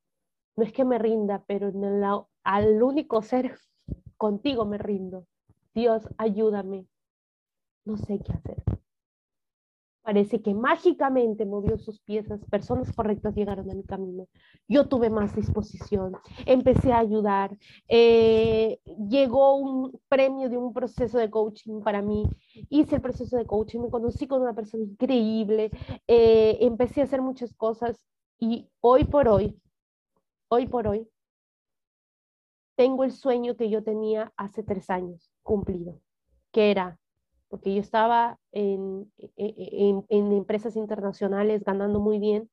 no 0.57 0.65
es 0.65 0.73
que 0.73 0.85
me 0.85 0.99
rinda, 0.99 1.45
pero 1.47 1.69
en 1.69 1.83
el, 1.83 2.05
al 2.45 2.83
único 2.83 3.23
ser 3.23 3.59
contigo 4.17 4.65
me 4.65 4.79
rindo. 4.79 5.27
Dios, 5.75 6.09
ayúdame. 6.19 6.87
No 7.85 7.97
sé 7.97 8.21
qué 8.25 8.33
hacer. 8.33 8.63
Parece 10.03 10.43
que 10.43 10.53
mágicamente 10.53 11.47
movió 11.47 11.79
sus 11.79 12.01
piezas, 12.01 12.45
personas 12.51 12.93
correctas 12.93 13.37
llegaron 13.37 13.71
a 13.71 13.75
mi 13.75 13.85
camino. 13.85 14.27
Yo 14.67 14.89
tuve 14.89 15.11
más 15.11 15.35
disposición, 15.37 16.15
empecé 16.45 16.93
a 16.93 16.99
ayudar, 16.99 17.57
eh, 17.89 18.81
llegó 19.09 19.55
un 19.55 19.97
premio 20.09 20.51
de 20.51 20.57
un 20.57 20.73
proceso 20.73 21.19
de 21.19 21.31
coaching 21.31 21.83
para 21.83 22.03
mí, 22.03 22.25
hice 22.69 22.97
el 22.97 23.01
proceso 23.01 23.37
de 23.37 23.47
coaching, 23.47 23.79
me 23.79 23.91
conocí 23.91 24.27
con 24.27 24.43
una 24.43 24.55
persona 24.55 24.83
increíble, 24.83 25.71
eh, 26.09 26.59
empecé 26.63 27.01
a 27.01 27.05
hacer 27.05 27.23
muchas 27.23 27.55
cosas 27.55 28.05
y 28.41 28.69
hoy 28.81 29.05
por 29.05 29.29
hoy, 29.29 29.57
hoy 30.49 30.67
por 30.67 30.89
hoy, 30.89 31.09
tengo 32.83 33.05
el 33.05 33.13
sueño 33.13 33.55
que 33.55 33.71
yo 33.71 33.85
tenía 33.85 34.33
hace 34.37 34.65
tres 34.65 34.91
años 34.91 35.31
cumplido, 35.45 36.01
que 36.51 36.73
era 36.73 36.99
porque 37.47 37.73
yo 37.73 37.81
estaba 37.81 38.41
en, 38.51 39.13
e, 39.19 39.31
e, 39.37 39.89
en, 39.89 40.05
en, 40.09 40.33
empresas 40.33 40.75
internacionales 40.75 41.63
ganando 41.63 42.01
muy 42.01 42.19
bien, 42.19 42.51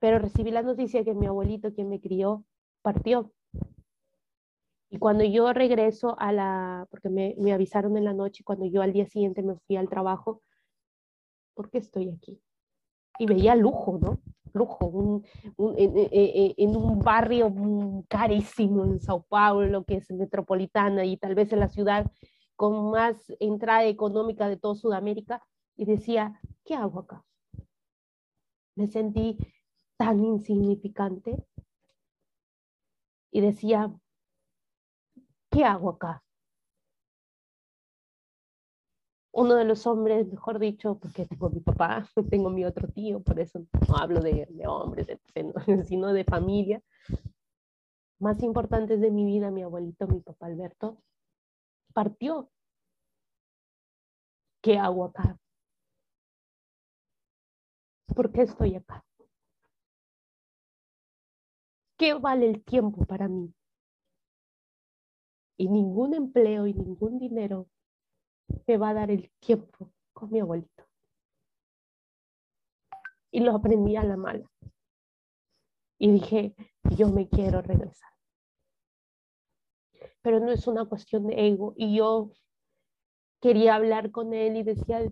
pero 0.00 0.18
recibí 0.18 0.50
la 0.50 0.60
noticia 0.60 1.02
que 1.02 1.14
mi 1.14 1.26
abuelito, 1.26 1.72
quien 1.72 1.88
me 1.88 1.98
crió, 1.98 2.44
partió. 2.82 3.32
Y 4.90 4.98
cuando 4.98 5.24
yo 5.24 5.50
regreso 5.54 6.14
a 6.18 6.30
la, 6.30 6.86
porque 6.90 7.08
me, 7.08 7.34
me 7.38 7.54
avisaron 7.54 7.96
en 7.96 8.04
la 8.04 8.12
noche, 8.12 8.44
cuando 8.44 8.66
yo 8.66 8.82
al 8.82 8.92
día 8.92 9.06
siguiente 9.06 9.42
me 9.42 9.56
fui 9.66 9.76
al 9.76 9.88
trabajo, 9.88 10.42
¿por 11.54 11.70
qué 11.70 11.78
estoy 11.78 12.10
aquí? 12.10 12.38
Y 13.18 13.24
veía 13.24 13.54
lujo, 13.54 13.98
¿no? 13.98 14.20
Lujo, 14.52 15.22
en, 15.76 15.92
en, 16.56 16.76
un 16.76 16.98
barrio 17.00 17.52
carísimo 18.08 18.84
en 18.84 19.00
Sao 19.00 19.22
Paulo, 19.22 19.84
que 19.84 19.96
es 19.96 20.10
metropolitana, 20.10 21.04
y 21.04 21.16
tal 21.16 21.34
vez 21.34 21.52
en 21.52 21.60
la 21.60 21.68
ciudad 21.68 22.10
con 22.56 22.90
más 22.90 23.16
entrada 23.40 23.84
económica 23.84 24.48
de 24.48 24.56
toda 24.56 24.74
Sudamérica 24.74 25.42
y 25.76 25.86
decía, 25.86 26.40
¿qué 26.64 26.74
hago 26.74 27.00
acá? 27.00 27.24
me 28.80 28.86
sentí 28.86 29.36
tan 29.98 30.24
insignificante 30.24 31.36
y 33.30 33.42
decía, 33.42 33.94
¿qué 35.50 35.64
hago 35.64 35.90
acá? 35.90 36.24
Uno 39.32 39.54
de 39.54 39.64
los 39.64 39.86
hombres, 39.86 40.26
mejor 40.26 40.58
dicho, 40.58 40.98
porque 40.98 41.24
tengo 41.26 41.50
mi 41.50 41.60
papá, 41.60 42.06
tengo 42.30 42.50
mi 42.50 42.64
otro 42.64 42.88
tío, 42.88 43.22
por 43.22 43.38
eso 43.38 43.60
no 43.88 43.96
hablo 43.96 44.20
de, 44.20 44.46
hombres, 44.66 45.06
sino 45.88 46.12
de 46.12 46.24
familia, 46.24 46.82
más 48.18 48.42
importantes 48.42 49.00
de 49.00 49.10
mi 49.10 49.24
vida, 49.24 49.50
mi 49.50 49.62
abuelito, 49.62 50.06
mi 50.06 50.20
papá 50.20 50.46
Alberto, 50.46 51.02
partió. 51.94 52.50
¿Qué 54.62 54.78
hago 54.78 55.04
acá? 55.06 55.38
¿Por 58.14 58.30
qué 58.30 58.42
estoy 58.42 58.76
acá? 58.76 59.04
¿Qué 61.96 62.14
vale 62.14 62.48
el 62.48 62.62
tiempo 62.64 63.04
para 63.06 63.28
mí? 63.28 63.54
Y 65.56 65.68
ningún 65.68 66.14
empleo 66.14 66.66
y 66.66 66.74
ningún 66.74 67.18
dinero 67.18 67.68
me 68.70 68.78
va 68.78 68.90
a 68.90 68.94
dar 68.94 69.10
el 69.10 69.28
tiempo 69.40 69.90
con 70.12 70.30
mi 70.30 70.38
abuelito. 70.38 70.84
Y 73.32 73.40
lo 73.40 73.56
aprendí 73.56 73.96
a 73.96 74.04
la 74.04 74.16
mala. 74.16 74.48
Y 75.98 76.12
dije, 76.12 76.54
yo 76.96 77.08
me 77.08 77.28
quiero 77.28 77.62
regresar. 77.62 78.10
Pero 80.22 80.38
no 80.38 80.52
es 80.52 80.68
una 80.68 80.84
cuestión 80.84 81.26
de 81.26 81.48
ego. 81.48 81.74
Y 81.76 81.96
yo 81.96 82.30
quería 83.40 83.74
hablar 83.74 84.12
con 84.12 84.34
él 84.34 84.56
y 84.56 84.62
decía, 84.62 85.02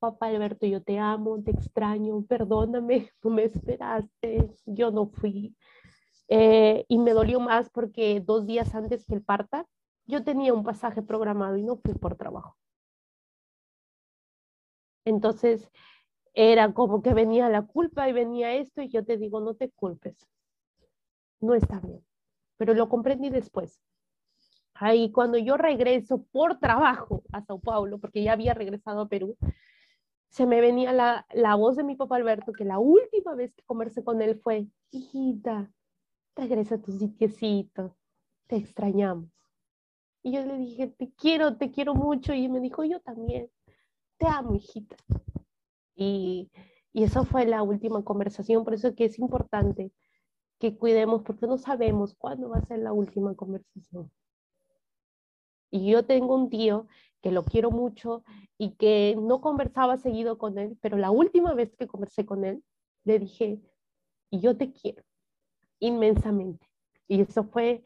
papá 0.00 0.26
Alberto, 0.26 0.66
yo 0.66 0.82
te 0.82 0.98
amo, 0.98 1.40
te 1.40 1.52
extraño, 1.52 2.24
perdóname, 2.26 3.10
no 3.22 3.30
me 3.30 3.44
esperaste, 3.44 4.50
yo 4.66 4.90
no 4.90 5.06
fui. 5.06 5.56
Eh, 6.26 6.84
y 6.88 6.98
me 6.98 7.12
dolió 7.12 7.38
más 7.38 7.70
porque 7.70 8.20
dos 8.20 8.44
días 8.44 8.74
antes 8.74 9.04
que 9.06 9.14
el 9.14 9.22
parta, 9.22 9.66
yo 10.04 10.24
tenía 10.24 10.52
un 10.52 10.64
pasaje 10.64 11.00
programado 11.02 11.56
y 11.56 11.62
no 11.62 11.76
fui 11.76 11.94
por 11.94 12.16
trabajo. 12.16 12.56
Entonces, 15.04 15.70
era 16.34 16.72
como 16.74 17.02
que 17.02 17.14
venía 17.14 17.48
la 17.48 17.62
culpa 17.62 18.08
y 18.08 18.12
venía 18.12 18.54
esto 18.54 18.82
y 18.82 18.88
yo 18.90 19.04
te 19.04 19.18
digo, 19.18 19.40
no 19.40 19.54
te 19.54 19.70
culpes, 19.70 20.16
no 21.40 21.54
está 21.54 21.80
bien. 21.80 22.04
Pero 22.56 22.74
lo 22.74 22.88
comprendí 22.88 23.30
después. 23.30 23.80
Ahí 24.74 25.12
cuando 25.12 25.38
yo 25.38 25.56
regreso 25.56 26.24
por 26.32 26.58
trabajo 26.58 27.22
a 27.32 27.42
Sao 27.42 27.60
Paulo, 27.60 27.98
porque 28.00 28.22
ya 28.24 28.32
había 28.32 28.54
regresado 28.54 29.02
a 29.02 29.08
Perú, 29.08 29.36
se 30.30 30.46
me 30.46 30.60
venía 30.60 30.92
la, 30.92 31.26
la 31.32 31.54
voz 31.56 31.76
de 31.76 31.84
mi 31.84 31.96
papá 31.96 32.16
Alberto, 32.16 32.52
que 32.52 32.64
la 32.64 32.78
última 32.78 33.34
vez 33.34 33.54
que 33.54 33.64
conversé 33.64 34.04
con 34.04 34.22
él 34.22 34.40
fue, 34.42 34.66
hijita, 34.90 35.72
regresa 36.36 36.76
a 36.76 36.82
tu 36.82 36.92
sitiecito, 36.92 37.96
te 38.48 38.56
extrañamos. 38.56 39.30
Y 40.22 40.32
yo 40.32 40.44
le 40.44 40.58
dije, 40.58 40.88
te 40.88 41.12
quiero, 41.12 41.56
te 41.56 41.70
quiero 41.70 41.94
mucho. 41.94 42.34
Y 42.34 42.48
me 42.48 42.60
dijo, 42.60 42.84
yo 42.84 43.00
también, 43.00 43.50
te 44.24 44.30
amo, 44.30 44.54
hijita. 44.54 44.96
Y, 45.94 46.50
y 46.92 47.04
eso 47.04 47.24
fue 47.24 47.44
la 47.44 47.62
última 47.62 48.02
conversación, 48.02 48.64
por 48.64 48.74
eso 48.74 48.94
que 48.94 49.04
es 49.04 49.18
importante 49.18 49.92
que 50.58 50.76
cuidemos, 50.76 51.22
porque 51.22 51.46
no 51.46 51.58
sabemos 51.58 52.14
cuándo 52.14 52.48
va 52.48 52.58
a 52.58 52.64
ser 52.64 52.78
la 52.78 52.92
última 52.92 53.34
conversación. 53.34 54.10
Y 55.70 55.90
yo 55.90 56.06
tengo 56.06 56.34
un 56.36 56.48
tío 56.48 56.86
que 57.20 57.32
lo 57.32 57.44
quiero 57.44 57.70
mucho 57.70 58.22
y 58.56 58.76
que 58.76 59.16
no 59.20 59.40
conversaba 59.40 59.98
seguido 59.98 60.38
con 60.38 60.58
él, 60.58 60.78
pero 60.80 60.96
la 60.96 61.10
última 61.10 61.52
vez 61.52 61.74
que 61.76 61.86
conversé 61.86 62.24
con 62.24 62.44
él, 62.44 62.64
le 63.04 63.18
dije, 63.18 63.60
y 64.30 64.40
yo 64.40 64.56
te 64.56 64.72
quiero 64.72 65.02
inmensamente. 65.80 66.66
Y 67.08 67.20
eso 67.20 67.44
fue 67.44 67.82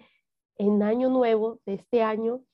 en 0.56 0.82
año 0.84 1.08
nuevo 1.08 1.60
de 1.66 1.74
este 1.74 2.02
año 2.02 2.44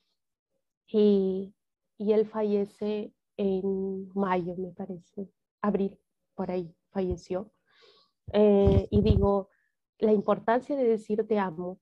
y, 0.87 1.53
y 1.97 2.13
él 2.13 2.25
fallece 2.25 3.13
en 3.37 4.09
mayo, 4.13 4.55
me 4.57 4.71
parece, 4.71 5.29
abril, 5.61 5.99
por 6.35 6.51
ahí 6.51 6.75
falleció. 6.91 7.51
Eh, 8.33 8.87
y 8.89 9.01
digo, 9.01 9.49
la 9.99 10.13
importancia 10.13 10.75
de 10.75 10.85
decir 10.85 11.25
te 11.27 11.39
amo 11.39 11.79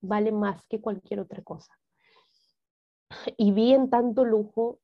vale 0.00 0.32
más 0.32 0.66
que 0.68 0.80
cualquier 0.80 1.20
otra 1.20 1.42
cosa 1.42 1.72
y 3.36 3.52
vi 3.52 3.72
en 3.72 3.90
tanto 3.90 4.24
lujo 4.24 4.80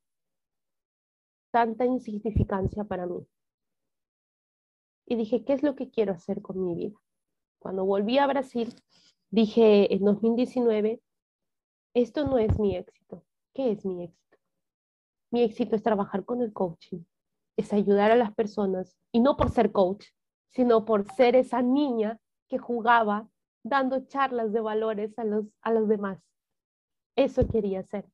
tanta 1.51 1.85
insignificancia 1.85 2.83
para 2.83 3.05
mí. 3.05 3.25
Y 5.05 5.15
dije, 5.15 5.45
¿qué 5.45 5.53
es 5.53 5.63
lo 5.63 5.75
que 5.75 5.89
quiero 5.89 6.11
hacer 6.11 6.41
con 6.41 6.61
mi 6.65 6.75
vida? 6.75 6.97
Cuando 7.59 7.85
volví 7.85 8.17
a 8.17 8.27
Brasil, 8.27 8.75
dije 9.29 9.93
en 9.93 10.03
2019, 10.03 11.01
esto 11.93 12.25
no 12.25 12.39
es 12.39 12.59
mi 12.59 12.75
éxito. 12.75 13.23
¿Qué 13.53 13.71
es 13.71 13.85
mi 13.85 14.03
éxito? 14.03 14.24
Mi 15.31 15.43
éxito 15.43 15.75
es 15.75 15.83
trabajar 15.83 16.25
con 16.25 16.41
el 16.41 16.53
coaching, 16.53 17.03
es 17.57 17.73
ayudar 17.73 18.11
a 18.11 18.15
las 18.15 18.33
personas, 18.33 18.97
y 19.11 19.19
no 19.19 19.37
por 19.37 19.49
ser 19.49 19.71
coach, 19.71 20.07
sino 20.51 20.85
por 20.85 21.05
ser 21.13 21.35
esa 21.35 21.61
niña 21.61 22.19
que 22.47 22.57
jugaba 22.57 23.27
dando 23.63 24.05
charlas 24.05 24.53
de 24.53 24.61
valores 24.61 25.17
a 25.17 25.23
los, 25.23 25.45
a 25.61 25.71
los 25.71 25.87
demás. 25.87 26.19
Eso 27.15 27.47
quería 27.47 27.79
hacer. 27.79 28.05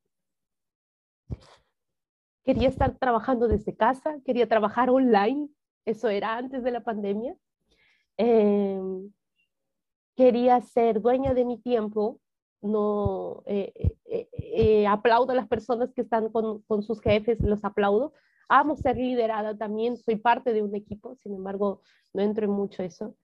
Quería 2.44 2.70
estar 2.70 2.98
trabajando 2.98 3.48
desde 3.48 3.76
casa, 3.76 4.20
quería 4.26 4.48
trabajar 4.48 4.90
online, 4.90 5.50
eso 5.86 6.10
era 6.10 6.38
antes 6.38 6.64
de 6.64 6.72
la 6.72 6.84
pandemia. 6.84 7.36
Em, 8.18 9.12
quería 10.16 10.62
ser 10.62 11.02
dueña 11.02 11.34
de 11.34 11.46
mi 11.46 11.60
tiempo, 11.60 12.20
no 12.62 13.44
eh, 13.46 13.74
eh, 14.06 14.30
eh, 14.34 14.88
aplaudo 14.88 15.32
a 15.32 15.36
las 15.36 15.48
personas 15.48 15.94
que 15.94 16.02
están 16.02 16.30
con, 16.30 16.62
con, 16.64 16.84
sus 16.84 17.02
jefes, 17.02 17.40
los 17.42 17.64
aplaudo. 17.64 18.14
Amo 18.50 18.76
ser 18.76 18.98
liderada 18.98 19.58
también, 19.58 19.98
soy 19.98 20.18
parte 20.18 20.54
de 20.54 20.62
un 20.62 20.76
equipo, 20.76 21.16
sin 21.16 21.34
embargo, 21.36 21.82
no 22.14 22.22
entro 22.22 22.46
en 22.46 22.52
mucho 22.52 22.84
eso. 22.84 23.16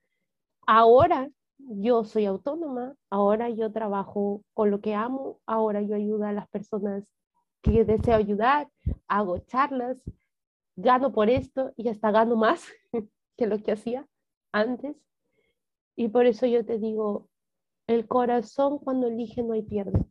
Ahora 0.66 1.30
yo 1.58 2.04
soy 2.04 2.26
autónoma, 2.26 2.96
ahora 3.10 3.50
yo 3.50 3.72
trabajo 3.72 4.44
con 4.54 4.72
lo 4.72 4.80
que 4.82 4.96
amo, 4.96 5.40
ahora 5.46 5.82
yo 5.82 5.96
ayudo 5.96 6.26
a 6.26 6.32
las 6.32 6.48
personas 6.50 7.04
que 7.62 7.84
deseo 7.84 8.16
ayudar, 8.16 8.70
hago 9.08 9.40
charlas, 9.40 10.02
gano 10.76 11.12
por 11.12 11.30
esto 11.30 11.74
y 11.76 11.90
hasta 11.90 12.12
gano 12.12 12.36
más 12.36 12.66
que 13.38 13.48
lo 13.48 13.62
que 13.62 13.72
hacía 13.74 14.08
antes. 14.52 14.96
Y 15.96 16.10
por 16.10 16.26
eso 16.26 16.46
yo 16.46 16.64
te 16.66 16.78
digo, 16.78 17.28
el 17.88 18.08
corazón 18.08 18.80
cuando 18.80 19.08
elige 19.08 19.44
no 19.44 19.54
hay 19.54 19.64
pierde. 19.64 20.06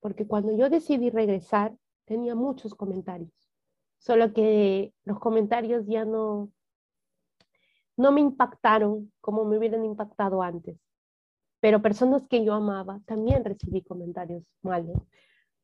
Porque 0.00 0.26
cuando 0.26 0.56
yo 0.56 0.70
decidí 0.70 1.10
regresar, 1.10 1.76
tenía 2.06 2.34
muchos 2.34 2.74
comentarios. 2.74 3.32
Solo 3.98 4.32
que 4.32 4.94
los 5.04 5.18
comentarios 5.18 5.86
ya 5.86 6.04
no, 6.04 6.50
no 7.96 8.12
me 8.12 8.20
impactaron 8.20 9.12
como 9.20 9.44
me 9.44 9.58
hubieran 9.58 9.84
impactado 9.84 10.42
antes. 10.42 10.78
Pero 11.60 11.82
personas 11.82 12.26
que 12.28 12.44
yo 12.44 12.54
amaba 12.54 13.00
también 13.04 13.44
recibí 13.44 13.82
comentarios 13.82 14.44
malos 14.62 14.96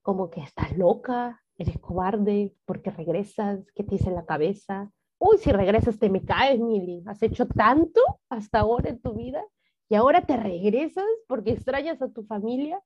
como 0.05 0.29
que 0.29 0.43
estás 0.43 0.77
loca, 0.77 1.43
eres 1.57 1.79
cobarde, 1.79 2.55
porque 2.67 2.91
regresas, 2.91 3.65
¿qué 3.75 3.83
te 3.85 3.93
dice 3.93 4.11
en 4.11 4.17
la 4.17 4.27
cabeza? 4.27 4.93
Uy, 5.19 5.39
si 5.39 5.51
regresas 5.51 5.99
te 5.99 6.11
me 6.11 6.23
caes, 6.23 6.61
Mili, 6.61 7.03
has 7.07 7.23
hecho 7.23 7.47
tanto 7.47 8.03
hasta 8.29 8.61
ahora 8.61 8.91
en 8.91 9.01
tu 9.01 9.15
vida 9.15 9.43
y 9.89 9.95
ahora 9.95 10.23
te 10.23 10.37
regresas 10.37 11.05
porque 11.29 11.53
extrañas 11.53 12.01
a 12.03 12.11
tu 12.11 12.25
familia. 12.25 12.81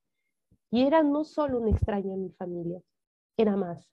Y 0.71 0.83
era 0.83 1.01
no 1.01 1.23
solo 1.23 1.59
un 1.59 1.67
extraño 1.67 2.13
en 2.13 2.23
mi 2.25 2.31
familia, 2.31 2.79
era 3.37 3.55
más. 3.55 3.91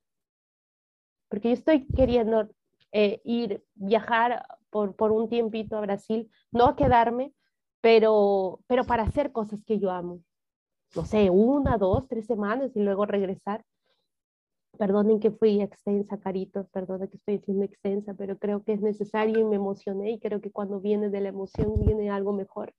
Porque 1.28 1.48
yo 1.48 1.54
estoy 1.54 1.86
queriendo 1.86 2.50
eh, 2.92 3.20
ir, 3.24 3.64
viajar 3.74 4.46
por, 4.68 4.94
por 4.94 5.10
un 5.10 5.28
tiempito 5.28 5.76
a 5.76 5.80
Brasil, 5.80 6.30
no 6.52 6.66
a 6.66 6.76
quedarme, 6.76 7.32
pero, 7.80 8.60
pero 8.66 8.84
para 8.84 9.04
hacer 9.04 9.32
cosas 9.32 9.64
que 9.64 9.78
yo 9.78 9.90
amo 9.90 10.20
no 10.94 11.04
sé, 11.04 11.30
una, 11.30 11.76
dos, 11.78 12.08
tres 12.08 12.26
semanas 12.26 12.72
y 12.74 12.80
luego 12.80 13.06
regresar. 13.06 13.64
Perdonen 14.76 15.20
que 15.20 15.30
fui 15.30 15.60
extensa, 15.60 16.18
caritos, 16.18 16.68
perdonen 16.68 17.08
que 17.08 17.16
estoy 17.16 17.38
diciendo 17.38 17.64
extensa, 17.64 18.14
pero 18.14 18.38
creo 18.38 18.62
que 18.62 18.72
es 18.72 18.80
necesario 18.80 19.38
y 19.38 19.44
me 19.44 19.56
emocioné 19.56 20.12
y 20.12 20.18
creo 20.18 20.40
que 20.40 20.50
cuando 20.50 20.80
viene 20.80 21.10
de 21.10 21.20
la 21.20 21.28
emoción 21.28 21.78
viene 21.78 22.10
algo 22.10 22.32
mejor. 22.32 22.74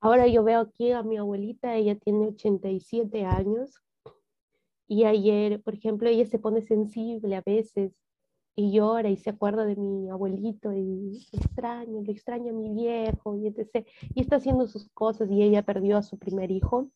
Ahora 0.00 0.26
yo 0.26 0.44
veo 0.44 0.60
aquí 0.60 0.92
a 0.92 1.02
mi 1.02 1.16
abuelita, 1.16 1.74
ella 1.76 1.94
tiene 1.96 2.26
87 2.28 3.24
años 3.24 3.80
y 4.86 5.04
ayer, 5.04 5.62
por 5.62 5.74
ejemplo, 5.74 6.08
ella 6.08 6.26
se 6.26 6.38
pone 6.38 6.60
sensible 6.60 7.36
a 7.36 7.42
veces 7.44 7.92
y 8.56 8.72
llora 8.72 9.08
y 9.08 9.16
se 9.16 9.30
acuerda 9.30 9.64
de 9.64 9.76
mi 9.76 10.10
abuelito 10.10 10.72
y 10.72 11.26
extraño, 11.32 12.02
lo 12.02 12.12
extraña 12.12 12.50
a 12.50 12.54
mi 12.54 12.72
viejo 12.74 13.36
y 13.36 13.46
etc. 13.46 13.86
Y 14.14 14.20
está 14.20 14.36
haciendo 14.36 14.66
sus 14.66 14.88
cosas 14.90 15.30
y 15.30 15.42
ella 15.42 15.62
perdió 15.62 15.96
a 15.96 16.02
su 16.02 16.18
primer 16.18 16.50
hijo 16.50 16.90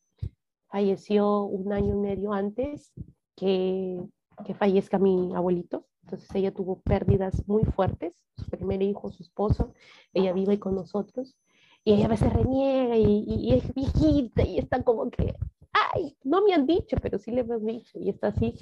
falleció 0.69 1.45
un 1.45 1.73
año 1.73 1.95
y 1.95 1.99
medio 1.99 2.33
antes 2.33 2.93
que, 3.39 4.01
que 4.45 4.55
fallezca 4.55 4.99
mi 4.99 5.35
abuelito. 5.35 5.87
Entonces 6.05 6.35
ella 6.35 6.53
tuvo 6.53 6.81
pérdidas 6.81 7.47
muy 7.47 7.65
fuertes, 7.65 8.15
su 8.37 8.49
primer 8.51 8.83
hijo, 8.83 9.11
su 9.11 9.23
esposo, 9.23 9.75
ella 10.13 10.33
vive 10.33 10.59
con 10.59 10.75
nosotros 10.75 11.37
y 11.85 11.95
ella 11.95 12.07
a 12.07 12.09
veces 12.09 12.33
reniega 12.33 12.97
y, 12.97 13.25
y, 13.27 13.53
es 13.55 13.75
viejita 13.75 14.43
y 14.43 14.59
está 14.59 14.83
como 14.83 15.11
que, 15.11 15.35
ay, 15.73 16.17
no 16.25 16.43
me 16.43 16.55
han 16.55 16.67
dicho, 16.67 16.97
pero 17.01 17.19
sí 17.19 17.31
le 17.31 17.41
hemos 17.41 17.65
dicho 17.65 17.99
y 17.99 18.11
está 18.11 18.29
así. 18.29 18.55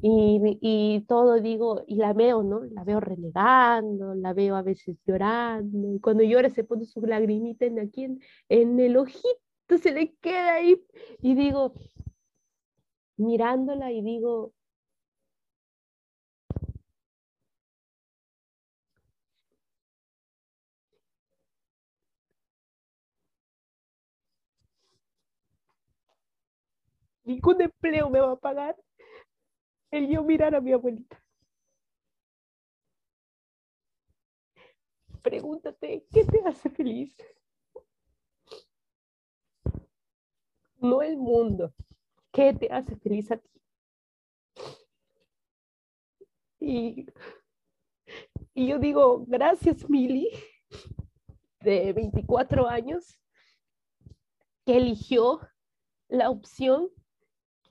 Y, 0.00 0.58
y, 0.60 1.00
todo 1.02 1.40
digo, 1.40 1.84
y 1.86 1.96
la 1.96 2.12
veo, 2.12 2.42
¿no? 2.42 2.64
La 2.64 2.82
veo 2.82 2.98
renegando, 3.00 4.14
la 4.14 4.32
veo 4.32 4.56
a 4.56 4.62
veces 4.62 4.96
llorando, 5.06 5.94
y 5.94 6.00
cuando 6.00 6.24
llora 6.24 6.50
se 6.50 6.64
pone 6.64 6.86
su 6.86 7.00
lagrimita 7.02 7.66
en 7.66 7.78
aquí 7.78 8.04
en, 8.04 8.20
en 8.48 8.80
el 8.80 8.96
ojito, 8.96 9.28
se 9.80 9.92
le 9.92 10.14
queda 10.16 10.54
ahí, 10.54 10.82
y 11.20 11.34
digo, 11.34 11.74
mirándola 13.16 13.90
y 13.92 14.02
digo, 14.02 14.52
ningún 27.24 27.60
empleo 27.62 28.10
me 28.10 28.20
va 28.20 28.32
a 28.32 28.36
pagar 28.36 28.76
el 29.90 30.08
yo 30.08 30.22
mirar 30.24 30.54
a 30.54 30.60
mi 30.60 30.72
abuelita. 30.72 31.22
Pregúntate, 35.22 36.04
¿qué 36.12 36.24
te 36.24 36.40
hace 36.46 36.68
feliz? 36.70 37.16
No 40.80 41.00
el 41.00 41.16
mundo. 41.16 41.72
¿Qué 42.32 42.54
te 42.54 42.68
hace 42.72 42.96
feliz 42.96 43.30
a 43.30 43.36
ti? 43.36 43.48
Y, 46.60 47.06
y 48.54 48.68
yo 48.68 48.78
digo, 48.78 49.24
gracias 49.26 49.88
Mili, 49.90 50.30
de 51.60 51.92
24 51.92 52.68
años, 52.68 53.18
que 54.64 54.76
eligió 54.76 55.40
la 56.08 56.30
opción 56.30 56.88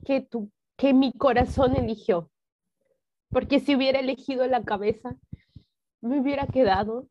que, 0.05 0.21
tu, 0.21 0.51
que 0.77 0.93
mi 0.93 1.13
corazón 1.13 1.75
eligió. 1.75 2.29
Porque 3.29 3.59
si 3.59 3.75
hubiera 3.75 3.99
elegido 3.99 4.45
la 4.47 4.63
cabeza, 4.63 5.15
me 6.01 6.19
hubiera 6.19 6.47
quedado 6.47 7.07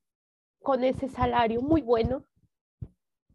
con 0.63 0.85
ese 0.85 1.09
salario 1.09 1.63
muy 1.63 1.81
bueno, 1.81 2.25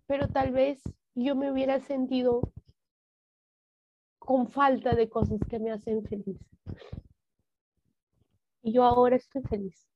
pero 0.06 0.28
tal 0.28 0.52
vez 0.52 0.82
yo 1.16 1.36
me 1.36 1.52
hubiera 1.52 1.80
sentido 1.80 2.42
con 4.26 4.48
falta 4.48 4.96
de 4.96 5.10
cosas 5.10 5.40
que 5.50 5.60
me 5.60 5.72
hacen 5.72 6.04
feliz. 6.04 6.40
Y 8.64 8.74
yo 8.74 8.84
ahora 8.84 9.16
estoy 9.16 9.44
feliz. 9.44 9.88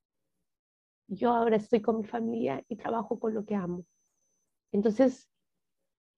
Yo 1.07 1.31
ahora 1.33 1.57
estoy 1.57 1.81
con 1.81 1.97
mi 1.97 2.03
familia 2.05 2.63
y 2.69 2.75
trabajo 2.75 3.19
con 3.19 3.33
lo 3.33 3.45
que 3.45 3.55
amo. 3.55 3.85
Entonces, 4.71 5.29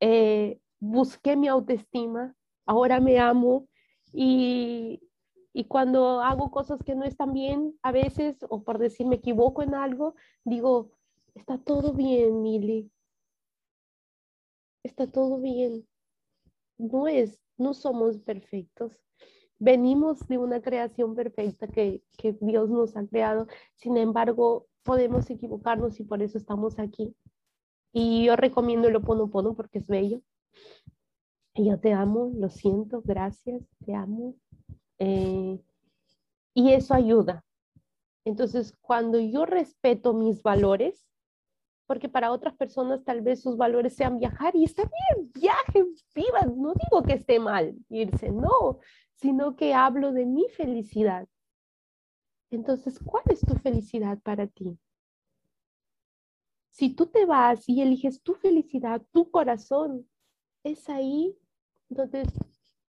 eh, 0.02 0.60
busqué 0.80 1.38
mi 1.38 1.48
autoestima 1.48 2.36
ahora 2.66 3.00
me 3.00 3.20
amo 3.20 3.68
y, 4.14 5.02
y 5.54 5.66
cuando 5.66 6.22
hago 6.22 6.52
cosas 6.52 6.80
que 6.84 6.96
no 6.96 7.04
están 7.04 7.34
bien, 7.34 7.78
a 7.82 7.92
veces, 7.92 8.38
o 8.50 8.64
por 8.64 8.78
decir 8.78 9.08
me 9.08 9.18
equivoco 9.18 9.62
en 9.62 9.76
algo, 9.76 10.16
digo, 10.44 10.92
está 11.36 11.58
todo 11.58 11.94
bien, 11.94 12.42
Mili. 12.42 12.92
Está 14.84 15.08
todo 15.08 15.40
bien. 15.40 15.88
No 16.78 17.08
es, 17.08 17.40
no 17.58 17.74
somos 17.74 18.18
perfectos. 18.20 18.92
Venimos 19.60 20.28
de 20.28 20.38
una 20.38 20.62
creación 20.62 21.16
perfecta 21.16 21.68
que, 21.68 22.04
que 22.18 22.36
Dios 22.42 22.70
nos 22.70 22.98
ha 22.98 23.06
creado. 23.06 23.48
Sin 23.76 23.98
embargo, 23.98 24.68
podemos 24.84 25.30
equivocarnos 25.30 26.00
y 26.00 26.04
por 26.04 26.22
eso 26.22 26.38
estamos 26.38 26.80
aquí. 26.80 27.16
Y 27.94 28.26
yo 28.26 28.36
recomiendo 28.36 28.88
el 28.88 28.96
Oponopono 28.96 29.54
porque 29.54 29.80
es 29.80 29.88
bello. 29.88 30.22
Yo 31.56 31.80
te 31.80 31.94
amo, 31.94 32.32
lo 32.34 32.50
siento, 32.50 33.02
gracias, 33.04 33.62
te 33.86 33.94
amo. 33.94 34.36
Eh, 35.00 35.60
y 36.54 36.72
eso 36.72 36.94
ayuda. 36.94 37.44
Entonces, 38.26 38.78
cuando 38.82 39.20
yo 39.20 39.46
respeto 39.46 40.14
mis 40.14 40.42
valores, 40.42 41.11
porque 41.92 42.08
para 42.08 42.32
otras 42.32 42.56
personas 42.56 43.04
tal 43.04 43.20
vez 43.20 43.42
sus 43.42 43.58
valores 43.58 43.98
sean 43.98 44.18
viajar 44.18 44.56
y 44.56 44.64
está 44.64 44.84
bien, 44.84 45.30
viajen, 45.34 45.94
vivan, 46.16 46.58
no 46.58 46.74
digo 46.74 47.04
que 47.04 47.16
esté 47.16 47.38
mal 47.38 47.76
irse, 47.90 48.32
no, 48.32 48.80
sino 49.16 49.58
que 49.58 49.74
hablo 49.74 50.14
de 50.14 50.26
mi 50.26 50.48
felicidad. 50.48 51.28
Entonces, 52.50 52.98
¿cuál 53.04 53.26
es 53.28 53.42
tu 53.42 53.56
felicidad 53.56 54.18
para 54.22 54.48
ti? 54.48 54.80
Si 56.70 56.96
tú 56.96 57.08
te 57.08 57.26
vas 57.26 57.68
y 57.68 57.82
eliges 57.82 58.24
tu 58.24 58.36
felicidad, 58.36 59.02
tu 59.12 59.30
corazón, 59.30 60.10
es 60.64 60.88
ahí 60.88 61.38
donde 61.90 62.24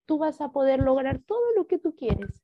tú 0.06 0.18
vas 0.18 0.40
a 0.40 0.50
poder 0.50 0.80
lograr 0.80 1.20
todo 1.20 1.52
lo 1.54 1.68
que 1.68 1.78
tú 1.78 1.94
quieres. 1.94 2.42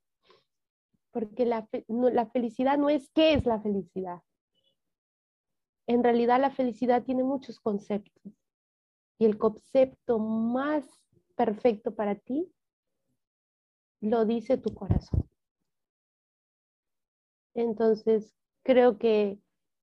Porque 1.11 1.47
la, 1.47 1.69
la 1.89 2.27
felicidad 2.27 2.79
no 2.79 2.91
es 2.91 3.11
qué 3.11 3.35
es 3.35 3.45
la 3.45 3.61
felicidad. 3.61 4.23
En 5.87 6.03
realidad 6.03 6.41
la 6.41 6.51
felicidad 6.51 7.03
tiene 7.05 7.23
muchos 7.23 7.61
conceptos. 7.61 8.33
Y 9.19 9.27
el 9.27 9.39
concepto 9.39 10.19
más 10.19 10.85
perfecto 11.37 11.95
para 11.95 12.15
ti 12.15 12.51
lo 14.01 14.25
dice 14.25 14.59
tu 14.59 14.75
corazón. 14.75 15.29
Entonces, 17.55 18.35
creo 18.63 18.99
que 18.99 19.39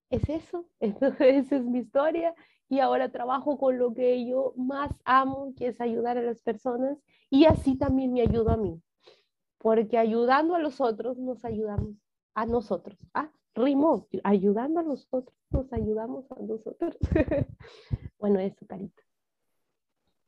es 0.10 0.30
eso. 0.30 0.68
esa 0.80 1.56
es 1.56 1.66
mi 1.66 1.80
historia 1.80 2.36
y 2.72 2.80
ahora 2.80 3.12
trabajo 3.12 3.58
con 3.58 3.78
lo 3.78 3.93
que 3.93 4.26
yo 4.26 4.54
más 4.56 4.91
amo, 5.04 5.54
que 5.58 5.68
es 5.68 5.82
ayudar 5.82 6.18
a 6.18 6.22
las 6.22 6.41
personas 6.41 6.97
y 7.30 7.45
así 7.45 7.78
también 7.78 8.14
me 8.14 8.22
ayudo 8.22 8.52
a 8.52 8.58
mí, 8.58 8.82
porque 9.58 9.97
ayudando 9.97 10.56
a 10.56 10.60
los 10.60 10.80
otros 10.80 11.18
nos 11.18 11.43
ayudamos 11.43 11.97
a 12.34 12.45
nosotros. 12.45 12.97
Ah, 13.14 13.30
rimó, 13.56 14.08
ayudando 14.24 14.80
a 14.80 14.84
los 14.84 15.08
otros 15.12 15.36
nos 15.52 15.72
ayudamos 15.74 16.26
a 16.32 16.36
nosotros. 16.39 16.97
bueno, 18.20 18.39
eso, 18.39 18.66
Carita. 18.68 19.04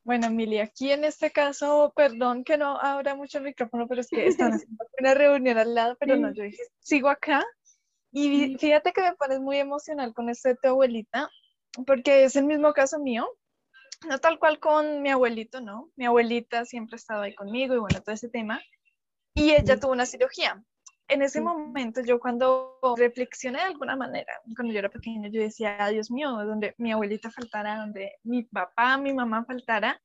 Bueno, 0.04 0.30
Mili, 0.30 0.58
aquí 0.58 0.92
en 0.92 1.04
este 1.04 1.30
caso, 1.30 1.92
perdón 1.96 2.44
que 2.44 2.58
no 2.58 2.78
abra 2.78 3.14
mucho 3.14 3.38
el 3.38 3.44
micrófono, 3.44 3.88
pero 3.88 4.02
es 4.02 4.08
que 4.08 4.26
están 4.26 4.52
haciendo 4.52 4.84
una 4.98 5.14
reunión 5.14 5.56
al 5.56 5.74
lado, 5.74 5.96
pero 5.98 6.16
no, 6.16 6.32
yo 6.32 6.42
dije, 6.42 6.62
sigo 6.78 7.08
acá. 7.08 7.44
Y 8.12 8.56
fíjate 8.58 8.92
que 8.92 9.00
me 9.00 9.14
pones 9.14 9.40
muy 9.40 9.56
emocional 9.56 10.12
con 10.14 10.28
esto 10.28 10.50
de 10.50 10.56
tu 10.56 10.68
abuelita, 10.68 11.30
porque 11.86 12.24
es 12.24 12.36
el 12.36 12.44
mismo 12.44 12.72
caso 12.74 13.00
mío, 13.00 13.26
no 14.06 14.18
tal 14.18 14.38
cual 14.38 14.60
con 14.60 15.02
mi 15.02 15.10
abuelito, 15.10 15.60
¿no? 15.60 15.90
Mi 15.96 16.04
abuelita 16.04 16.64
siempre 16.66 16.96
estaba 16.96 17.24
ahí 17.24 17.34
conmigo 17.34 17.74
y 17.74 17.78
bueno, 17.78 18.02
todo 18.02 18.14
ese 18.14 18.28
tema. 18.28 18.60
Y 19.34 19.52
ella 19.52 19.80
tuvo 19.80 19.92
una 19.92 20.06
cirugía. 20.06 20.62
En 21.08 21.20
ese 21.22 21.40
momento 21.40 22.00
yo 22.02 22.18
cuando 22.18 22.78
reflexioné 22.96 23.58
de 23.58 23.64
alguna 23.64 23.94
manera, 23.94 24.32
cuando 24.56 24.72
yo 24.72 24.78
era 24.78 24.88
pequeña, 24.88 25.28
yo 25.28 25.40
decía, 25.40 25.76
Dios 25.90 26.10
mío, 26.10 26.30
donde 26.30 26.74
mi 26.78 26.92
abuelita 26.92 27.30
faltara, 27.30 27.76
donde 27.76 28.12
mi 28.22 28.44
papá, 28.44 28.96
mi 28.96 29.12
mamá 29.12 29.44
faltara. 29.44 30.00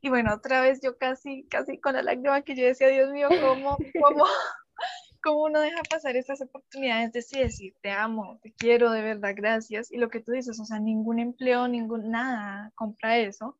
Y 0.00 0.08
bueno, 0.08 0.34
otra 0.34 0.60
vez 0.60 0.80
yo 0.82 0.98
casi, 0.98 1.46
casi 1.48 1.78
con 1.78 1.94
la 1.94 2.02
lágrima 2.02 2.42
que 2.42 2.56
yo 2.56 2.66
decía, 2.66 2.88
Dios 2.88 3.10
mío, 3.10 3.28
¿cómo, 3.28 3.78
cómo, 4.02 4.24
cómo 5.22 5.44
uno 5.44 5.60
deja 5.60 5.82
pasar 5.88 6.16
estas 6.16 6.40
oportunidades 6.40 7.12
de 7.12 7.22
sí 7.22 7.38
decir, 7.38 7.74
te 7.80 7.90
amo, 7.90 8.40
te 8.42 8.52
quiero, 8.52 8.90
de 8.90 9.02
verdad, 9.02 9.34
gracias. 9.36 9.92
Y 9.92 9.98
lo 9.98 10.08
que 10.08 10.20
tú 10.20 10.32
dices, 10.32 10.58
o 10.58 10.64
sea, 10.64 10.80
ningún 10.80 11.20
empleo, 11.20 11.68
ningún 11.68 12.10
nada 12.10 12.72
compra 12.74 13.18
eso. 13.18 13.56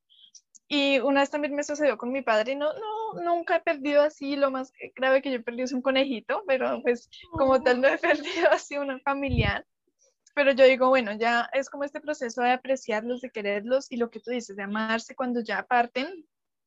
Y 0.73 1.01
una 1.01 1.23
vez 1.23 1.31
también 1.31 1.57
me 1.57 1.65
sucedió 1.65 1.99
con 1.99 2.13
mi 2.13 2.23
padre, 2.23 2.55
no, 2.55 2.73
no, 2.73 3.21
nunca 3.25 3.57
he 3.57 3.61
perdido 3.61 4.03
así, 4.03 4.37
lo 4.37 4.53
más 4.53 4.73
grave 4.95 5.21
que 5.21 5.33
yo 5.33 5.43
perdido 5.43 5.65
es 5.65 5.73
un 5.73 5.83
conejito, 5.83 6.45
pero 6.47 6.81
pues 6.81 7.11
como 7.33 7.61
tal 7.61 7.81
no 7.81 7.89
he 7.89 7.99
perdido 7.99 8.49
así 8.53 8.79
una 8.79 9.01
familiar. 9.01 9.67
Pero 10.33 10.53
yo 10.53 10.65
digo, 10.65 10.89
bueno, 10.89 11.13
ya 11.19 11.51
es 11.55 11.69
como 11.69 11.83
este 11.83 12.01
proceso 12.01 12.43
de 12.43 12.53
apreciarlos, 12.53 13.21
de 13.21 13.31
quererlos 13.31 13.91
y 13.91 13.97
lo 13.97 14.11
que 14.11 14.21
tú 14.21 14.31
dices, 14.31 14.55
de 14.55 14.63
amarse 14.63 15.17
cuando 15.17 15.41
ya 15.41 15.65
parten, 15.65 16.25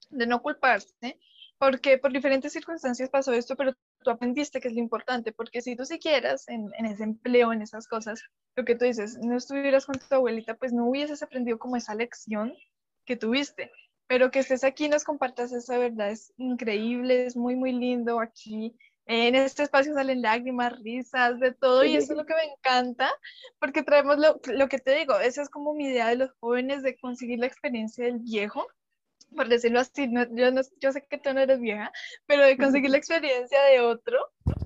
de 0.10 0.28
no 0.28 0.42
culparse, 0.42 1.18
porque 1.58 1.98
por 1.98 2.12
diferentes 2.12 2.52
circunstancias 2.52 3.10
pasó 3.10 3.32
esto, 3.32 3.56
pero 3.56 3.74
tú 4.04 4.10
aprendiste 4.10 4.60
que 4.60 4.68
es 4.68 4.74
lo 4.74 4.82
importante, 4.82 5.32
porque 5.32 5.62
si 5.62 5.78
tú 5.78 5.86
siquieras 5.86 6.50
en, 6.50 6.70
en 6.78 6.88
ese 6.88 7.04
empleo, 7.04 7.54
en 7.54 7.62
esas 7.62 7.88
cosas, 7.88 8.22
lo 8.58 8.66
que 8.66 8.76
tú 8.76 8.84
dices, 8.84 9.18
no 9.20 9.38
estuvieras 9.38 9.86
con 9.86 9.96
tu 9.98 10.14
abuelita, 10.14 10.56
pues 10.56 10.74
no 10.74 10.90
hubieses 10.90 11.24
aprendido 11.24 11.58
como 11.58 11.78
esa 11.78 11.96
lección 11.96 12.54
que 13.06 13.16
tuviste. 13.16 13.72
Pero 14.08 14.32
que 14.32 14.40
estés 14.40 14.64
aquí 14.64 14.86
y 14.86 14.90
nos 14.90 15.04
compartas 15.04 15.52
esa 15.52 15.78
verdad 15.78 16.12
es 16.12 16.34
increíble, 16.38 17.26
es 17.26 17.36
muy, 17.36 17.56
muy 17.56 17.72
lindo 17.72 18.20
aquí. 18.20 18.76
En 19.06 19.36
este 19.36 19.64
espacio 19.64 19.94
salen 19.94 20.22
lágrimas, 20.22 20.80
risas, 20.82 21.40
de 21.40 21.52
todo, 21.52 21.84
y 21.84 21.96
eso 21.96 22.14
es 22.14 22.18
lo 22.18 22.26
que 22.26 22.36
me 22.36 22.54
encanta, 22.54 23.12
porque 23.60 23.84
traemos 23.84 24.18
lo, 24.18 24.40
lo 24.46 24.70
que 24.70 24.80
te 24.80 24.96
digo, 24.96 25.20
esa 25.20 25.42
es 25.42 25.50
como 25.50 25.74
mi 25.74 25.88
idea 25.88 26.08
de 26.08 26.16
los 26.16 26.32
jóvenes, 26.40 26.84
de 26.84 26.98
conseguir 26.98 27.40
la 27.40 27.48
experiencia 27.48 28.06
del 28.06 28.20
viejo, 28.20 28.66
por 29.36 29.50
decirlo 29.50 29.82
así, 29.82 30.10
yo, 30.32 30.52
no, 30.52 30.62
yo 30.80 30.92
sé 30.92 31.06
que 31.10 31.18
tú 31.18 31.34
no 31.34 31.42
eres 31.42 31.60
vieja, 31.60 31.92
pero 32.26 32.46
de 32.46 32.58
conseguir 32.58 32.92
la 32.92 32.98
experiencia 32.98 33.62
de 33.64 33.82
otro 33.82 34.18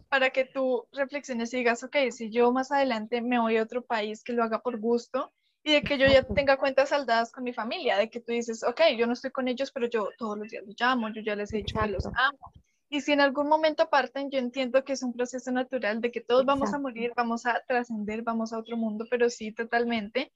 para 0.09 0.29
que 0.29 0.45
tú 0.45 0.87
reflexiones 0.91 1.53
y 1.53 1.57
digas, 1.57 1.83
ok, 1.83 1.95
si 2.11 2.29
yo 2.29 2.51
más 2.51 2.71
adelante 2.71 3.21
me 3.21 3.39
voy 3.39 3.57
a 3.57 3.63
otro 3.63 3.83
país 3.83 4.23
que 4.23 4.33
lo 4.33 4.43
haga 4.43 4.61
por 4.61 4.79
gusto 4.79 5.33
y 5.67 5.73
de 5.73 5.83
que 5.83 5.97
yo 5.97 6.07
ya 6.07 6.23
tenga 6.23 6.55
cuentas 6.55 6.89
saldadas 6.89 7.29
con 7.29 7.43
mi 7.43 7.51
familia, 7.51 7.97
de 7.97 8.09
que 8.09 8.21
tú 8.21 8.31
dices, 8.31 8.63
ok, 8.63 8.83
yo 8.97 9.05
no 9.05 9.11
estoy 9.11 9.31
con 9.31 9.49
ellos, 9.49 9.69
pero 9.73 9.87
yo 9.87 10.07
todos 10.17 10.37
los 10.37 10.47
días 10.47 10.63
los 10.65 10.79
llamo, 10.79 11.09
yo 11.09 11.21
ya 11.21 11.35
les 11.35 11.51
he 11.51 11.57
dicho 11.57 11.77
que 11.77 11.89
los 11.89 12.05
amo. 12.05 12.53
Y 12.87 13.01
si 13.01 13.11
en 13.11 13.19
algún 13.19 13.49
momento 13.49 13.89
parten, 13.89 14.31
yo 14.31 14.39
entiendo 14.39 14.85
que 14.85 14.93
es 14.93 15.03
un 15.03 15.11
proceso 15.11 15.51
natural 15.51 15.99
de 15.99 16.09
que 16.09 16.21
todos 16.21 16.45
vamos 16.45 16.73
a 16.73 16.79
morir, 16.79 17.11
vamos 17.17 17.45
a 17.45 17.61
trascender, 17.67 18.21
vamos 18.21 18.53
a 18.53 18.59
otro 18.59 18.77
mundo, 18.77 19.05
pero 19.11 19.29
sí, 19.29 19.51
totalmente. 19.51 20.31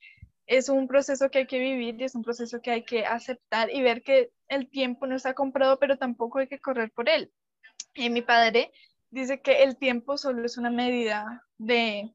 Es 0.48 0.68
un 0.68 0.86
proceso 0.86 1.30
que 1.30 1.38
hay 1.38 1.48
que 1.48 1.60
vivir 1.60 1.96
y 1.98 2.04
es 2.04 2.14
un 2.14 2.24
proceso 2.24 2.60
que 2.60 2.72
hay 2.72 2.84
que 2.84 3.06
aceptar 3.06 3.74
y 3.74 3.82
ver 3.82 4.04
que 4.04 4.34
el 4.50 4.70
tiempo 4.70 5.08
no 5.08 5.16
está 5.16 5.34
comprado, 5.34 5.80
pero 5.80 5.98
tampoco 5.98 6.40
hay 6.40 6.48
que 6.48 6.60
correr 6.60 6.92
por 6.92 7.08
él. 7.08 7.32
Y 7.94 8.10
mi 8.10 8.22
padre 8.22 8.74
dice 9.10 9.40
que 9.40 9.64
el 9.64 9.78
tiempo 9.78 10.18
solo 10.18 10.46
es 10.46 10.58
una 10.58 10.72
medida 10.72 11.48
de, 11.58 12.14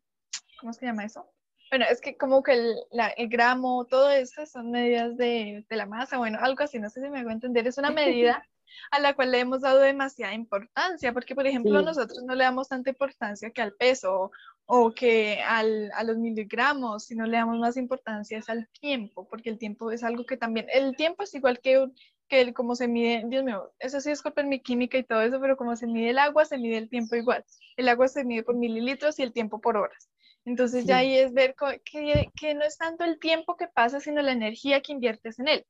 ¿cómo 0.61 0.75
se 0.75 0.85
llama 0.85 1.07
eso? 1.07 1.33
Bueno, 1.71 1.85
es 1.91 2.01
que 2.01 2.17
como 2.17 2.43
que 2.43 2.53
el, 2.53 2.77
el 3.17 3.29
gramo, 3.29 3.87
todo 3.87 4.11
esto 4.11 4.47
son 4.47 4.71
medidas 4.71 5.17
de, 5.17 5.65
de, 5.69 5.77
la 5.77 5.87
masa, 5.87 6.19
bueno, 6.19 6.39
algo 6.41 6.63
así, 6.63 6.79
no 6.79 6.89
sé 6.91 7.03
si 7.03 7.09
me 7.09 7.21
hago 7.21 7.31
entender, 7.31 7.67
es 7.67 7.79
una 7.79 7.91
medida 7.91 8.47
a 8.91 9.01
la 9.01 9.15
cual 9.15 9.33
le 9.33 9.41
hemos 9.41 9.63
dado 9.63 9.81
demasiada 9.81 10.35
importancia, 10.35 11.13
porque 11.13 11.35
por 11.35 11.47
ejemplo 11.47 11.83
nosotros 11.83 12.23
no 12.25 12.35
le 12.35 12.45
damos 12.45 12.69
tanta 12.69 12.91
importancia 12.91 13.51
que 13.51 13.63
al 13.63 13.73
peso 13.73 14.31
o 14.67 14.93
que 14.93 15.41
al, 15.43 15.91
a 15.95 16.05
los 16.05 16.17
miligramos, 16.17 17.05
sino 17.05 17.27
le 17.27 17.37
damos 17.37 17.59
más 17.59 17.77
importancia 17.77 18.39
es 18.39 18.49
al 18.49 18.69
tiempo, 18.69 19.29
porque 19.29 19.51
el 19.51 19.59
tiempo 19.59 19.91
es 19.91 20.05
algo 20.05 20.25
que 20.25 20.37
también, 20.37 20.67
el 20.73 20.97
tiempo 20.97 21.23
es 21.23 21.35
igual 21.35 21.61
que, 21.61 21.89
que 22.29 22.41
el, 22.41 22.55
como 22.55 22.75
se 22.75 22.89
mide, 22.89 23.25
Dios 23.27 23.45
mío, 23.45 23.73
eso 23.79 24.01
sí 24.01 24.11
es 24.11 24.23
culpa 24.23 24.43
mi 24.43 24.61
química 24.61 24.99
y 24.99 25.05
todo 25.05 25.23
eso, 25.23 25.41
pero 25.41 25.57
como 25.57 25.77
se 25.77 25.87
mide 25.87 26.11
el 26.11 26.19
agua, 26.19 26.45
se 26.45 26.59
mide 26.59 26.79
el 26.79 26.89
tiempo 26.89 27.17
igual. 27.17 27.45
El 27.77 27.89
agua 27.89 28.09
se 28.09 28.25
mide 28.25 28.43
por 28.43 28.57
mililitros 28.57 29.19
y 29.19 29.23
el 29.23 29.33
tiempo 29.33 29.61
por 29.61 29.77
horas. 29.77 30.09
Entonces 30.47 30.87
ya 30.87 30.99
ahí 30.99 31.19
es 31.19 31.35
ver 31.35 31.57
que, 31.85 32.31
que 32.35 32.55
no 32.55 32.65
es 32.65 32.79
tanto 32.79 33.03
el 33.03 33.19
tiempo 33.19 33.57
que 33.57 33.67
pasa, 33.67 33.99
sino 33.99 34.23
la 34.23 34.31
energía 34.31 34.81
que 34.81 34.93
inviertes 34.93 35.41
en 35.41 35.49
él. 35.49 35.67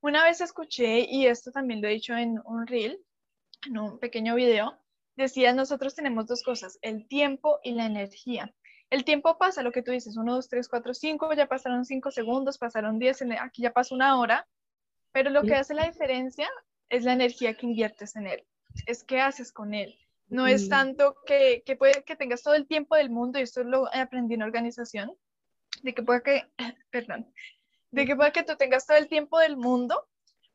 Una 0.00 0.24
vez 0.24 0.40
escuché, 0.40 1.00
y 1.00 1.26
esto 1.26 1.52
también 1.52 1.82
lo 1.82 1.88
he 1.88 1.92
dicho 1.92 2.16
en 2.16 2.40
un 2.46 2.66
reel, 2.66 2.98
en 3.66 3.78
un 3.78 3.98
pequeño 3.98 4.34
video, 4.34 4.78
decía, 5.14 5.52
nosotros 5.52 5.94
tenemos 5.94 6.26
dos 6.26 6.42
cosas, 6.42 6.78
el 6.80 7.06
tiempo 7.06 7.60
y 7.62 7.72
la 7.72 7.84
energía. 7.84 8.54
El 8.88 9.04
tiempo 9.04 9.36
pasa, 9.36 9.62
lo 9.62 9.72
que 9.72 9.82
tú 9.82 9.90
dices, 9.90 10.16
1, 10.16 10.34
2, 10.34 10.48
3, 10.48 10.68
4, 10.68 10.94
5, 10.94 11.34
ya 11.34 11.46
pasaron 11.46 11.84
5 11.84 12.10
segundos, 12.10 12.56
pasaron 12.56 12.98
10, 12.98 13.22
aquí 13.40 13.60
ya 13.62 13.72
pasó 13.72 13.94
una 13.94 14.18
hora, 14.18 14.48
pero 15.12 15.28
lo 15.28 15.42
que 15.42 15.54
hace 15.54 15.74
la 15.74 15.86
diferencia 15.86 16.48
es 16.88 17.04
la 17.04 17.12
energía 17.12 17.54
que 17.54 17.66
inviertes 17.66 18.16
en 18.16 18.26
él, 18.26 18.46
es 18.86 19.04
qué 19.04 19.20
haces 19.20 19.52
con 19.52 19.74
él. 19.74 19.98
No 20.28 20.46
es 20.46 20.68
tanto 20.68 21.16
que, 21.26 21.62
que, 21.64 21.76
puede 21.76 22.02
que 22.04 22.16
tengas 22.16 22.42
todo 22.42 22.54
el 22.54 22.66
tiempo 22.66 22.96
del 22.96 23.10
mundo, 23.10 23.38
y 23.38 23.42
esto 23.42 23.62
lo 23.62 23.88
aprendí 23.94 24.34
en 24.34 24.42
organización, 24.42 25.12
de 25.82 25.94
que 25.94 26.02
puede 26.02 26.22
que, 26.22 26.42
perdón, 26.90 27.32
de 27.90 28.06
que 28.06 28.16
puede 28.16 28.32
que 28.32 28.42
tú 28.42 28.56
tengas 28.56 28.86
todo 28.86 28.96
el 28.96 29.08
tiempo 29.08 29.38
del 29.38 29.56
mundo, 29.56 30.08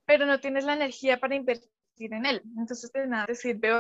pero 0.05 0.26
no 0.26 0.39
tienes 0.39 0.65
la 0.65 0.74
energía 0.74 1.20
para 1.20 1.36
invertir 1.36 2.13
en 2.13 2.26
él. 2.26 2.41
Entonces, 2.57 2.91
de 2.91 3.07
nada 3.07 3.28
te 3.28 3.36
sirve 3.36 3.72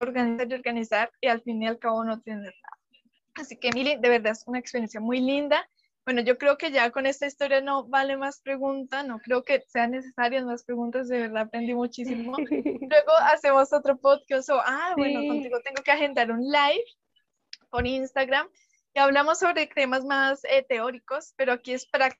organizar 0.00 0.50
y 0.50 0.54
organizar 0.54 1.12
y 1.20 1.28
al 1.28 1.42
fin 1.42 1.62
y 1.62 1.66
al 1.66 1.78
cabo 1.78 2.04
no 2.04 2.20
tienes 2.20 2.54
nada. 2.62 2.78
Así 3.34 3.56
que, 3.56 3.70
Mili, 3.72 3.96
de 3.96 4.08
verdad 4.08 4.32
es 4.32 4.44
una 4.46 4.58
experiencia 4.58 5.00
muy 5.00 5.20
linda. 5.20 5.68
Bueno, 6.08 6.22
yo 6.22 6.38
creo 6.38 6.56
que 6.56 6.70
ya 6.70 6.90
con 6.90 7.04
esta 7.04 7.26
historia 7.26 7.60
no 7.60 7.84
vale 7.86 8.16
más 8.16 8.40
preguntas, 8.40 9.06
no 9.06 9.18
creo 9.18 9.44
que 9.44 9.62
sean 9.68 9.90
necesarias 9.90 10.42
más 10.42 10.64
preguntas, 10.64 11.06
de 11.06 11.18
verdad 11.18 11.42
aprendí 11.42 11.74
muchísimo. 11.74 12.34
Luego 12.48 13.12
hacemos 13.24 13.74
otro 13.74 13.98
podcast 13.98 14.48
o, 14.48 14.58
ah, 14.58 14.94
bueno, 14.96 15.20
contigo 15.28 15.60
tengo 15.60 15.82
que 15.82 15.90
agendar 15.90 16.30
un 16.30 16.40
live 16.40 16.82
por 17.68 17.86
Instagram 17.86 18.48
y 18.94 18.98
hablamos 19.00 19.38
sobre 19.38 19.66
temas 19.66 20.02
más 20.06 20.42
eh, 20.44 20.64
teóricos, 20.66 21.34
pero 21.36 21.52
aquí 21.52 21.74
es 21.74 21.84
práctico 21.84 22.18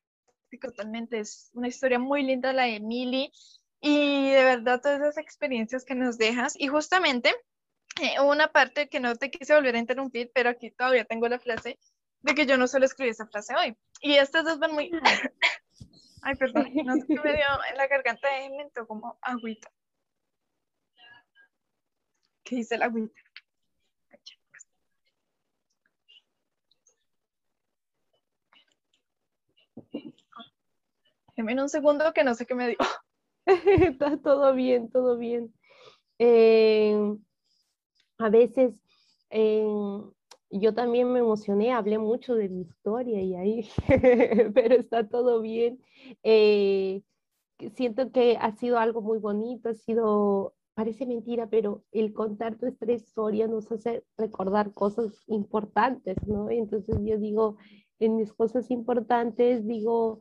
totalmente, 0.61 1.21
es 1.21 1.51
una 1.55 1.69
historia 1.69 1.99
muy 1.99 2.23
linda 2.25 2.53
la 2.53 2.65
de 2.65 2.77
Emily 2.77 3.33
y 3.81 4.33
de 4.33 4.45
verdad 4.45 4.83
todas 4.83 5.01
esas 5.01 5.17
experiencias 5.17 5.87
que 5.87 5.95
nos 5.95 6.19
dejas 6.19 6.61
y 6.61 6.67
justamente 6.67 7.35
eh, 8.03 8.21
una 8.21 8.49
parte 8.49 8.91
que 8.91 9.01
no 9.01 9.17
te 9.17 9.31
quise 9.31 9.55
volver 9.55 9.77
a 9.77 9.79
interrumpir, 9.79 10.31
pero 10.35 10.51
aquí 10.51 10.73
todavía 10.73 11.07
tengo 11.07 11.27
la 11.27 11.39
frase 11.39 11.79
de 12.23 12.35
que 12.35 12.47
yo 12.47 12.57
no 12.57 12.67
solo 12.67 12.85
escribí 12.85 13.11
esa 13.11 13.27
frase 13.27 13.55
hoy. 13.55 13.77
Y 14.01 14.15
estas 14.15 14.45
dos 14.45 14.59
van 14.59 14.73
muy... 14.73 14.91
Ay, 16.23 16.35
perdón, 16.35 16.71
no 16.85 16.95
sé 16.95 17.07
qué 17.07 17.21
me 17.21 17.33
dio 17.33 17.47
en 17.71 17.77
la 17.77 17.87
garganta, 17.87 18.29
me 18.51 18.87
como 18.87 19.19
agüita. 19.23 19.71
¿Qué 22.45 22.57
dice 22.57 22.77
la 22.77 22.87
agüita? 22.87 23.21
Deme 31.37 31.63
un 31.63 31.69
segundo 31.69 32.13
que 32.13 32.25
no 32.25 32.35
sé 32.35 32.47
qué 32.47 32.55
me 32.57 32.69
dio. 32.69 32.79
Está 33.47 34.17
todo 34.17 34.55
bien, 34.55 34.91
todo 34.91 35.17
bien. 35.17 35.55
Eh, 36.19 37.17
a 38.19 38.29
veces 38.29 38.83
yo 40.51 40.75
también 40.75 41.13
me 41.13 41.19
emocioné, 41.21 41.73
hablé 41.73 41.99
mucho 41.99 42.35
de 42.35 42.49
mi 42.49 42.63
historia 42.63 43.21
y 43.23 43.35
ahí, 43.35 43.69
pero 44.55 44.77
está 44.77 45.09
todo 45.09 45.41
bien. 45.41 45.81
Eh, 46.23 47.03
siento 47.75 48.13
que 48.13 48.37
ha 48.41 48.53
sido 48.57 48.79
algo 48.79 49.03
muy 49.03 49.19
bonito, 49.19 49.69
ha 49.71 49.75
sido, 49.75 50.55
parece 50.75 51.07
mentira, 51.07 51.49
pero 51.49 51.85
el 51.93 52.13
contar 52.13 52.57
nuestra 52.61 52.93
historia 52.93 53.49
nos 53.49 53.71
hace 53.73 54.05
recordar 54.17 54.73
cosas 54.73 55.23
importantes, 55.27 56.17
¿no? 56.27 56.51
Entonces 56.51 56.97
yo 57.03 57.19
digo, 57.19 57.57
en 57.99 58.17
mis 58.17 58.33
cosas 58.33 58.71
importantes, 58.71 59.67
digo, 59.67 60.21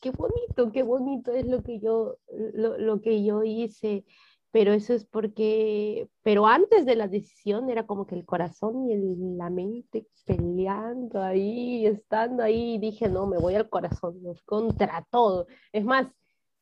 qué 0.00 0.10
bonito, 0.10 0.72
qué 0.72 0.82
bonito 0.82 1.32
es 1.32 1.46
lo 1.46 1.62
que 1.62 1.78
yo, 1.80 2.16
lo, 2.54 2.76
lo 2.78 3.00
que 3.00 3.24
yo 3.24 3.44
hice 3.44 4.04
pero 4.52 4.72
eso 4.72 4.94
es 4.94 5.04
porque, 5.04 6.08
pero 6.22 6.46
antes 6.46 6.86
de 6.86 6.96
la 6.96 7.08
decisión 7.08 7.70
era 7.70 7.86
como 7.86 8.06
que 8.06 8.16
el 8.16 8.24
corazón 8.24 8.90
y 8.90 8.96
la 9.36 9.50
mente 9.50 10.06
peleando 10.24 11.22
ahí, 11.22 11.86
estando 11.86 12.42
ahí, 12.42 12.78
dije, 12.78 13.08
no, 13.08 13.26
me 13.26 13.38
voy 13.38 13.54
al 13.54 13.68
corazón, 13.68 14.20
contra 14.44 15.06
todo. 15.10 15.46
Es 15.72 15.84
más, 15.84 16.08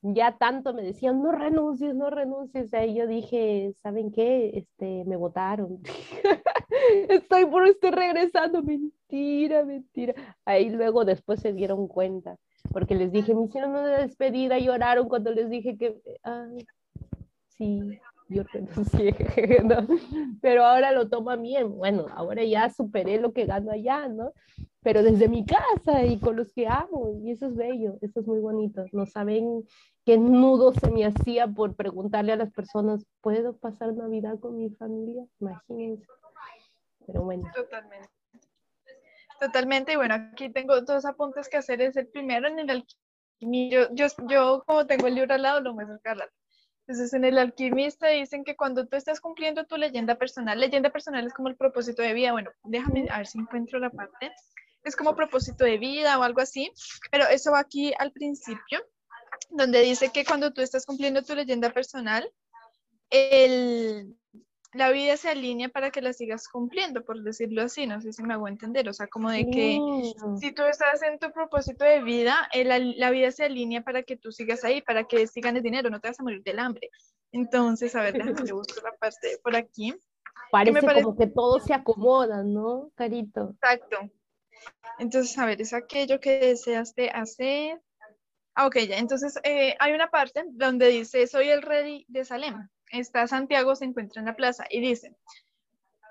ya 0.02 0.36
tanto 0.38 0.74
me 0.74 0.82
decían, 0.82 1.22
no 1.22 1.32
renuncies, 1.32 1.94
no 1.94 2.10
renuncies, 2.10 2.72
ahí 2.74 2.94
yo 2.94 3.06
dije, 3.06 3.72
¿saben 3.82 4.12
qué? 4.12 4.50
Este, 4.54 5.04
me 5.04 5.16
votaron. 5.16 5.80
estoy 7.08 7.46
por 7.46 7.66
estoy 7.66 7.90
regresando, 7.90 8.62
mentira, 8.62 9.64
mentira. 9.64 10.14
Ahí 10.44 10.70
luego 10.70 11.04
después 11.04 11.40
se 11.40 11.52
dieron 11.52 11.88
cuenta, 11.88 12.36
porque 12.72 12.94
les 12.94 13.12
dije, 13.12 13.34
me 13.34 13.44
hicieron 13.46 13.70
una 13.70 13.98
despedida, 13.98 14.58
lloraron 14.58 15.08
cuando 15.08 15.32
les 15.32 15.50
dije 15.50 15.76
que, 15.76 16.00
sí, 17.58 18.00
yo 18.28 18.42
renuncié, 18.52 19.14
¿no? 19.64 19.86
Pero 20.40 20.64
ahora 20.64 20.92
lo 20.92 21.08
toma 21.08 21.36
bien, 21.36 21.76
bueno, 21.76 22.06
ahora 22.14 22.44
ya 22.44 22.70
superé 22.70 23.20
lo 23.20 23.32
que 23.32 23.46
gano 23.46 23.72
allá, 23.72 24.08
¿no? 24.08 24.32
Pero 24.82 25.02
desde 25.02 25.28
mi 25.28 25.44
casa 25.44 26.04
y 26.04 26.18
con 26.18 26.36
los 26.36 26.52
que 26.52 26.66
amo, 26.68 27.20
y 27.22 27.32
eso 27.32 27.46
es 27.46 27.56
bello, 27.56 27.98
eso 28.00 28.20
es 28.20 28.26
muy 28.26 28.38
bonito. 28.38 28.84
No 28.92 29.06
saben 29.06 29.64
qué 30.06 30.16
nudo 30.16 30.72
se 30.72 30.90
me 30.90 31.04
hacía 31.04 31.48
por 31.48 31.74
preguntarle 31.74 32.32
a 32.32 32.36
las 32.36 32.52
personas, 32.52 33.04
¿puedo 33.20 33.56
pasar 33.56 33.92
Navidad 33.94 34.38
con 34.38 34.56
mi 34.56 34.70
familia? 34.70 35.26
Imagínense. 35.40 36.06
Pero 37.06 37.22
bueno. 37.22 37.50
Totalmente. 37.54 38.08
Totalmente, 39.40 39.92
y 39.92 39.96
bueno, 39.96 40.14
aquí 40.14 40.48
tengo 40.48 40.80
dos 40.80 41.04
apuntes 41.04 41.48
que 41.48 41.58
hacer. 41.58 41.80
Es 41.80 41.96
el 41.96 42.08
primero 42.08 42.48
en 42.48 42.58
el 42.58 42.84
yo, 43.40 43.88
yo, 43.92 44.06
yo 44.28 44.64
como 44.66 44.86
tengo 44.86 45.06
el 45.06 45.14
libro 45.14 45.34
al 45.34 45.42
lado, 45.42 45.60
lo 45.60 45.74
muestro 45.74 45.98
a 46.04 46.14
entonces, 46.88 47.12
en 47.12 47.26
el 47.26 47.36
alquimista 47.36 48.08
dicen 48.08 48.44
que 48.44 48.56
cuando 48.56 48.86
tú 48.86 48.96
estás 48.96 49.20
cumpliendo 49.20 49.66
tu 49.66 49.76
leyenda 49.76 50.14
personal, 50.14 50.58
leyenda 50.58 50.88
personal 50.88 51.26
es 51.26 51.34
como 51.34 51.48
el 51.48 51.56
propósito 51.56 52.00
de 52.00 52.14
vida. 52.14 52.32
Bueno, 52.32 52.50
déjame 52.64 53.06
a 53.10 53.18
ver 53.18 53.26
si 53.26 53.38
encuentro 53.38 53.78
la 53.78 53.90
parte. 53.90 54.32
Es 54.84 54.96
como 54.96 55.14
propósito 55.14 55.66
de 55.66 55.76
vida 55.76 56.18
o 56.18 56.22
algo 56.22 56.40
así, 56.40 56.72
pero 57.10 57.28
eso 57.28 57.52
va 57.52 57.58
aquí 57.58 57.92
al 57.98 58.10
principio, 58.10 58.80
donde 59.50 59.82
dice 59.82 60.10
que 60.14 60.24
cuando 60.24 60.54
tú 60.54 60.62
estás 60.62 60.86
cumpliendo 60.86 61.22
tu 61.22 61.34
leyenda 61.34 61.68
personal, 61.74 62.26
el, 63.10 64.16
la 64.72 64.90
vida 64.90 65.16
se 65.16 65.30
alinea 65.30 65.70
para 65.70 65.90
que 65.90 66.02
la 66.02 66.12
sigas 66.12 66.46
cumpliendo, 66.48 67.04
por 67.04 67.22
decirlo 67.22 67.62
así, 67.62 67.86
no 67.86 68.00
sé 68.00 68.12
si 68.12 68.22
me 68.22 68.34
hago 68.34 68.48
entender, 68.48 68.88
o 68.88 68.92
sea, 68.92 69.06
como 69.06 69.30
de 69.30 69.48
que 69.48 69.78
si 70.38 70.52
tú 70.52 70.62
estás 70.64 71.02
en 71.02 71.18
tu 71.18 71.32
propósito 71.32 71.84
de 71.84 72.02
vida, 72.02 72.48
eh, 72.52 72.64
la, 72.64 73.10
vida 73.10 73.30
se 73.32 73.44
alinea 73.44 73.82
para 73.82 74.02
que 74.02 74.16
tú 74.16 74.30
sigas 74.30 74.64
ahí, 74.64 74.82
para 74.82 75.04
que 75.04 75.26
sí 75.26 75.40
ganes 75.40 75.62
dinero, 75.62 75.88
no 75.88 76.00
te 76.00 76.08
vas 76.08 76.20
a 76.20 76.22
morir 76.22 76.42
del 76.42 76.58
hambre. 76.58 76.90
Entonces, 77.32 77.94
a 77.94 78.02
ver, 78.02 78.14
déjame 78.14 78.52
buscar 78.52 78.84
la 78.84 78.92
parte 78.98 79.38
por 79.42 79.56
aquí. 79.56 79.94
Parece, 80.50 80.82
parece 80.82 81.02
como 81.02 81.16
que 81.16 81.26
todo 81.26 81.60
se 81.60 81.74
acomoda, 81.74 82.42
¿no, 82.42 82.90
Carito? 82.94 83.54
Exacto. 83.54 83.96
Entonces, 84.98 85.36
a 85.38 85.46
ver, 85.46 85.60
es 85.60 85.72
aquello 85.72 86.20
que 86.20 86.38
deseaste 86.38 87.10
hacer. 87.10 87.80
Ah, 88.54 88.66
ok, 88.66 88.76
ya. 88.88 88.98
Entonces, 88.98 89.38
eh, 89.44 89.76
hay 89.78 89.92
una 89.92 90.10
parte 90.10 90.44
donde 90.48 90.88
dice, 90.88 91.26
soy 91.26 91.48
el 91.48 91.62
rey 91.62 92.04
de 92.08 92.24
Salem 92.24 92.68
está 92.90 93.26
Santiago, 93.26 93.74
se 93.74 93.84
encuentra 93.84 94.20
en 94.20 94.26
la 94.26 94.36
plaza 94.36 94.64
y 94.70 94.80
dice, 94.80 95.14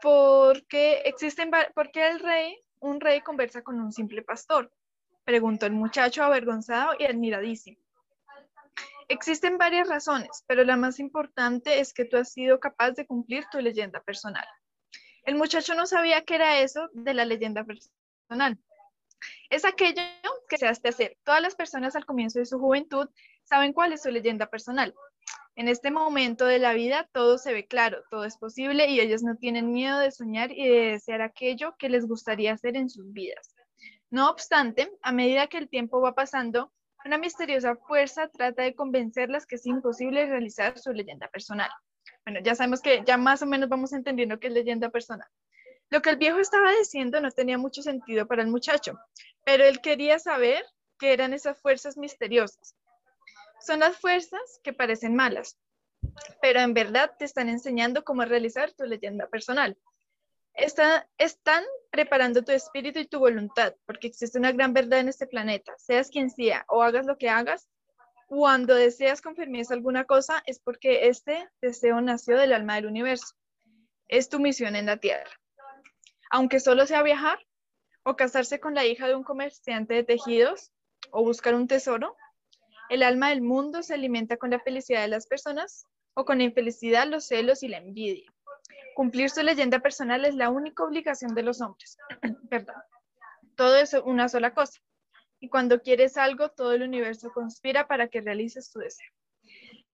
porque 0.01 1.01
existen, 1.05 1.51
¿por 1.73 1.91
qué 1.91 2.07
el 2.07 2.19
rey, 2.19 2.57
un 2.79 2.99
rey 2.99 3.21
conversa 3.21 3.61
con 3.61 3.79
un 3.79 3.91
simple 3.91 4.21
pastor? 4.21 4.71
Preguntó 5.23 5.65
el 5.65 5.73
muchacho 5.73 6.23
avergonzado 6.23 6.93
y 6.99 7.05
admiradísimo. 7.05 7.77
Existen 9.09 9.57
varias 9.57 9.87
razones, 9.87 10.43
pero 10.47 10.63
la 10.63 10.75
más 10.75 10.99
importante 10.99 11.79
es 11.79 11.93
que 11.93 12.05
tú 12.05 12.17
has 12.17 12.31
sido 12.31 12.59
capaz 12.59 12.91
de 12.91 13.05
cumplir 13.05 13.45
tu 13.51 13.59
leyenda 13.59 14.01
personal. 14.01 14.45
El 15.23 15.35
muchacho 15.35 15.75
no 15.75 15.85
sabía 15.85 16.23
qué 16.23 16.35
era 16.35 16.59
eso 16.59 16.89
de 16.93 17.13
la 17.13 17.25
leyenda 17.25 17.63
personal. 17.63 18.57
Es 19.49 19.65
aquello 19.65 20.01
que 20.49 20.57
se 20.57 20.67
hace 20.67 20.89
hacer. 20.89 21.17
Todas 21.23 21.41
las 21.41 21.55
personas 21.55 21.95
al 21.95 22.05
comienzo 22.05 22.39
de 22.39 22.45
su 22.45 22.59
juventud 22.59 23.09
saben 23.43 23.73
cuál 23.73 23.93
es 23.93 24.03
su 24.03 24.09
leyenda 24.09 24.47
personal. 24.47 24.93
En 25.57 25.67
este 25.67 25.89
momento 25.89 26.45
de 26.45 26.59
la 26.59 26.73
vida 26.73 27.09
todo 27.11 27.39
se 27.39 27.51
ve 27.51 27.65
claro, 27.65 28.03
todo 28.11 28.25
es 28.25 28.37
posible 28.37 28.91
y 28.91 28.99
ellos 28.99 29.23
no 29.23 29.37
tienen 29.37 29.71
miedo 29.71 29.97
de 29.97 30.11
soñar 30.11 30.51
y 30.51 30.67
de 30.67 30.91
desear 30.91 31.23
aquello 31.23 31.75
que 31.79 31.89
les 31.89 32.05
gustaría 32.05 32.53
hacer 32.53 32.77
en 32.77 32.91
sus 32.91 33.11
vidas. 33.11 33.55
No 34.11 34.29
obstante, 34.29 34.91
a 35.01 35.11
medida 35.11 35.47
que 35.47 35.57
el 35.57 35.67
tiempo 35.67 35.99
va 35.99 36.13
pasando, 36.13 36.71
una 37.03 37.17
misteriosa 37.17 37.75
fuerza 37.75 38.27
trata 38.27 38.61
de 38.61 38.75
convencerlas 38.75 39.47
que 39.47 39.55
es 39.55 39.65
imposible 39.65 40.27
realizar 40.27 40.77
su 40.77 40.93
leyenda 40.93 41.27
personal. 41.27 41.71
Bueno, 42.23 42.39
ya 42.43 42.53
sabemos 42.53 42.79
que 42.79 43.01
ya 43.03 43.17
más 43.17 43.41
o 43.41 43.47
menos 43.47 43.67
vamos 43.67 43.93
entendiendo 43.93 44.39
qué 44.39 44.49
es 44.49 44.53
leyenda 44.53 44.89
personal. 44.91 45.27
Lo 45.89 46.03
que 46.03 46.11
el 46.11 46.17
viejo 46.17 46.37
estaba 46.37 46.71
diciendo 46.73 47.19
no 47.19 47.31
tenía 47.31 47.57
mucho 47.57 47.81
sentido 47.81 48.27
para 48.27 48.43
el 48.43 48.49
muchacho, 48.49 48.99
pero 49.43 49.63
él 49.63 49.81
quería 49.81 50.19
saber 50.19 50.63
qué 50.99 51.13
eran 51.13 51.33
esas 51.33 51.59
fuerzas 51.59 51.97
misteriosas. 51.97 52.75
Son 53.59 53.79
las 53.79 53.97
fuerzas 53.97 54.41
que 54.63 54.73
parecen 54.73 55.15
malas, 55.15 55.57
pero 56.41 56.59
en 56.59 56.73
verdad 56.73 57.11
te 57.17 57.25
están 57.25 57.49
enseñando 57.49 58.03
cómo 58.03 58.23
realizar 58.25 58.71
tu 58.73 58.85
leyenda 58.85 59.27
personal. 59.27 59.77
están 60.53 61.63
preparando 61.91 62.43
tu 62.43 62.51
espíritu 62.51 62.99
y 62.99 63.07
tu 63.07 63.19
voluntad, 63.19 63.75
porque 63.85 64.07
existe 64.07 64.39
una 64.39 64.51
gran 64.51 64.73
verdad 64.73 64.99
en 64.99 65.09
este 65.09 65.27
planeta. 65.27 65.73
Seas 65.77 66.09
quien 66.09 66.29
sea 66.29 66.65
o 66.67 66.81
hagas 66.83 67.05
lo 67.05 67.17
que 67.17 67.29
hagas, 67.29 67.67
cuando 68.27 68.75
deseas 68.75 69.21
con 69.21 69.35
firmeza 69.35 69.73
alguna 69.73 70.05
cosa 70.05 70.43
es 70.45 70.59
porque 70.59 71.07
este 71.07 71.47
deseo 71.61 72.01
nació 72.01 72.37
del 72.37 72.53
alma 72.53 72.75
del 72.75 72.87
universo. 72.87 73.35
Es 74.07 74.29
tu 74.29 74.39
misión 74.39 74.75
en 74.75 74.87
la 74.87 74.97
Tierra 74.97 75.29
aunque 76.29 76.59
solo 76.59 76.85
sea 76.85 77.03
viajar 77.03 77.39
o 78.03 78.15
casarse 78.15 78.59
con 78.59 78.73
la 78.73 78.85
hija 78.85 79.07
de 79.07 79.15
un 79.15 79.23
comerciante 79.23 79.93
de 79.93 80.03
tejidos 80.03 80.71
o 81.11 81.23
buscar 81.23 81.55
un 81.55 81.67
tesoro. 81.67 82.15
El 82.89 83.03
alma 83.03 83.29
del 83.29 83.41
mundo 83.41 83.83
se 83.83 83.93
alimenta 83.93 84.37
con 84.37 84.51
la 84.51 84.59
felicidad 84.59 85.01
de 85.01 85.09
las 85.09 85.27
personas 85.27 85.85
o 86.13 86.25
con 86.25 86.37
la 86.37 86.45
infelicidad, 86.45 87.07
los 87.07 87.25
celos 87.25 87.63
y 87.63 87.67
la 87.67 87.77
envidia. 87.77 88.31
Cumplir 88.95 89.29
su 89.29 89.43
leyenda 89.43 89.79
personal 89.79 90.25
es 90.25 90.35
la 90.35 90.49
única 90.49 90.83
obligación 90.83 91.35
de 91.35 91.43
los 91.43 91.61
hombres. 91.61 91.97
Perdón. 92.49 92.75
Todo 93.55 93.77
es 93.77 93.93
una 93.93 94.29
sola 94.29 94.53
cosa. 94.53 94.79
Y 95.39 95.49
cuando 95.49 95.81
quieres 95.81 96.17
algo, 96.17 96.49
todo 96.49 96.73
el 96.73 96.81
universo 96.81 97.31
conspira 97.31 97.87
para 97.87 98.07
que 98.07 98.21
realices 98.21 98.71
tu 98.71 98.79
deseo. 98.79 99.07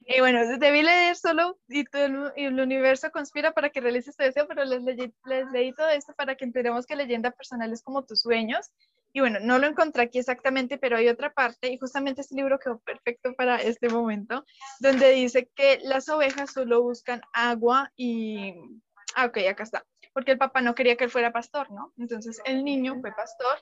Y 0.05 0.19
bueno, 0.19 0.57
debí 0.57 0.81
leer 0.81 1.15
solo 1.15 1.59
y, 1.67 1.85
el, 1.93 2.59
universo 2.59 3.11
conspira 3.11 3.53
para 3.53 3.69
que 3.69 3.79
realices 3.79 4.15
tu 4.15 4.23
deseo, 4.23 4.47
pero 4.47 4.65
les, 4.65 4.83
les 4.83 5.51
leí 5.51 5.73
todo 5.73 5.89
esto 5.89 6.13
para 6.13 6.35
que 6.35 6.43
entendamos 6.43 6.85
que 6.85 6.95
leyenda 6.95 7.31
personal 7.31 7.71
es 7.71 7.81
como 7.81 8.03
tus 8.03 8.21
sueños. 8.21 8.69
Y 9.13 9.19
bueno, 9.19 9.39
no 9.39 9.59
lo 9.59 9.67
encontré 9.67 10.03
aquí 10.03 10.17
exactamente, 10.17 10.79
pero 10.79 10.97
hay 10.97 11.07
otra 11.07 11.31
parte, 11.31 11.71
y 11.71 11.77
justamente 11.77 12.21
este 12.21 12.35
libro 12.35 12.57
quedó 12.57 12.79
perfecto 12.79 13.33
para 13.35 13.57
este 13.57 13.87
momento, 13.87 14.43
donde 14.79 15.11
dice 15.11 15.49
que 15.55 15.79
las 15.83 16.09
ovejas 16.09 16.51
solo 16.51 16.81
buscan 16.81 17.21
agua 17.31 17.91
y... 17.95 18.55
Ah, 19.15 19.25
ok, 19.25 19.37
acá 19.49 19.63
está. 19.63 19.85
Porque 20.13 20.31
el 20.31 20.39
papá 20.39 20.61
no 20.61 20.73
quería 20.73 20.97
que 20.97 21.03
él 21.03 21.11
fuera 21.11 21.31
pastor, 21.31 21.71
¿no? 21.71 21.93
Entonces 21.97 22.41
el 22.45 22.63
niño 22.63 22.99
fue 23.01 23.11
pastor 23.15 23.57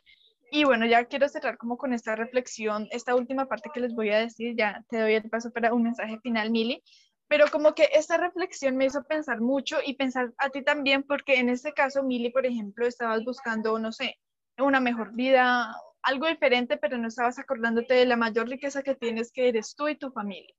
y 0.53 0.65
bueno, 0.65 0.85
ya 0.85 1.05
quiero 1.05 1.29
cerrar 1.29 1.57
como 1.57 1.77
con 1.77 1.93
esta 1.93 2.15
reflexión, 2.15 2.87
esta 2.91 3.15
última 3.15 3.45
parte 3.45 3.69
que 3.73 3.79
les 3.79 3.93
voy 3.93 4.09
a 4.09 4.19
decir, 4.19 4.53
ya 4.57 4.83
te 4.89 4.99
doy 4.99 5.15
el 5.15 5.29
paso 5.29 5.51
para 5.51 5.73
un 5.73 5.83
mensaje 5.83 6.19
final, 6.19 6.51
Mili, 6.51 6.83
pero 7.29 7.45
como 7.49 7.73
que 7.73 7.89
esta 7.93 8.17
reflexión 8.17 8.75
me 8.75 8.85
hizo 8.85 9.01
pensar 9.03 9.39
mucho 9.39 9.77
y 9.85 9.95
pensar 9.95 10.33
a 10.37 10.49
ti 10.49 10.61
también, 10.61 11.03
porque 11.03 11.39
en 11.39 11.47
este 11.47 11.71
caso, 11.71 12.03
Mili, 12.03 12.31
por 12.31 12.45
ejemplo, 12.45 12.85
estabas 12.85 13.23
buscando, 13.23 13.79
no 13.79 13.93
sé, 13.93 14.17
una 14.57 14.79
mejor 14.79 15.13
vida, 15.13 15.75
algo 16.03 16.27
diferente, 16.27 16.77
pero 16.77 16.97
no 16.97 17.07
estabas 17.07 17.39
acordándote 17.39 17.93
de 17.93 18.05
la 18.05 18.15
mayor 18.15 18.47
riqueza 18.47 18.83
que 18.83 18.95
tienes, 18.95 19.31
que 19.31 19.49
eres 19.49 19.75
tú 19.75 19.87
y 19.87 19.95
tu 19.95 20.11
familia. 20.11 20.53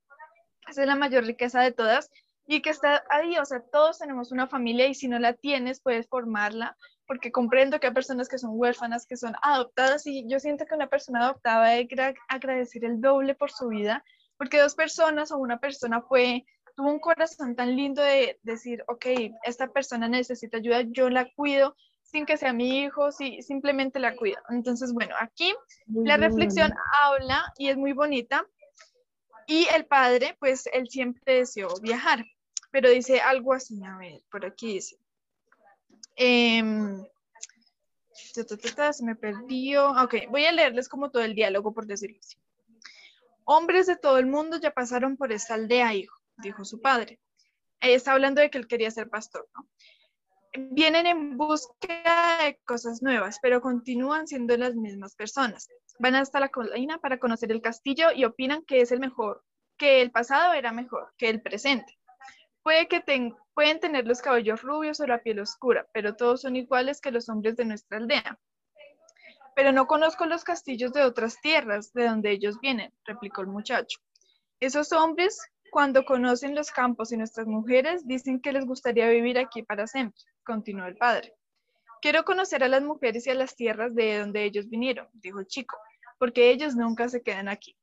Esa 0.68 0.82
es 0.82 0.86
la 0.86 0.96
mayor 0.96 1.24
riqueza 1.24 1.60
de 1.60 1.72
todas 1.72 2.10
y 2.46 2.60
que 2.60 2.70
está 2.70 3.04
ahí, 3.10 3.38
o 3.38 3.44
sea, 3.44 3.62
todos 3.72 3.98
tenemos 3.98 4.32
una 4.32 4.46
familia 4.46 4.86
y 4.86 4.94
si 4.94 5.08
no 5.08 5.18
la 5.18 5.34
tienes, 5.34 5.80
puedes 5.80 6.08
formarla, 6.08 6.76
porque 7.06 7.30
comprendo 7.30 7.78
que 7.78 7.88
hay 7.88 7.92
personas 7.92 8.28
que 8.28 8.38
son 8.38 8.50
huérfanas, 8.54 9.06
que 9.06 9.16
son 9.16 9.34
adoptadas 9.42 10.06
y 10.06 10.26
yo 10.28 10.40
siento 10.40 10.66
que 10.66 10.74
una 10.74 10.88
persona 10.88 11.20
adoptada 11.20 11.68
debe 11.70 12.14
agradecer 12.28 12.84
el 12.84 13.00
doble 13.00 13.34
por 13.34 13.50
su 13.50 13.68
vida, 13.68 14.04
porque 14.36 14.60
dos 14.60 14.74
personas 14.74 15.30
o 15.30 15.38
una 15.38 15.58
persona 15.60 16.02
fue, 16.02 16.44
tuvo 16.74 16.90
un 16.90 17.00
corazón 17.00 17.54
tan 17.54 17.76
lindo 17.76 18.02
de 18.02 18.38
decir, 18.42 18.84
ok, 18.88 19.06
esta 19.44 19.68
persona 19.68 20.08
necesita 20.08 20.56
ayuda, 20.56 20.82
yo 20.82 21.10
la 21.10 21.30
cuido 21.36 21.76
sin 22.12 22.26
que 22.26 22.36
sea 22.36 22.52
mi 22.52 22.80
hijo, 22.80 23.10
si, 23.10 23.42
simplemente 23.42 23.98
la 23.98 24.14
cuido. 24.14 24.38
Entonces, 24.50 24.92
bueno, 24.92 25.14
aquí 25.18 25.54
la 25.86 26.16
reflexión 26.16 26.72
habla 27.02 27.52
y 27.58 27.68
es 27.68 27.76
muy 27.76 27.92
bonita. 27.92 28.46
Y 29.46 29.66
el 29.74 29.86
padre, 29.86 30.36
pues 30.38 30.68
él 30.72 30.88
siempre 30.88 31.38
deseó 31.38 31.68
viajar, 31.80 32.24
pero 32.70 32.88
dice 32.88 33.20
algo 33.20 33.54
así, 33.54 33.82
a 33.84 33.96
ver, 33.96 34.22
por 34.30 34.46
aquí 34.46 34.74
dice, 34.74 34.96
Em, 36.16 37.04
se 38.12 39.04
me 39.04 39.16
perdió. 39.16 39.90
Ok, 40.02 40.14
voy 40.30 40.44
a 40.44 40.52
leerles 40.52 40.88
como 40.88 41.10
todo 41.10 41.22
el 41.22 41.34
diálogo, 41.34 41.72
por 41.72 41.86
decirlo 41.86 42.18
así. 42.20 42.36
Hombres 43.44 43.86
de 43.86 43.96
todo 43.96 44.18
el 44.18 44.26
mundo 44.26 44.58
ya 44.58 44.72
pasaron 44.72 45.16
por 45.16 45.32
esta 45.32 45.54
aldea, 45.54 45.94
hijo, 45.94 46.16
dijo 46.38 46.64
su 46.64 46.80
padre. 46.80 47.18
Está 47.80 48.12
hablando 48.12 48.40
de 48.40 48.50
que 48.50 48.58
él 48.58 48.68
quería 48.68 48.90
ser 48.90 49.08
pastor, 49.08 49.48
¿no? 49.56 49.68
Vienen 50.54 51.06
en 51.06 51.38
búsqueda 51.38 52.38
de 52.42 52.60
cosas 52.66 53.02
nuevas, 53.02 53.38
pero 53.40 53.62
continúan 53.62 54.26
siendo 54.26 54.54
las 54.58 54.74
mismas 54.74 55.14
personas. 55.14 55.68
Van 55.98 56.14
hasta 56.14 56.40
la 56.40 56.50
colina 56.50 56.98
para 56.98 57.18
conocer 57.18 57.50
el 57.52 57.62
castillo 57.62 58.12
y 58.14 58.24
opinan 58.26 58.62
que 58.64 58.82
es 58.82 58.92
el 58.92 59.00
mejor, 59.00 59.42
que 59.78 60.02
el 60.02 60.10
pasado 60.10 60.52
era 60.52 60.70
mejor 60.72 61.14
que 61.16 61.30
el 61.30 61.40
presente. 61.40 61.98
Puede 62.62 62.86
que 62.86 63.02
pueden 63.54 63.80
tener 63.80 64.06
los 64.06 64.20
cabellos 64.20 64.60
rubios 64.62 65.00
o 65.00 65.06
la 65.06 65.22
piel 65.22 65.40
oscura, 65.40 65.86
pero 65.92 66.16
todos 66.16 66.42
son 66.42 66.54
iguales 66.54 67.00
que 67.00 67.10
los 67.10 67.28
hombres 67.30 67.56
de 67.56 67.64
nuestra 67.64 67.96
aldea. 67.96 68.38
Pero 69.56 69.72
no 69.72 69.86
conozco 69.86 70.26
los 70.26 70.44
castillos 70.44 70.92
de 70.92 71.02
otras 71.02 71.40
tierras 71.40 71.92
de 71.94 72.08
donde 72.08 72.30
ellos 72.30 72.60
vienen, 72.60 72.92
replicó 73.04 73.40
el 73.40 73.48
muchacho. 73.48 74.00
Esos 74.60 74.92
hombres, 74.92 75.40
cuando 75.72 76.04
conocen 76.04 76.54
los 76.54 76.70
campos 76.70 77.12
y 77.12 77.16
nuestras 77.16 77.46
mujeres, 77.46 78.06
dicen 78.06 78.42
que 78.42 78.52
les 78.52 78.66
gustaría 78.66 79.08
vivir 79.08 79.38
aquí 79.38 79.62
para 79.62 79.86
siempre, 79.86 80.20
continuó 80.44 80.84
el 80.84 80.98
padre. 80.98 81.34
Quiero 82.02 82.24
conocer 82.24 82.62
a 82.62 82.68
las 82.68 82.82
mujeres 82.82 83.26
y 83.26 83.30
a 83.30 83.34
las 83.34 83.56
tierras 83.56 83.94
de 83.94 84.18
donde 84.18 84.44
ellos 84.44 84.68
vinieron, 84.68 85.08
dijo 85.14 85.40
el 85.40 85.46
chico, 85.46 85.78
porque 86.18 86.50
ellos 86.50 86.76
nunca 86.76 87.08
se 87.08 87.22
quedan 87.22 87.48
aquí. 87.48 87.74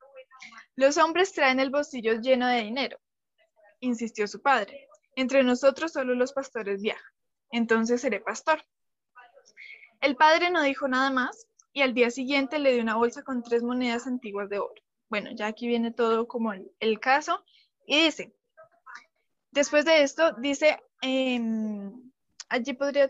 Los 0.75 0.97
hombres 0.97 1.33
traen 1.33 1.59
el 1.59 1.71
bolsillo 1.71 2.21
lleno 2.21 2.47
de 2.47 2.61
dinero, 2.61 2.99
insistió 3.79 4.27
su 4.27 4.39
padre. 4.39 4.87
Entre 5.15 5.41
nosotros 5.41 5.91
solo 5.91 6.13
los 6.13 6.31
pastores 6.31 6.83
viajan. 6.83 7.11
Entonces 7.51 8.01
seré 8.01 8.19
pastor. 8.19 8.63
El 9.99 10.15
padre 10.15 10.51
no 10.51 10.61
dijo 10.61 10.87
nada 10.87 11.09
más 11.09 11.47
y 11.73 11.81
al 11.81 11.95
día 11.95 12.11
siguiente 12.11 12.59
le 12.59 12.73
dio 12.73 12.83
una 12.83 12.97
bolsa 12.97 13.23
con 13.23 13.41
tres 13.41 13.63
monedas 13.63 14.05
antiguas 14.05 14.47
de 14.47 14.59
oro. 14.59 14.75
Bueno, 15.09 15.31
ya 15.33 15.47
aquí 15.47 15.67
viene 15.67 15.91
todo 15.91 16.27
como 16.27 16.53
el, 16.53 16.99
caso. 16.99 17.43
Y 17.89 18.03
dice, 18.03 18.31
después 19.49 19.83
de 19.83 20.03
esto, 20.03 20.33
dice, 20.33 20.79
em, 21.01 22.11
allí 22.47 22.73
podría, 22.73 23.09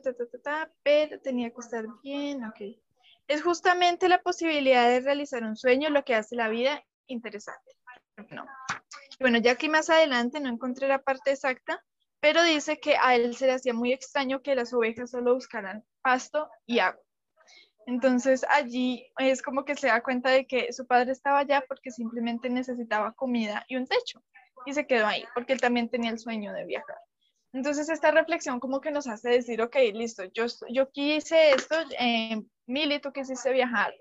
pero 0.82 1.20
tenía 1.20 1.50
que 1.50 1.60
estar 1.60 1.86
bien. 2.02 2.42
Es 3.28 3.44
justamente 3.44 4.08
la 4.08 4.22
posibilidad 4.22 4.88
de 4.88 5.02
realizar 5.02 5.44
un 5.44 5.58
sueño 5.58 5.90
lo 5.90 6.06
que 6.06 6.16
hace 6.16 6.38
la 6.38 6.48
vida 6.48 6.82
interesante. 7.08 7.76
No, 8.30 8.46
bueno, 9.20 9.40
ya 9.40 9.52
aquí 9.52 9.68
más 9.68 9.90
adelante 9.90 10.40
no 10.40 10.48
encontré 10.48 10.88
la 10.88 11.02
parte 11.02 11.32
exacta, 11.32 11.84
pero 12.22 12.42
dice 12.44 12.80
que 12.80 12.96
a 12.96 13.16
él 13.16 13.36
se 13.36 13.48
le 13.48 13.54
hacía 13.54 13.74
muy 13.74 13.92
extraño 13.92 14.42
que 14.42 14.56
las 14.56 14.74
ovejas 14.74 15.12
solo 15.12 15.34
buscaran 15.34 15.84
pasto 16.02 16.50
y 16.66 16.80
agua. 16.80 17.04
Entonces 17.86 18.46
allí 18.50 19.12
es 19.18 19.42
como 19.42 19.66
que 19.66 19.76
se 19.76 19.88
da 19.88 20.02
cuenta 20.02 20.30
de 20.30 20.48
que 20.48 20.72
su 20.72 20.88
padre 20.88 21.12
estaba 21.12 21.40
allá 21.40 21.66
porque 21.68 21.92
simplemente 21.92 22.50
necesitaba 22.50 23.12
comida 23.12 23.66
y 23.68 23.76
un 23.76 23.86
techo. 23.86 24.24
Y 24.70 24.74
se 24.74 24.86
quedó 24.86 25.08
ahí 25.08 25.24
porque 25.34 25.54
él 25.54 25.62
también 25.62 25.90
tenía 25.90 26.12
el 26.12 26.20
sueño 26.20 26.54
de 26.54 26.66
viajar. 26.66 26.98
Entonces 27.54 27.90
esta 27.90 28.12
reflexión 28.12 28.60
como 28.60 28.82
que 28.82 28.92
nos 28.92 29.08
hace 29.08 29.30
decir, 29.30 29.62
ok, 29.62 29.76
listo, 29.94 30.24
yo, 30.26 30.46
yo 30.70 30.92
quise 30.92 31.52
esto, 31.52 31.76
eh, 32.00 32.44
Mili, 32.68 33.00
tú 33.00 33.12
quisiste 33.12 33.52
viajar, 33.52 33.92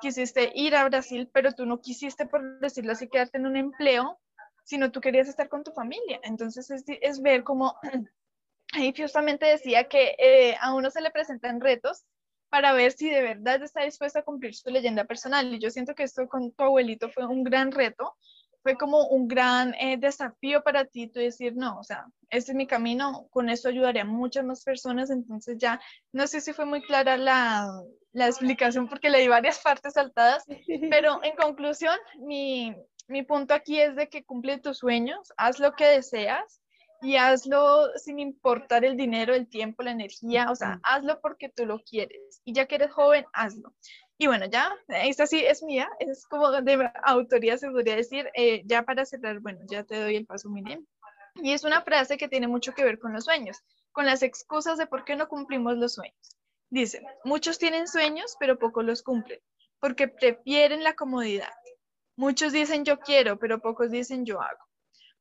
quisiste 0.00 0.50
ir 0.54 0.74
a 0.74 0.88
Brasil, 0.88 1.28
pero 1.32 1.52
tú 1.52 1.66
no 1.66 1.82
quisiste, 1.82 2.24
por 2.24 2.60
decirlo 2.60 2.92
así, 2.92 3.08
quedarte 3.08 3.36
en 3.36 3.46
un 3.46 3.56
empleo 3.56 4.18
sino 4.64 4.90
tú 4.90 5.00
querías 5.00 5.28
estar 5.28 5.48
con 5.48 5.62
tu 5.62 5.70
familia. 5.72 6.18
Entonces 6.22 6.70
es, 6.70 7.22
ver 7.22 7.44
cómo 7.44 7.78
ahí 8.72 8.92
justamente 8.96 9.46
decía 9.46 9.84
que 9.84 10.16
eh, 10.18 10.56
a 10.60 10.74
uno 10.74 10.90
se 10.90 11.02
le 11.02 11.10
presentan 11.10 11.60
retos 11.60 12.04
para 12.48 12.72
ver 12.72 12.92
si 12.92 13.10
de 13.10 13.22
verdad 13.22 13.62
está 13.62 13.82
dispuesto 13.82 14.18
a 14.18 14.24
cumplir 14.24 14.54
su 14.54 14.70
leyenda 14.70 15.04
personal. 15.04 15.52
Y 15.54 15.58
yo 15.58 15.70
siento 15.70 15.94
que 15.94 16.04
esto 16.04 16.26
con 16.28 16.52
tu 16.52 16.64
abuelito 16.64 17.10
fue 17.10 17.26
un 17.26 17.44
gran 17.44 17.72
reto, 17.72 18.16
fue 18.64 18.76
como 18.78 19.08
un 19.08 19.28
gran 19.28 19.74
eh, 19.74 19.98
desafío 19.98 20.62
para 20.62 20.86
ti, 20.86 21.06
tú 21.06 21.20
decir, 21.20 21.54
no, 21.54 21.78
o 21.78 21.84
sea, 21.84 22.06
este 22.30 22.52
es 22.52 22.56
mi 22.56 22.66
camino, 22.66 23.28
con 23.30 23.50
esto 23.50 23.68
ayudaría 23.68 24.02
a 24.02 24.06
muchas 24.06 24.42
más 24.42 24.64
personas, 24.64 25.10
entonces 25.10 25.58
ya, 25.58 25.82
no 26.12 26.26
sé 26.26 26.40
si 26.40 26.54
fue 26.54 26.64
muy 26.64 26.80
clara 26.80 27.18
la, 27.18 27.70
la 28.12 28.26
explicación 28.26 28.88
porque 28.88 29.10
le 29.10 29.20
di 29.20 29.28
varias 29.28 29.58
partes 29.58 29.92
saltadas, 29.92 30.44
pero 30.90 31.22
en 31.22 31.36
conclusión, 31.36 31.94
mi, 32.20 32.74
mi 33.06 33.22
punto 33.22 33.52
aquí 33.52 33.78
es 33.78 33.96
de 33.96 34.08
que 34.08 34.24
cumple 34.24 34.56
tus 34.56 34.78
sueños, 34.78 35.30
haz 35.36 35.58
lo 35.58 35.74
que 35.74 35.84
deseas, 35.84 36.62
y 37.02 37.16
hazlo 37.16 37.90
sin 37.96 38.18
importar 38.18 38.82
el 38.82 38.96
dinero, 38.96 39.34
el 39.34 39.46
tiempo, 39.46 39.82
la 39.82 39.90
energía, 39.90 40.50
o 40.50 40.56
sea, 40.56 40.80
hazlo 40.84 41.20
porque 41.20 41.50
tú 41.50 41.66
lo 41.66 41.80
quieres. 41.80 42.40
Y 42.44 42.54
ya 42.54 42.64
que 42.64 42.76
eres 42.76 42.92
joven, 42.92 43.26
hazlo. 43.34 43.74
Y 44.16 44.28
bueno, 44.28 44.46
ya, 44.46 44.72
esta 44.88 45.26
sí 45.26 45.44
es 45.44 45.62
mía, 45.62 45.90
es 45.98 46.26
como 46.26 46.50
de 46.50 46.90
autoría, 47.02 47.58
se 47.58 47.70
podría 47.70 47.96
decir. 47.96 48.30
Eh, 48.34 48.62
ya 48.64 48.84
para 48.84 49.04
cerrar, 49.04 49.40
bueno, 49.40 49.60
ya 49.68 49.82
te 49.84 50.00
doy 50.00 50.16
el 50.16 50.26
paso, 50.26 50.48
miren. 50.48 50.86
Y 51.36 51.52
es 51.52 51.64
una 51.64 51.82
frase 51.82 52.16
que 52.16 52.28
tiene 52.28 52.46
mucho 52.46 52.74
que 52.74 52.84
ver 52.84 53.00
con 53.00 53.12
los 53.12 53.24
sueños, 53.24 53.62
con 53.90 54.06
las 54.06 54.22
excusas 54.22 54.78
de 54.78 54.86
por 54.86 55.04
qué 55.04 55.16
no 55.16 55.28
cumplimos 55.28 55.76
los 55.76 55.94
sueños. 55.94 56.38
Dice, 56.70 57.02
muchos 57.24 57.58
tienen 57.58 57.88
sueños, 57.88 58.36
pero 58.38 58.58
pocos 58.58 58.84
los 58.84 59.02
cumplen, 59.02 59.40
porque 59.80 60.06
prefieren 60.06 60.84
la 60.84 60.94
comodidad. 60.94 61.52
Muchos 62.16 62.52
dicen 62.52 62.84
yo 62.84 63.00
quiero, 63.00 63.38
pero 63.38 63.60
pocos 63.60 63.90
dicen 63.90 64.24
yo 64.24 64.40
hago. 64.40 64.64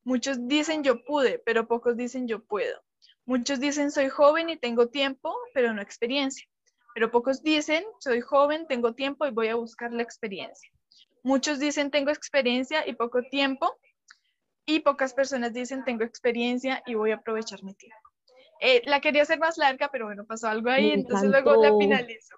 Muchos 0.03 0.47
dicen 0.47 0.83
yo 0.83 1.03
pude, 1.03 1.39
pero 1.39 1.67
pocos 1.67 1.97
dicen 1.97 2.27
yo 2.27 2.43
puedo. 2.43 2.83
Muchos 3.25 3.59
dicen 3.59 3.89
soy 3.89 4.09
joven 4.09 4.49
y 4.49 4.57
tengo 4.57 4.89
tiempo, 4.89 5.35
pero 5.53 5.73
no 5.73 5.81
experiencia. 5.81 6.45
Pero 6.93 7.11
pocos 7.11 7.41
dicen 7.41 7.83
soy 7.99 8.21
joven, 8.21 8.67
tengo 8.67 8.93
tiempo 8.93 9.25
y 9.25 9.31
voy 9.31 9.47
a 9.47 9.55
buscar 9.55 9.91
la 9.91 10.03
experiencia. 10.03 10.71
Muchos 11.23 11.59
dicen 11.59 11.91
tengo 11.91 12.11
experiencia 12.11 12.87
y 12.87 12.93
poco 12.93 13.21
tiempo. 13.23 13.77
Y 14.65 14.79
pocas 14.79 15.13
personas 15.13 15.51
dicen 15.53 15.83
tengo 15.83 16.03
experiencia 16.03 16.81
y 16.85 16.95
voy 16.95 17.11
a 17.11 17.15
aprovechar 17.15 17.63
mi 17.63 17.73
tiempo. 17.73 17.97
Eh, 18.61 18.81
la 18.85 19.01
quería 19.01 19.23
hacer 19.23 19.39
más 19.39 19.57
larga, 19.57 19.89
pero 19.91 20.05
bueno, 20.05 20.25
pasó 20.25 20.47
algo 20.47 20.69
ahí, 20.69 20.91
entonces 20.91 21.29
luego 21.29 21.61
la 21.61 21.75
finalizo. 21.77 22.37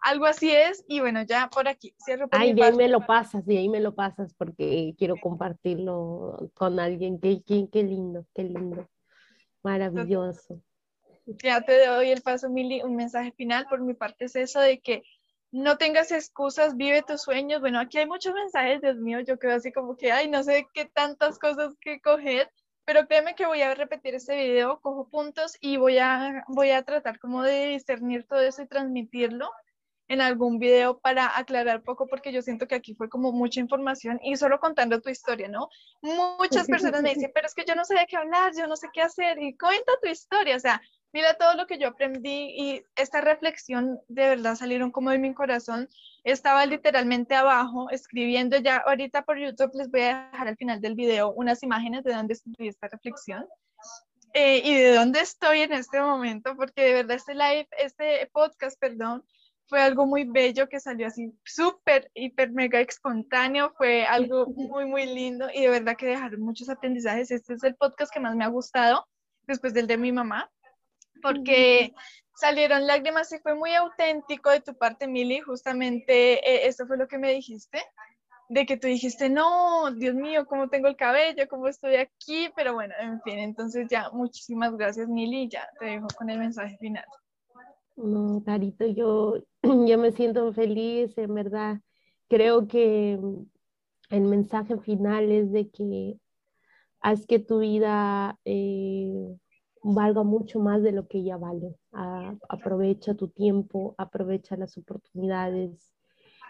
Algo 0.00 0.26
así 0.26 0.50
es, 0.50 0.84
y 0.88 0.98
bueno, 1.00 1.22
ya 1.22 1.48
por 1.48 1.68
aquí, 1.68 1.94
cierro 2.04 2.28
Ay, 2.32 2.52
de 2.52 2.64
ahí 2.64 2.74
me 2.74 2.88
lo 2.88 3.06
pasas, 3.06 3.46
de 3.46 3.58
ahí 3.58 3.68
me 3.68 3.80
lo 3.80 3.94
pasas, 3.94 4.34
porque 4.34 4.94
quiero 4.98 5.14
compartirlo 5.16 6.50
con 6.54 6.80
alguien. 6.80 7.20
Qué, 7.20 7.40
qué, 7.46 7.68
qué 7.72 7.84
lindo, 7.84 8.26
qué 8.34 8.42
lindo. 8.42 8.86
Maravilloso. 9.62 10.60
Ya 11.26 11.60
te 11.62 11.86
doy 11.86 12.10
el 12.10 12.22
paso, 12.22 12.50
Mili, 12.50 12.82
un 12.82 12.96
mensaje 12.96 13.32
final. 13.32 13.66
Por 13.68 13.80
mi 13.80 13.94
parte 13.94 14.26
es 14.26 14.36
eso 14.36 14.60
de 14.60 14.80
que 14.80 15.02
no 15.50 15.78
tengas 15.78 16.10
excusas, 16.10 16.76
vive 16.76 17.02
tus 17.02 17.22
sueños. 17.22 17.60
Bueno, 17.60 17.78
aquí 17.78 17.98
hay 17.98 18.06
muchos 18.06 18.34
mensajes, 18.34 18.80
Dios 18.80 18.96
mío, 18.96 19.20
yo 19.20 19.38
creo 19.38 19.54
así 19.56 19.72
como 19.72 19.96
que, 19.96 20.10
ay, 20.10 20.28
no 20.28 20.42
sé 20.42 20.66
qué 20.74 20.84
tantas 20.84 21.38
cosas 21.38 21.74
que 21.80 22.00
coger, 22.00 22.50
pero 22.84 23.06
créeme 23.06 23.34
que 23.34 23.46
voy 23.46 23.62
a 23.62 23.74
repetir 23.74 24.14
este 24.14 24.36
video, 24.36 24.80
cojo 24.80 25.08
puntos 25.08 25.56
y 25.60 25.76
voy 25.76 25.98
a, 25.98 26.44
voy 26.48 26.70
a 26.70 26.82
tratar 26.82 27.18
como 27.18 27.42
de 27.42 27.68
discernir 27.68 28.26
todo 28.26 28.40
eso 28.40 28.62
y 28.62 28.66
transmitirlo 28.66 29.50
en 30.08 30.20
algún 30.20 30.58
video 30.58 30.98
para 30.98 31.38
aclarar 31.38 31.82
poco, 31.82 32.06
porque 32.06 32.32
yo 32.32 32.42
siento 32.42 32.66
que 32.66 32.74
aquí 32.74 32.94
fue 32.94 33.08
como 33.08 33.32
mucha 33.32 33.60
información 33.60 34.18
y 34.22 34.36
solo 34.36 34.60
contando 34.60 35.00
tu 35.00 35.08
historia, 35.08 35.48
¿no? 35.48 35.68
Muchas 36.02 36.66
personas 36.66 37.00
me 37.02 37.14
dicen, 37.14 37.30
pero 37.34 37.46
es 37.46 37.54
que 37.54 37.64
yo 37.64 37.74
no 37.74 37.84
sé 37.84 37.94
de 37.94 38.06
qué 38.06 38.16
hablar, 38.16 38.52
yo 38.56 38.66
no 38.66 38.76
sé 38.76 38.88
qué 38.92 39.00
hacer, 39.00 39.40
y 39.40 39.56
cuenta 39.56 39.92
tu 40.02 40.08
historia, 40.08 40.56
o 40.56 40.60
sea, 40.60 40.82
mira 41.14 41.34
todo 41.34 41.54
lo 41.54 41.66
que 41.68 41.78
yo 41.78 41.86
aprendí 41.86 42.50
y 42.56 42.84
esta 42.96 43.20
reflexión 43.20 44.00
de 44.08 44.30
verdad 44.30 44.56
salieron 44.56 44.90
como 44.90 45.10
de 45.10 45.18
mi 45.18 45.32
corazón. 45.32 45.88
Estaba 46.24 46.66
literalmente 46.66 47.36
abajo 47.36 47.88
escribiendo 47.90 48.58
ya, 48.58 48.78
ahorita 48.78 49.22
por 49.22 49.38
YouTube 49.38 49.70
les 49.74 49.90
voy 49.92 50.00
a 50.00 50.28
dejar 50.32 50.48
al 50.48 50.56
final 50.56 50.80
del 50.80 50.96
video 50.96 51.32
unas 51.32 51.62
imágenes 51.62 52.02
de 52.02 52.14
dónde 52.14 52.34
escribí 52.34 52.66
esta 52.66 52.88
reflexión. 52.88 53.46
Eh, 54.32 54.60
y 54.64 54.74
de 54.74 54.94
dónde 54.94 55.20
estoy 55.20 55.60
en 55.60 55.72
este 55.72 56.00
momento, 56.00 56.56
porque 56.56 56.82
de 56.82 56.92
verdad 56.94 57.16
este 57.16 57.34
live, 57.34 57.68
este 57.78 58.28
podcast, 58.32 58.76
perdón, 58.80 59.24
fue 59.68 59.80
algo 59.80 60.06
muy 60.06 60.24
bello 60.24 60.68
que 60.68 60.80
salió 60.80 61.06
así 61.06 61.32
súper, 61.44 62.10
hiper, 62.14 62.50
mega 62.50 62.80
espontáneo, 62.80 63.72
fue 63.78 64.04
algo 64.04 64.46
muy, 64.46 64.86
muy 64.86 65.06
lindo 65.06 65.48
y 65.54 65.60
de 65.62 65.68
verdad 65.68 65.96
que 65.96 66.06
dejaron 66.06 66.40
muchos 66.40 66.68
aprendizajes. 66.68 67.30
Este 67.30 67.54
es 67.54 67.62
el 67.62 67.76
podcast 67.76 68.12
que 68.12 68.18
más 68.18 68.34
me 68.34 68.42
ha 68.42 68.48
gustado 68.48 69.06
después 69.46 69.72
del 69.72 69.86
de 69.86 69.98
mi 69.98 70.10
mamá, 70.10 70.50
porque 71.24 71.94
salieron 72.34 72.86
lágrimas 72.86 73.32
y 73.32 73.38
fue 73.38 73.54
muy 73.54 73.74
auténtico 73.74 74.50
de 74.50 74.60
tu 74.60 74.76
parte, 74.76 75.08
Mili, 75.08 75.40
justamente 75.40 76.34
eh, 76.46 76.68
esto 76.68 76.86
fue 76.86 76.98
lo 76.98 77.08
que 77.08 77.16
me 77.16 77.32
dijiste, 77.32 77.82
de 78.50 78.66
que 78.66 78.76
tú 78.76 78.88
dijiste, 78.88 79.30
no, 79.30 79.90
Dios 79.92 80.14
mío, 80.14 80.44
cómo 80.46 80.68
tengo 80.68 80.86
el 80.86 80.96
cabello, 80.96 81.48
cómo 81.48 81.66
estoy 81.66 81.96
aquí, 81.96 82.50
pero 82.54 82.74
bueno, 82.74 82.94
en 83.00 83.22
fin, 83.22 83.38
entonces 83.38 83.86
ya, 83.90 84.10
muchísimas 84.10 84.76
gracias, 84.76 85.08
Mili, 85.08 85.48
ya 85.48 85.66
te 85.80 85.86
dejo 85.86 86.08
con 86.18 86.28
el 86.28 86.38
mensaje 86.38 86.76
final. 86.76 87.06
No, 87.96 88.42
Carito, 88.44 88.86
yo, 88.86 89.38
yo 89.62 89.98
me 89.98 90.12
siento 90.12 90.52
feliz, 90.52 91.16
en 91.16 91.34
verdad. 91.34 91.80
Creo 92.28 92.66
que 92.68 93.18
el 94.10 94.20
mensaje 94.22 94.76
final 94.78 95.30
es 95.32 95.52
de 95.52 95.70
que 95.70 96.18
haz 97.00 97.26
que 97.26 97.38
tu 97.38 97.60
vida 97.60 98.38
eh, 98.44 99.38
valga 99.84 100.22
mucho 100.22 100.58
más 100.60 100.82
de 100.82 100.92
lo 100.92 101.06
que 101.06 101.22
ya 101.22 101.36
vale. 101.36 101.76
aprovecha 102.48 103.14
tu 103.14 103.28
tiempo, 103.28 103.94
aprovecha 103.98 104.56
las 104.56 104.76
oportunidades. 104.78 105.92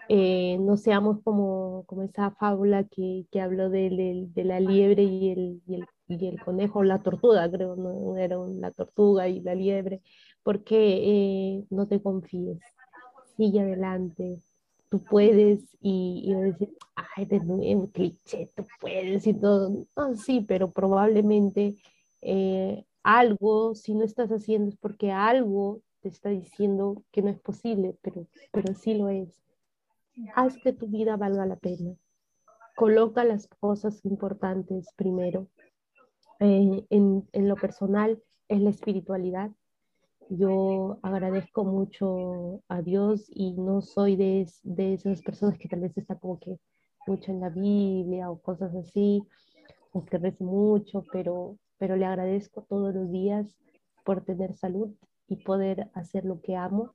Eh, 0.08 0.58
no 0.60 0.76
seamos 0.76 1.20
como, 1.22 1.84
como 1.86 2.02
esa 2.02 2.30
fábula 2.32 2.84
que, 2.84 3.26
que 3.30 3.40
habló 3.40 3.70
de, 3.70 4.28
de, 4.34 4.44
la 4.44 4.60
liebre 4.60 5.02
y 5.02 5.30
el, 5.30 5.62
y 5.66 5.74
el, 5.76 5.86
y 6.08 6.26
el 6.28 6.40
conejo, 6.40 6.82
la 6.84 7.02
tortuga, 7.02 7.50
creo, 7.50 7.74
no 7.74 8.16
era 8.18 8.36
la 8.36 8.70
tortuga 8.70 9.28
y 9.28 9.40
la 9.40 9.54
liebre 9.54 10.02
porque 10.44 11.56
eh, 11.56 11.64
no 11.70 11.88
te 11.88 12.00
confíes, 12.00 12.58
sigue 13.36 13.60
adelante, 13.60 14.40
tú 14.90 15.02
puedes 15.02 15.60
y, 15.80 16.22
y 16.26 16.34
decir, 16.34 16.76
ay, 17.16 17.24
de 17.24 17.40
nuevo, 17.40 17.90
cliché, 17.90 18.52
tú 18.54 18.64
puedes 18.78 19.26
y 19.26 19.34
todo. 19.34 19.86
Ah, 19.96 20.12
sí, 20.14 20.44
pero 20.46 20.70
probablemente 20.70 21.76
eh, 22.20 22.84
algo, 23.04 23.74
si 23.74 23.94
no 23.94 24.04
estás 24.04 24.30
haciendo 24.30 24.70
es 24.70 24.76
porque 24.76 25.12
algo 25.12 25.82
te 26.00 26.08
está 26.08 26.30
diciendo 26.30 27.04
que 27.12 27.22
no 27.22 27.30
es 27.30 27.38
posible, 27.38 27.96
pero, 28.02 28.26
pero 28.52 28.74
sí 28.74 28.94
lo 28.94 29.08
es. 29.08 29.40
Haz 30.34 30.58
que 30.58 30.72
tu 30.72 30.88
vida 30.88 31.16
valga 31.16 31.46
la 31.46 31.56
pena. 31.56 31.94
Coloca 32.74 33.24
las 33.24 33.46
cosas 33.46 34.04
importantes 34.04 34.88
primero. 34.96 35.48
Eh, 36.40 36.84
en, 36.90 37.28
en 37.32 37.48
lo 37.48 37.54
personal 37.54 38.20
es 38.48 38.60
la 38.60 38.70
espiritualidad 38.70 39.52
yo 40.30 40.98
agradezco 41.02 41.64
mucho 41.64 42.62
a 42.68 42.82
Dios 42.82 43.26
y 43.28 43.52
no 43.52 43.82
soy 43.82 44.16
de, 44.16 44.46
de 44.62 44.94
esas 44.94 45.22
personas 45.22 45.58
que 45.58 45.68
tal 45.68 45.80
vez 45.80 45.96
está 45.96 46.18
como 46.18 46.38
que 46.38 46.58
mucho 47.06 47.30
en 47.30 47.40
la 47.40 47.50
Biblia 47.50 48.30
o 48.30 48.40
cosas 48.40 48.74
así, 48.74 49.22
o 49.92 50.04
que 50.04 50.18
rezo 50.18 50.44
mucho, 50.44 51.04
pero, 51.12 51.58
pero 51.78 51.96
le 51.96 52.04
agradezco 52.04 52.62
todos 52.62 52.94
los 52.94 53.10
días 53.10 53.56
por 54.04 54.24
tener 54.24 54.54
salud 54.54 54.94
y 55.28 55.36
poder 55.36 55.90
hacer 55.94 56.24
lo 56.24 56.40
que 56.40 56.56
amo. 56.56 56.94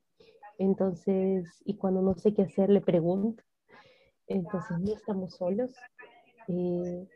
Entonces, 0.57 1.61
y 1.65 1.77
cuando 1.77 2.01
no 2.01 2.15
sé 2.15 2.33
qué 2.33 2.43
hacer, 2.43 2.69
le 2.69 2.81
pregunto. 2.81 3.43
Entonces, 4.27 4.77
no 4.79 4.93
estamos 4.93 5.35
solos. 5.35 5.73
Eh, 6.47 7.07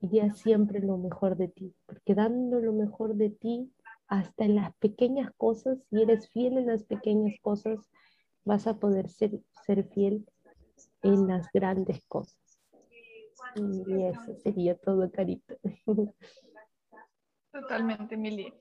y 0.00 0.08
ya 0.08 0.30
siempre 0.34 0.80
lo 0.80 0.98
mejor 0.98 1.36
de 1.36 1.48
ti, 1.48 1.74
porque 1.86 2.14
dando 2.14 2.60
lo 2.60 2.72
mejor 2.72 3.14
de 3.14 3.30
ti, 3.30 3.72
hasta 4.08 4.44
en 4.44 4.56
las 4.56 4.74
pequeñas 4.76 5.30
cosas, 5.36 5.78
si 5.88 6.02
eres 6.02 6.28
fiel 6.28 6.58
en 6.58 6.66
las 6.66 6.82
pequeñas 6.82 7.34
cosas, 7.40 7.78
vas 8.44 8.66
a 8.66 8.78
poder 8.78 9.08
ser, 9.08 9.40
ser 9.64 9.84
fiel 9.84 10.26
en 11.02 11.28
las 11.28 11.46
grandes 11.52 12.04
cosas. 12.06 12.36
Y 13.54 14.02
eso 14.02 14.34
sería 14.42 14.76
todo, 14.76 15.10
Carito. 15.10 15.56
Totalmente, 17.52 18.16
Mili. 18.16 18.52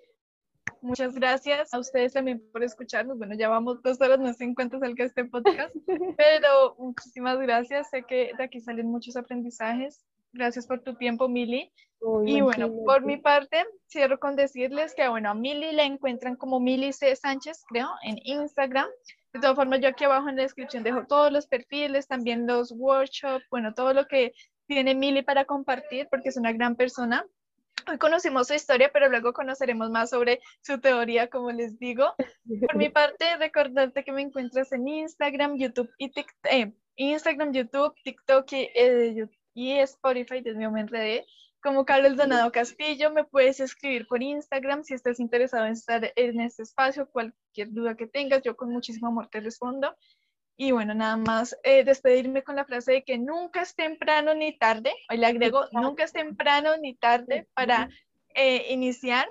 Muchas 0.82 1.14
gracias 1.14 1.74
a 1.74 1.80
ustedes 1.80 2.14
también 2.14 2.42
por 2.52 2.64
escucharnos. 2.64 3.18
Bueno, 3.18 3.36
ya 3.36 3.50
vamos 3.50 3.82
dos 3.84 4.02
horas, 4.02 4.20
no 4.20 4.34
sé 4.34 4.46
en 4.46 4.56
cuánto 4.56 4.80
salga 4.80 5.06
este 5.06 5.26
podcast, 5.26 5.76
pero 6.18 6.76
muchísimas 6.78 7.40
gracias. 7.40 7.90
Sé 7.90 8.04
que 8.04 8.32
de 8.38 8.44
aquí 8.44 8.60
salen 8.60 8.88
muchos 8.88 9.16
aprendizajes. 9.16 10.04
Gracias 10.34 10.66
por 10.66 10.82
tu 10.82 10.96
tiempo, 10.96 11.28
Mili. 11.28 11.72
y 12.26 12.42
bueno, 12.42 12.72
por 12.86 13.06
mi 13.06 13.18
parte, 13.18 13.66
cierro 13.88 14.20
con 14.20 14.36
decirles 14.36 14.96
que, 14.96 15.08
bueno, 15.08 15.30
a 15.30 15.34
Mili 15.34 15.72
la 15.74 15.84
encuentran 15.84 16.36
como 16.36 16.60
Mili 16.60 16.94
C. 16.94 17.16
Sánchez, 17.16 17.64
creo, 17.68 17.90
en 18.04 18.18
Instagram. 18.24 18.88
De 19.34 19.40
todas 19.40 19.56
formas, 19.56 19.82
yo 19.82 19.90
aquí 19.90 20.06
abajo 20.06 20.30
en 20.30 20.38
la 20.38 20.44
descripción 20.44 20.84
dejo 20.84 21.06
todos 21.06 21.32
los 21.32 21.48
perfiles, 21.48 22.08
también 22.08 22.48
los 22.48 22.72
workshops, 22.72 23.46
bueno, 23.52 23.74
todo 23.74 23.94
lo 23.94 24.08
que 24.08 24.34
tiene 24.68 24.96
Mili 24.96 25.22
para 25.22 25.46
compartir, 25.46 26.08
porque 26.10 26.30
es 26.30 26.38
una 26.38 26.54
gran 26.54 26.76
persona. 26.76 27.26
Hoy 27.88 27.98
conocimos 27.98 28.48
su 28.48 28.54
historia, 28.54 28.90
pero 28.92 29.10
luego 29.10 29.34
conoceremos 29.34 29.90
más 29.90 30.10
sobre 30.10 30.40
su 30.62 30.80
teoría, 30.80 31.30
como 31.30 31.52
les 31.52 31.80
digo. 31.80 32.14
Por 32.68 32.76
mi 32.76 32.90
parte, 32.90 33.38
recordarte 33.38 34.04
que 34.04 34.12
me 34.12 34.22
encuentras 34.22 34.72
en 34.72 34.88
Instagram, 34.88 35.58
YouTube 35.58 35.90
y 35.98 36.10
TikTok, 36.10 36.52
eh, 36.52 36.74
Instagram, 36.96 37.54
YouTube, 37.54 37.94
TikTok 38.04 38.52
y, 38.54 38.70
eh, 38.76 39.28
y 39.54 39.72
Spotify, 39.80 40.42
desde 40.42 40.58
mi 40.58 40.68
me 40.68 40.82
enredé. 40.82 41.26
Como 41.64 41.86
Carlos 41.86 42.18
Donado 42.18 42.52
Castillo, 42.52 43.12
me 43.12 43.24
puedes 43.24 43.60
escribir 43.60 44.08
por 44.08 44.24
Instagram 44.24 44.84
si 44.84 44.96
estás 44.96 45.20
interesado 45.20 45.68
en 45.68 45.74
estar 45.74 46.12
en 46.16 46.40
este 46.40 46.64
espacio, 46.64 47.08
cualquier 47.08 47.72
duda 47.72 47.96
que 47.96 48.08
tengas, 48.08 48.42
yo 48.42 48.56
con 48.56 48.72
muchísimo 48.72 49.08
amor 49.08 49.28
te 49.28 49.42
respondo. 49.42 49.96
Y 50.58 50.72
bueno, 50.72 50.94
nada 50.94 51.18
más 51.18 51.58
eh, 51.64 51.84
despedirme 51.84 52.44
con 52.44 52.56
la 52.56 52.66
frase 52.66 52.92
de 52.92 53.04
que 53.04 53.18
nunca 53.18 53.62
es 53.62 53.76
temprano 53.76 54.34
ni 54.34 54.58
tarde. 54.58 54.94
Hoy 55.10 55.18
le 55.18 55.26
agrego, 55.26 55.66
nunca 55.72 56.04
es 56.04 56.14
temprano 56.14 56.78
ni 56.78 56.96
tarde 56.96 57.48
para 57.56 57.90
eh, 58.36 58.68
iniciar. 58.72 59.28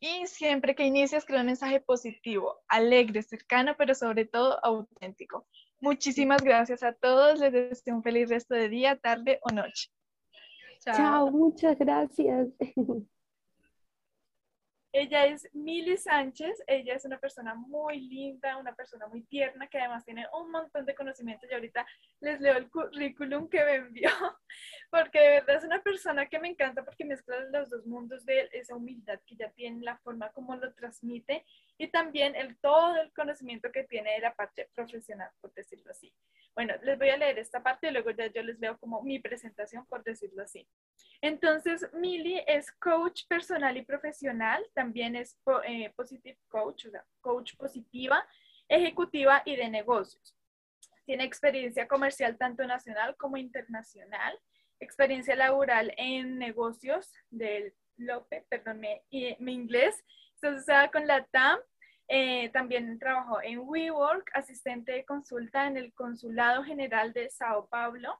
Y 0.00 0.26
siempre 0.28 0.76
que 0.76 0.84
inicies, 0.84 1.24
crea 1.24 1.40
un 1.40 1.46
mensaje 1.46 1.80
positivo, 1.80 2.60
alegre, 2.68 3.22
cercano, 3.22 3.74
pero 3.76 3.96
sobre 3.96 4.26
todo 4.26 4.64
auténtico. 4.64 5.46
Muchísimas 5.80 6.42
gracias 6.42 6.84
a 6.84 6.92
todos. 6.92 7.40
Les 7.40 7.52
deseo 7.52 7.96
un 7.96 8.02
feliz 8.04 8.28
resto 8.28 8.54
de 8.54 8.68
día, 8.68 8.96
tarde 8.96 9.40
o 9.42 9.52
noche. 9.52 9.90
Chao, 10.80 11.30
muchas 11.32 11.76
gracias. 11.76 12.48
Ella 14.92 15.26
es 15.26 15.48
Mili 15.52 15.96
Sánchez, 15.96 16.62
ella 16.66 16.94
es 16.94 17.04
una 17.04 17.18
persona 17.18 17.54
muy 17.54 18.00
linda, 18.00 18.56
una 18.56 18.74
persona 18.74 19.06
muy 19.06 19.22
tierna, 19.24 19.68
que 19.68 19.78
además 19.78 20.04
tiene 20.04 20.26
un 20.32 20.50
montón 20.50 20.86
de 20.86 20.94
conocimiento 20.94 21.46
y 21.48 21.54
ahorita 21.54 21.86
les 22.20 22.40
leo 22.40 22.56
el 22.56 22.70
currículum 22.70 23.48
que 23.48 23.64
me 23.64 23.74
envió, 23.74 24.10
porque 24.90 25.18
de 25.18 25.28
verdad 25.28 25.56
es 25.56 25.64
una 25.64 25.82
persona 25.82 26.26
que 26.26 26.38
me 26.38 26.48
encanta 26.48 26.84
porque 26.84 27.04
mezcla 27.04 27.38
los 27.50 27.70
dos 27.70 27.86
mundos 27.86 28.24
de 28.24 28.48
esa 28.52 28.74
humildad 28.74 29.20
que 29.26 29.36
ya 29.36 29.50
tiene, 29.50 29.84
la 29.84 29.98
forma 29.98 30.30
como 30.30 30.56
lo 30.56 30.72
transmite 30.74 31.44
y 31.76 31.88
también 31.88 32.34
el, 32.34 32.56
todo 32.58 32.96
el 32.96 33.12
conocimiento 33.12 33.70
que 33.70 33.84
tiene 33.84 34.12
de 34.12 34.20
la 34.20 34.34
parte 34.34 34.68
profesional, 34.74 35.30
por 35.40 35.52
decirlo 35.52 35.90
así. 35.90 36.12
Bueno, 36.54 36.74
les 36.82 36.98
voy 36.98 37.10
a 37.10 37.16
leer 37.16 37.38
esta 37.38 37.62
parte 37.62 37.88
y 37.88 37.92
luego 37.92 38.10
ya 38.10 38.26
yo 38.26 38.42
les 38.42 38.58
leo 38.58 38.76
como 38.78 39.02
mi 39.02 39.20
presentación, 39.20 39.86
por 39.86 40.02
decirlo 40.02 40.42
así. 40.42 40.66
Entonces, 41.20 41.86
Mili 41.92 42.42
es 42.46 42.72
coach 42.72 43.26
personal 43.28 43.76
y 43.76 43.82
profesional, 43.82 44.66
también 44.74 45.14
es 45.14 45.38
eh, 45.66 45.92
positive 45.94 46.38
coach, 46.48 46.86
o 46.86 46.90
sea, 46.90 47.04
coach 47.20 47.54
positiva, 47.56 48.26
ejecutiva 48.68 49.42
y 49.44 49.54
de 49.54 49.68
negocios. 49.68 50.36
Tiene 51.04 51.24
experiencia 51.24 51.86
comercial 51.86 52.36
tanto 52.36 52.66
nacional 52.66 53.16
como 53.16 53.36
internacional, 53.36 54.38
experiencia 54.80 55.34
laboral 55.36 55.92
en 55.96 56.38
negocios 56.38 57.10
del 57.30 57.74
Lope, 57.96 58.46
perdón, 58.48 58.80
mi, 58.80 59.36
mi 59.40 59.54
inglés, 59.54 60.04
está 60.34 60.50
asociada 60.50 60.90
con 60.90 61.06
la 61.06 61.24
TAM 61.24 61.58
eh, 62.10 62.48
también 62.54 62.98
trabajó 62.98 63.42
en 63.42 63.60
WeWork, 63.60 64.30
asistente 64.32 64.92
de 64.92 65.04
consulta 65.04 65.66
en 65.66 65.76
el 65.76 65.92
Consulado 65.92 66.64
General 66.64 67.12
de 67.12 67.28
Sao 67.28 67.68
Paulo. 67.68 68.18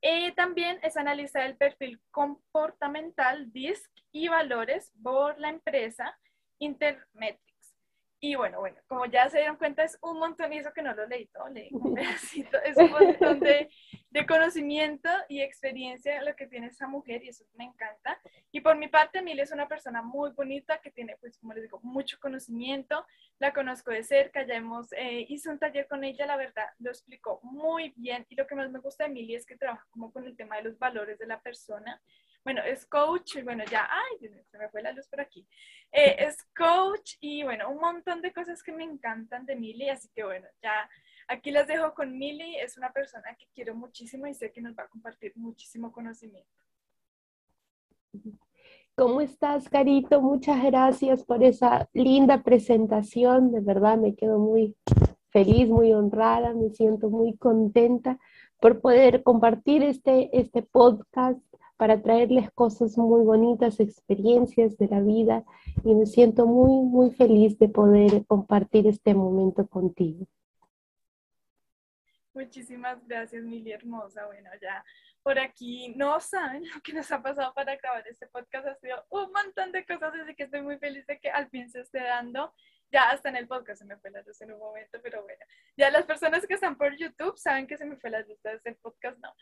Eh, 0.00 0.32
también 0.32 0.78
es 0.82 0.96
analista 0.96 1.42
del 1.42 1.56
perfil 1.56 2.00
comportamental, 2.12 3.52
DISC 3.52 3.90
y 4.12 4.28
valores 4.28 4.92
por 5.02 5.38
la 5.40 5.50
empresa 5.50 6.16
Intermetrics. 6.58 7.74
Y 8.20 8.36
bueno, 8.36 8.60
bueno, 8.60 8.76
como 8.86 9.06
ya 9.06 9.28
se 9.28 9.38
dieron 9.38 9.56
cuenta, 9.56 9.82
es 9.82 9.98
un 10.02 10.18
montón, 10.18 10.52
eso 10.52 10.72
que 10.72 10.82
no 10.82 10.94
lo 10.94 11.06
leí 11.06 11.26
todo, 11.28 11.48
leí 11.48 11.70
un 11.72 11.94
pedacito, 11.94 12.58
es 12.62 12.76
un 12.76 12.90
montón 12.92 13.40
de, 13.40 13.70
de, 14.10 14.26
conocimiento 14.26 15.08
y 15.28 15.40
experiencia 15.40 16.22
lo 16.22 16.34
que 16.36 16.46
tiene 16.46 16.68
esa 16.68 16.86
mujer, 16.86 17.22
y 17.24 17.28
eso 17.28 17.44
me 17.54 17.64
encanta. 17.64 18.20
Y 18.52 18.60
por 18.60 18.76
mi 18.76 18.88
parte, 18.88 19.22
Mil 19.22 19.38
es 19.40 19.52
una 19.52 19.68
persona 19.68 20.02
muy 20.02 20.30
bonita 20.30 20.80
que 20.80 20.90
tiene, 20.90 21.16
pues, 21.20 21.38
como 21.38 21.52
les 21.54 21.64
digo, 21.64 21.80
mucho 21.82 22.18
conocimiento, 22.20 23.06
la 23.38 23.52
conozco 23.52 23.90
de 23.90 24.04
cerca, 24.04 24.46
ya 24.46 24.54
hemos, 24.54 24.92
eh, 24.92 25.26
hice 25.28 25.50
un 25.50 25.58
taller 25.58 25.86
con 25.88 26.04
ella, 26.04 26.26
la 26.26 26.36
verdad, 26.36 26.66
lo 26.78 26.90
explicó 26.90 27.40
muy 27.42 27.92
bien, 27.96 28.26
y 28.28 28.34
lo 28.34 28.46
que 28.46 28.54
más 28.54 28.70
me 28.70 28.78
gusta 28.78 29.04
de 29.04 29.10
Mili 29.10 29.34
es 29.34 29.46
que 29.46 29.56
trabaja 29.56 29.86
como 29.90 30.12
con 30.12 30.26
el 30.26 30.36
tema 30.36 30.56
de 30.56 30.62
los 30.62 30.78
valores 30.78 31.18
de 31.18 31.26
la 31.26 31.40
persona, 31.40 32.00
bueno, 32.42 32.62
es 32.62 32.86
coach, 32.86 33.36
y 33.36 33.42
bueno, 33.42 33.64
ya, 33.64 33.88
ay, 33.90 34.28
se 34.50 34.58
me 34.58 34.68
fue 34.70 34.82
la 34.82 34.92
luz 34.92 35.06
por 35.08 35.20
aquí. 35.20 35.46
Eh, 35.92 36.16
es 36.20 36.42
coach 36.56 37.16
y 37.20 37.42
bueno, 37.42 37.68
un 37.68 37.80
montón 37.80 38.22
de 38.22 38.32
cosas 38.32 38.62
que 38.62 38.72
me 38.72 38.84
encantan 38.84 39.44
de 39.44 39.56
Mili, 39.56 39.90
así 39.90 40.08
que 40.14 40.24
bueno, 40.24 40.48
ya 40.62 40.88
aquí 41.30 41.52
las 41.52 41.66
dejo 41.66 41.94
con 41.94 42.18
Mili, 42.18 42.56
es 42.56 42.76
una 42.76 42.92
persona 42.92 43.34
que 43.38 43.46
quiero 43.54 43.74
muchísimo 43.74 44.26
y 44.26 44.34
sé 44.34 44.50
que 44.50 44.60
nos 44.60 44.76
va 44.76 44.82
a 44.84 44.88
compartir 44.88 45.32
muchísimo 45.36 45.92
conocimiento. 45.92 46.50
¿Cómo 48.96 49.20
estás, 49.20 49.68
Carito? 49.68 50.20
Muchas 50.20 50.62
gracias 50.64 51.24
por 51.24 51.42
esa 51.44 51.88
linda 51.92 52.42
presentación. 52.42 53.52
De 53.52 53.60
verdad 53.60 53.96
me 53.96 54.14
quedo 54.14 54.38
muy 54.38 54.76
feliz, 55.30 55.68
muy 55.68 55.92
honrada, 55.92 56.52
me 56.52 56.70
siento 56.70 57.08
muy 57.08 57.36
contenta 57.36 58.18
por 58.60 58.80
poder 58.80 59.22
compartir 59.22 59.84
este, 59.84 60.36
este 60.38 60.62
podcast 60.62 61.40
para 61.76 62.02
traerles 62.02 62.50
cosas 62.50 62.98
muy 62.98 63.24
bonitas, 63.24 63.80
experiencias 63.80 64.76
de 64.76 64.88
la 64.88 65.00
vida 65.00 65.44
y 65.84 65.94
me 65.94 66.04
siento 66.04 66.44
muy, 66.44 66.84
muy 66.84 67.10
feliz 67.12 67.58
de 67.58 67.68
poder 67.68 68.26
compartir 68.26 68.86
este 68.86 69.14
momento 69.14 69.66
contigo. 69.66 70.26
Muchísimas 72.32 73.04
gracias, 73.06 73.42
Mili 73.42 73.72
Hermosa. 73.72 74.26
Bueno, 74.26 74.50
ya 74.60 74.84
por 75.22 75.38
aquí 75.38 75.94
no 75.96 76.20
saben 76.20 76.62
lo 76.74 76.80
que 76.80 76.92
nos 76.92 77.10
ha 77.10 77.22
pasado 77.22 77.52
para 77.54 77.76
grabar 77.76 78.06
este 78.06 78.26
podcast. 78.28 78.66
Ha 78.66 78.74
sido 78.76 79.04
un 79.10 79.32
montón 79.32 79.72
de 79.72 79.84
cosas, 79.84 80.14
así 80.14 80.34
que 80.34 80.44
estoy 80.44 80.62
muy 80.62 80.78
feliz 80.78 81.06
de 81.06 81.18
que 81.18 81.30
al 81.30 81.48
fin 81.50 81.68
se 81.70 81.80
esté 81.80 82.00
dando. 82.00 82.54
Ya 82.92 83.10
hasta 83.10 83.28
en 83.28 83.36
el 83.36 83.46
podcast 83.46 83.80
se 83.80 83.84
me 83.84 83.96
fue 83.98 84.10
la 84.10 84.22
luz 84.22 84.40
en 84.40 84.52
un 84.52 84.58
momento, 84.58 84.98
pero 85.02 85.22
bueno, 85.22 85.44
ya 85.76 85.90
las 85.90 86.04
personas 86.06 86.44
que 86.44 86.54
están 86.54 86.76
por 86.76 86.96
YouTube 86.96 87.38
saben 87.38 87.68
que 87.68 87.76
se 87.76 87.84
me 87.84 87.96
fue 87.96 88.10
la 88.10 88.20
luz 88.22 88.40
desde 88.42 88.70
el 88.70 88.76
podcast, 88.76 89.18
no. 89.18 89.32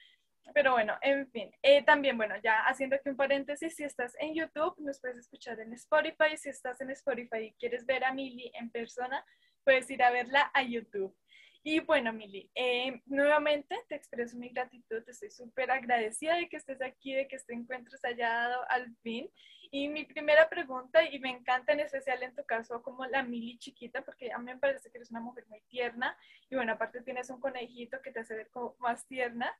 Pero 0.54 0.72
bueno, 0.72 0.96
en 1.02 1.30
fin. 1.30 1.50
Eh, 1.62 1.82
también, 1.84 2.16
bueno, 2.16 2.34
ya 2.42 2.64
haciendo 2.64 2.96
aquí 2.96 3.08
un 3.08 3.16
paréntesis, 3.16 3.74
si 3.74 3.84
estás 3.84 4.14
en 4.18 4.34
YouTube, 4.34 4.74
nos 4.78 5.00
puedes 5.00 5.18
escuchar 5.18 5.60
en 5.60 5.72
Spotify. 5.74 6.36
Si 6.36 6.48
estás 6.48 6.80
en 6.80 6.90
Spotify 6.90 7.38
y 7.38 7.54
quieres 7.54 7.84
ver 7.86 8.04
a 8.04 8.12
Mili 8.12 8.50
en 8.54 8.70
persona, 8.70 9.24
puedes 9.64 9.90
ir 9.90 10.02
a 10.02 10.10
verla 10.10 10.50
a 10.54 10.62
YouTube. 10.62 11.14
Y 11.62 11.80
bueno, 11.80 12.12
Mili, 12.12 12.50
eh, 12.54 13.02
nuevamente 13.06 13.76
te 13.88 13.96
expreso 13.96 14.36
mi 14.36 14.48
gratitud, 14.50 15.02
estoy 15.06 15.30
súper 15.30 15.70
agradecida 15.70 16.36
de 16.36 16.48
que 16.48 16.56
estés 16.56 16.80
aquí, 16.80 17.12
de 17.12 17.26
que 17.26 17.36
este 17.36 17.52
encuentro 17.52 17.96
se 17.98 18.08
haya 18.08 18.28
dado 18.28 18.70
al 18.70 18.94
fin. 19.02 19.28
Y 19.70 19.88
mi 19.88 20.04
primera 20.04 20.48
pregunta, 20.48 21.04
y 21.04 21.18
me 21.18 21.28
encanta 21.28 21.72
en 21.72 21.80
especial 21.80 22.22
en 22.22 22.34
tu 22.34 22.42
caso 22.44 22.82
como 22.82 23.04
la 23.06 23.22
Mili 23.22 23.58
chiquita, 23.58 24.02
porque 24.02 24.32
a 24.32 24.38
mí 24.38 24.44
me 24.46 24.56
parece 24.56 24.90
que 24.90 24.96
eres 24.98 25.10
una 25.10 25.20
mujer 25.20 25.44
muy 25.48 25.60
tierna, 25.68 26.16
y 26.48 26.54
bueno, 26.54 26.72
aparte 26.72 27.02
tienes 27.02 27.28
un 27.28 27.40
conejito 27.40 28.00
que 28.00 28.12
te 28.12 28.20
hace 28.20 28.34
ver 28.34 28.48
como 28.50 28.76
más 28.78 29.06
tierna, 29.06 29.54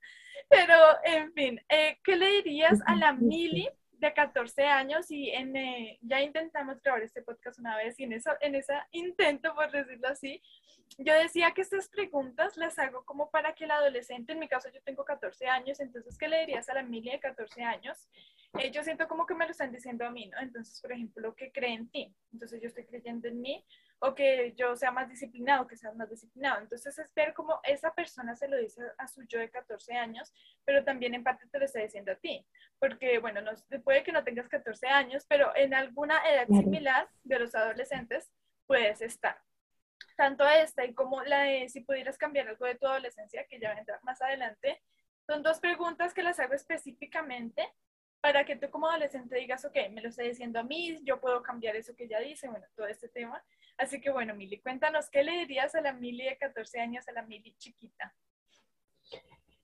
pero 0.49 0.75
en 1.05 1.33
fin, 1.35 1.61
eh, 1.69 1.99
¿qué 2.03 2.17
le 2.17 2.31
dirías 2.31 2.81
a 2.87 2.97
la 2.97 3.13
Mili 3.13 3.69
de 3.99 4.13
14 4.13 4.65
años 4.65 5.11
y 5.11 5.31
en, 5.31 5.57
eh, 5.57 5.99
ya 6.03 6.23
intentamos 6.23 6.81
grabar 6.83 7.03
este 7.03 7.23
podcast 7.23 7.59
una 7.59 7.77
vez 7.77 7.99
y 7.99 8.05
en, 8.05 8.13
eso, 8.13 8.31
en 8.41 8.55
ese 8.55 8.75
intento, 8.93 9.55
por 9.55 9.71
decirlo 9.71 10.09
así, 10.09 10.43
yo 10.97 11.15
decía 11.15 11.53
que 11.53 11.63
estas 11.63 11.89
preguntas 11.89 12.57
las 12.57 12.79
hago 12.79 13.05
como 13.05 13.31
para 13.31 13.55
que 13.55 13.65
el 13.65 13.71
adolescente, 13.71 14.33
en 14.33 14.39
mi 14.39 14.49
caso 14.49 14.69
yo 14.73 14.81
tengo 14.83 15.05
14 15.05 15.47
años, 15.47 15.81
entonces, 15.81 16.17
¿qué 16.17 16.29
le 16.29 16.41
dirías 16.41 16.69
a 16.69 16.75
la 16.75 16.81
Emilia 16.81 17.13
de 17.13 17.21
14 17.21 17.63
años? 17.63 18.09
Eh, 18.59 18.71
yo 18.71 18.83
siento 18.83 19.07
como 19.07 19.27
que 19.27 19.35
me 19.35 19.45
lo 19.45 19.51
están 19.51 19.71
diciendo 19.71 20.07
a 20.07 20.11
mí, 20.11 20.27
¿no? 20.27 20.39
Entonces, 20.41 20.81
por 20.81 20.93
ejemplo, 20.93 21.35
que 21.35 21.53
cree 21.53 21.75
en 21.75 21.91
ti. 21.91 22.15
Entonces, 22.33 22.61
yo 22.63 22.69
estoy 22.69 22.85
creyendo 22.87 23.29
en 23.29 23.41
mí 23.41 23.65
o 24.01 24.15
que 24.15 24.55
yo 24.57 24.77
sea 24.77 24.91
más 24.91 25.09
disciplinado, 25.09 25.67
que 25.67 25.77
sea 25.77 25.93
más 25.93 26.09
disciplinado. 26.09 26.61
Entonces, 26.61 26.97
es 26.99 27.13
ver 27.15 27.35
cómo 27.35 27.61
esa 27.65 27.93
persona 27.93 28.37
se 28.37 28.49
lo 28.49 28.57
dice 28.57 28.83
a 28.97 29.09
su 29.09 29.23
yo 29.25 29.39
de 29.39 29.51
14 29.51 29.95
años, 29.95 30.33
pero 30.65 30.85
también 30.85 31.15
en 31.15 31.25
parte 31.25 31.47
te 31.49 31.59
lo 31.59 31.65
está 31.65 31.81
diciendo 31.81 32.13
a 32.13 32.17
ti. 32.17 32.47
Porque, 32.79 33.19
bueno, 33.19 33.41
no, 33.41 33.53
puede 33.83 34.03
que 34.03 34.13
no 34.13 34.25
tengas 34.25 34.49
14 34.49 34.87
años, 34.87 35.27
pero 35.29 35.55
en 35.57 35.75
alguna 35.75 36.19
edad 36.31 36.47
similar 36.47 37.09
de 37.25 37.39
los 37.39 37.55
adolescentes 37.55 38.31
puedes 38.67 39.01
estar 39.01 39.39
tanto 40.19 40.45
esta 40.49 40.85
y 40.85 40.95
como 40.95 41.23
la 41.23 41.43
de 41.43 41.69
si 41.69 41.81
pudieras 41.81 42.19
cambiar 42.19 42.49
algo 42.49 42.67
de 42.67 42.75
tu 42.75 42.87
adolescencia, 42.87 43.47
que 43.47 43.61
ya 43.61 43.73
vendrá 43.73 44.01
más 44.03 44.21
adelante, 44.21 44.83
son 45.27 45.45
dos 45.45 45.61
preguntas 45.61 46.13
que 46.13 46.25
las 46.25 46.41
hago 46.41 46.55
específicamente 46.55 47.73
para 48.33 48.45
que 48.45 48.57
tú 48.57 48.69
como 48.69 48.87
adolescente 48.87 49.37
digas, 49.37 49.65
ok, 49.65 49.75
me 49.91 50.03
lo 50.03 50.11
está 50.11 50.23
diciendo 50.23 50.59
a 50.59 50.63
mí, 50.63 51.01
yo 51.03 51.19
puedo 51.19 51.43
cambiar 51.43 51.77
eso 51.77 51.97
que 51.97 52.05
ella 52.05 52.21
dice, 52.21 52.47
bueno, 52.47 52.67
todo 52.77 52.87
este 52.87 53.09
tema. 53.09 53.43
Así 53.79 54.03
que 54.03 54.11
bueno, 54.11 54.35
Mili, 54.35 54.61
cuéntanos, 54.61 55.09
¿qué 55.09 55.25
le 55.25 55.33
dirías 55.39 55.75
a 55.75 55.81
la 55.81 55.95
Mili 55.95 56.25
de 56.25 56.37
14 56.37 56.79
años, 56.79 57.09
a 57.09 57.13
la 57.13 57.23
Mili 57.23 57.55
chiquita? 57.57 58.15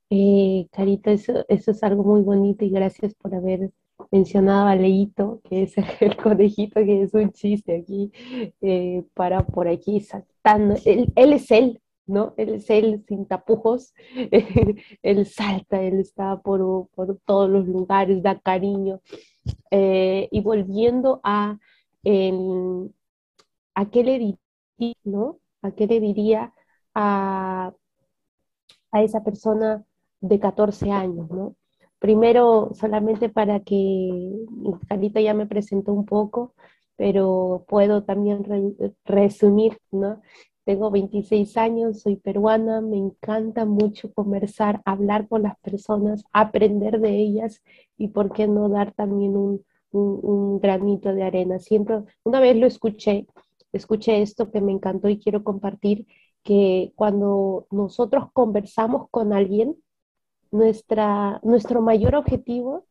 Eh, 0.09 0.67
Carita, 0.71 1.11
eso, 1.11 1.45
eso 1.47 1.69
es 1.69 1.83
algo 1.83 2.03
muy 2.03 2.21
bonito 2.21 2.65
y 2.65 2.71
gracias 2.71 3.13
por 3.13 3.35
haber 3.35 3.69
mencionado 4.09 4.67
a 4.67 4.75
Leito, 4.75 5.41
que 5.47 5.61
es 5.61 5.75
el 5.77 6.17
conejito, 6.17 6.83
que 6.83 7.03
es 7.03 7.13
un 7.13 7.31
chiste 7.33 7.77
aquí, 7.77 8.11
eh, 8.61 9.03
para 9.13 9.45
por 9.45 9.67
aquí 9.67 9.99
saltando. 9.99 10.75
Él, 10.85 11.13
él, 11.15 11.33
es 11.33 11.51
él, 11.51 11.79
¿no? 12.07 12.33
Él 12.37 12.55
es 12.55 12.69
él 12.69 13.03
sin 13.07 13.25
tapujos, 13.25 13.93
él 15.03 15.25
salta, 15.25 15.81
él 15.81 15.99
está 15.99 16.37
por, 16.41 16.87
por, 16.95 17.19
todos 17.25 17.49
los 17.49 17.67
lugares, 17.67 18.23
da 18.23 18.39
cariño. 18.39 19.01
Eh, 19.71 20.27
y 20.31 20.41
volviendo 20.41 21.19
a, 21.23 21.57
a 23.75 23.85
qué 23.91 24.03
le 24.03 24.19
diría. 24.19 24.37
¿A 25.61 25.71
qué 25.71 25.87
le 25.87 25.99
a 28.95 29.03
esa 29.03 29.23
persona 29.23 29.83
de 30.21 30.39
14 30.39 30.91
años, 30.91 31.29
¿no? 31.29 31.55
Primero, 31.99 32.71
solamente 32.73 33.29
para 33.29 33.59
que 33.61 34.45
Carita 34.87 35.21
ya 35.21 35.33
me 35.33 35.47
presentó 35.47 35.93
un 35.93 36.05
poco, 36.05 36.53
pero 36.95 37.65
puedo 37.67 38.03
también 38.03 38.45
resumir, 39.05 39.77
¿no? 39.91 40.21
Tengo 40.65 40.91
26 40.91 41.57
años, 41.57 42.01
soy 42.01 42.17
peruana, 42.17 42.81
me 42.81 42.97
encanta 42.97 43.65
mucho 43.65 44.11
conversar, 44.13 44.81
hablar 44.85 45.27
con 45.27 45.43
las 45.43 45.57
personas, 45.59 46.25
aprender 46.33 46.99
de 46.99 47.17
ellas 47.17 47.61
y 47.97 48.09
por 48.09 48.33
qué 48.33 48.47
no 48.47 48.67
dar 48.69 48.91
también 48.93 49.37
un, 49.37 49.63
un, 49.91 50.59
granito 50.59 51.13
de 51.13 51.23
arena. 51.23 51.59
Siempre, 51.59 52.03
una 52.23 52.39
vez 52.39 52.57
lo 52.57 52.67
escuché, 52.67 53.27
escuché 53.73 54.21
esto 54.21 54.51
que 54.51 54.61
me 54.61 54.71
encantó 54.71 55.07
y 55.09 55.19
quiero 55.19 55.43
compartir, 55.43 56.07
que 56.43 56.93
cuando 56.95 57.67
nosotros 57.71 58.31
conversamos 58.33 59.09
con 59.11 59.33
alguien, 59.33 59.77
nuestra, 60.51 61.39
nuestro 61.43 61.81
mayor 61.81 62.15
objetivo 62.15 62.85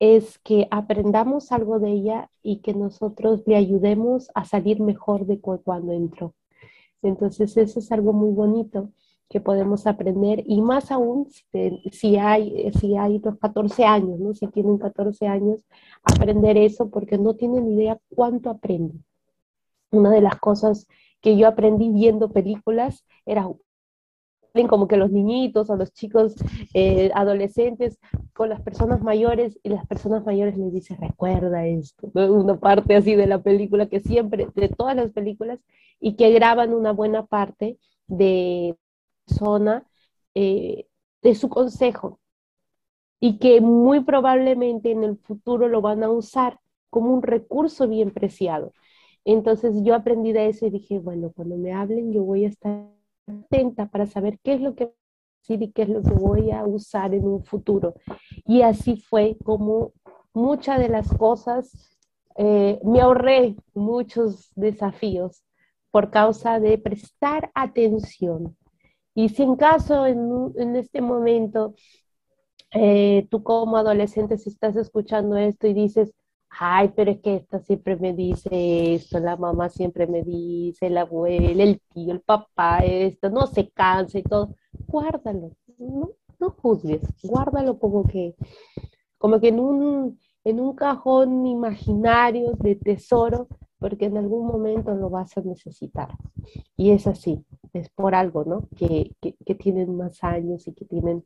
es 0.00 0.38
que 0.40 0.68
aprendamos 0.70 1.52
algo 1.52 1.78
de 1.78 1.92
ella 1.92 2.30
y 2.42 2.60
que 2.60 2.74
nosotros 2.74 3.42
le 3.46 3.56
ayudemos 3.56 4.30
a 4.34 4.44
salir 4.44 4.80
mejor 4.80 5.26
de 5.26 5.40
cuando 5.40 5.92
entró. 5.92 6.34
Entonces 7.02 7.56
eso 7.56 7.78
es 7.78 7.92
algo 7.92 8.12
muy 8.12 8.32
bonito 8.32 8.90
que 9.28 9.40
podemos 9.40 9.86
aprender 9.86 10.42
y 10.46 10.62
más 10.62 10.90
aún 10.92 11.28
si, 11.90 12.16
hay, 12.16 12.70
si 12.78 12.96
hay 12.96 13.18
los 13.18 13.38
14 13.38 13.84
años, 13.84 14.20
¿no? 14.20 14.34
si 14.34 14.46
tienen 14.48 14.78
14 14.78 15.26
años, 15.26 15.60
aprender 16.04 16.56
eso 16.56 16.90
porque 16.90 17.18
no 17.18 17.34
tienen 17.34 17.68
idea 17.70 17.98
cuánto 18.08 18.50
aprenden. 18.50 19.04
Una 19.90 20.10
de 20.10 20.20
las 20.20 20.36
cosas 20.36 20.86
que 21.20 21.36
yo 21.36 21.48
aprendí 21.48 21.90
viendo 21.90 22.30
películas 22.30 23.04
era 23.24 23.48
como 24.64 24.88
que 24.88 24.96
los 24.96 25.12
niñitos 25.12 25.70
o 25.70 25.76
los 25.76 25.92
chicos 25.92 26.34
eh, 26.74 27.10
adolescentes 27.14 27.98
con 28.32 28.48
las 28.48 28.60
personas 28.62 29.02
mayores 29.02 29.58
y 29.62 29.68
las 29.68 29.86
personas 29.86 30.24
mayores 30.24 30.56
les 30.56 30.72
dice 30.72 30.96
recuerda 30.98 31.66
esto, 31.66 32.10
una 32.14 32.58
parte 32.58 32.96
así 32.96 33.14
de 33.14 33.26
la 33.26 33.42
película 33.42 33.86
que 33.86 34.00
siempre, 34.00 34.48
de 34.54 34.68
todas 34.68 34.96
las 34.96 35.12
películas, 35.12 35.60
y 36.00 36.16
que 36.16 36.30
graban 36.30 36.74
una 36.74 36.92
buena 36.92 37.26
parte 37.26 37.78
de 38.06 38.76
persona 39.26 39.86
eh, 40.34 40.86
de 41.22 41.34
su 41.34 41.48
consejo 41.48 42.20
y 43.20 43.38
que 43.38 43.60
muy 43.60 44.04
probablemente 44.04 44.90
en 44.90 45.04
el 45.04 45.16
futuro 45.18 45.68
lo 45.68 45.80
van 45.80 46.02
a 46.02 46.10
usar 46.10 46.60
como 46.90 47.12
un 47.12 47.22
recurso 47.22 47.88
bien 47.88 48.10
preciado. 48.10 48.72
Entonces 49.24 49.74
yo 49.82 49.94
aprendí 49.94 50.32
de 50.32 50.48
eso 50.48 50.66
y 50.66 50.70
dije, 50.70 50.98
bueno, 50.98 51.32
cuando 51.34 51.56
me 51.56 51.72
hablen 51.72 52.12
yo 52.12 52.22
voy 52.22 52.44
a 52.44 52.48
estar 52.48 52.95
atenta 53.26 53.86
para 53.86 54.06
saber 54.06 54.38
qué 54.42 54.54
es 54.54 54.60
lo 54.60 54.74
que 54.74 54.92
decir 55.42 55.62
y 55.62 55.72
qué 55.72 55.82
es 55.82 55.88
lo 55.88 56.02
que 56.02 56.10
voy 56.10 56.50
a 56.50 56.64
usar 56.64 57.14
en 57.14 57.26
un 57.26 57.44
futuro. 57.44 57.94
Y 58.44 58.62
así 58.62 58.96
fue 58.96 59.36
como 59.44 59.92
muchas 60.32 60.78
de 60.78 60.88
las 60.88 61.08
cosas, 61.16 61.96
eh, 62.36 62.80
me 62.84 63.00
ahorré 63.00 63.56
muchos 63.74 64.50
desafíos 64.54 65.42
por 65.90 66.10
causa 66.10 66.60
de 66.60 66.78
prestar 66.78 67.50
atención. 67.54 68.56
Y 69.14 69.30
si 69.30 69.42
en 69.44 69.56
caso 69.56 70.06
en, 70.06 70.52
en 70.56 70.76
este 70.76 71.00
momento 71.00 71.74
eh, 72.72 73.26
tú 73.30 73.42
como 73.42 73.76
adolescente 73.78 74.36
si 74.38 74.50
estás 74.50 74.76
escuchando 74.76 75.36
esto 75.36 75.66
y 75.66 75.72
dices, 75.74 76.12
ay, 76.50 76.92
pero 76.96 77.10
es 77.12 77.20
que 77.20 77.36
esta 77.36 77.60
siempre 77.60 77.96
me 77.96 78.12
dice 78.14 78.94
esto, 78.94 79.18
la 79.20 79.36
mamá 79.36 79.68
siempre 79.68 80.06
me 80.06 80.22
dice, 80.22 80.90
la 80.90 81.02
abuela, 81.02 81.62
el 81.62 81.80
tío, 81.92 82.12
el 82.12 82.20
papá, 82.22 82.78
esto, 82.80 83.30
no 83.30 83.46
se 83.46 83.70
canse 83.70 84.20
y 84.20 84.22
todo, 84.22 84.54
guárdalo, 84.86 85.52
no, 85.78 86.10
no 86.38 86.50
juzgues, 86.50 87.00
guárdalo 87.22 87.78
como 87.78 88.04
que, 88.06 88.34
como 89.18 89.40
que 89.40 89.48
en 89.48 89.60
un, 89.60 90.18
en 90.44 90.60
un 90.60 90.74
cajón 90.76 91.46
imaginario 91.46 92.52
de 92.58 92.76
tesoro, 92.76 93.48
porque 93.78 94.06
en 94.06 94.16
algún 94.16 94.46
momento 94.46 94.94
lo 94.94 95.10
vas 95.10 95.36
a 95.36 95.42
necesitar. 95.42 96.08
Y 96.76 96.90
es 96.92 97.06
así, 97.06 97.44
es 97.72 97.88
por 97.90 98.14
algo, 98.14 98.44
¿no? 98.44 98.68
Que, 98.76 99.12
que, 99.20 99.34
que 99.44 99.54
tienen 99.54 99.96
más 99.96 100.22
años 100.24 100.66
y 100.68 100.74
que 100.74 100.84
tienen 100.86 101.24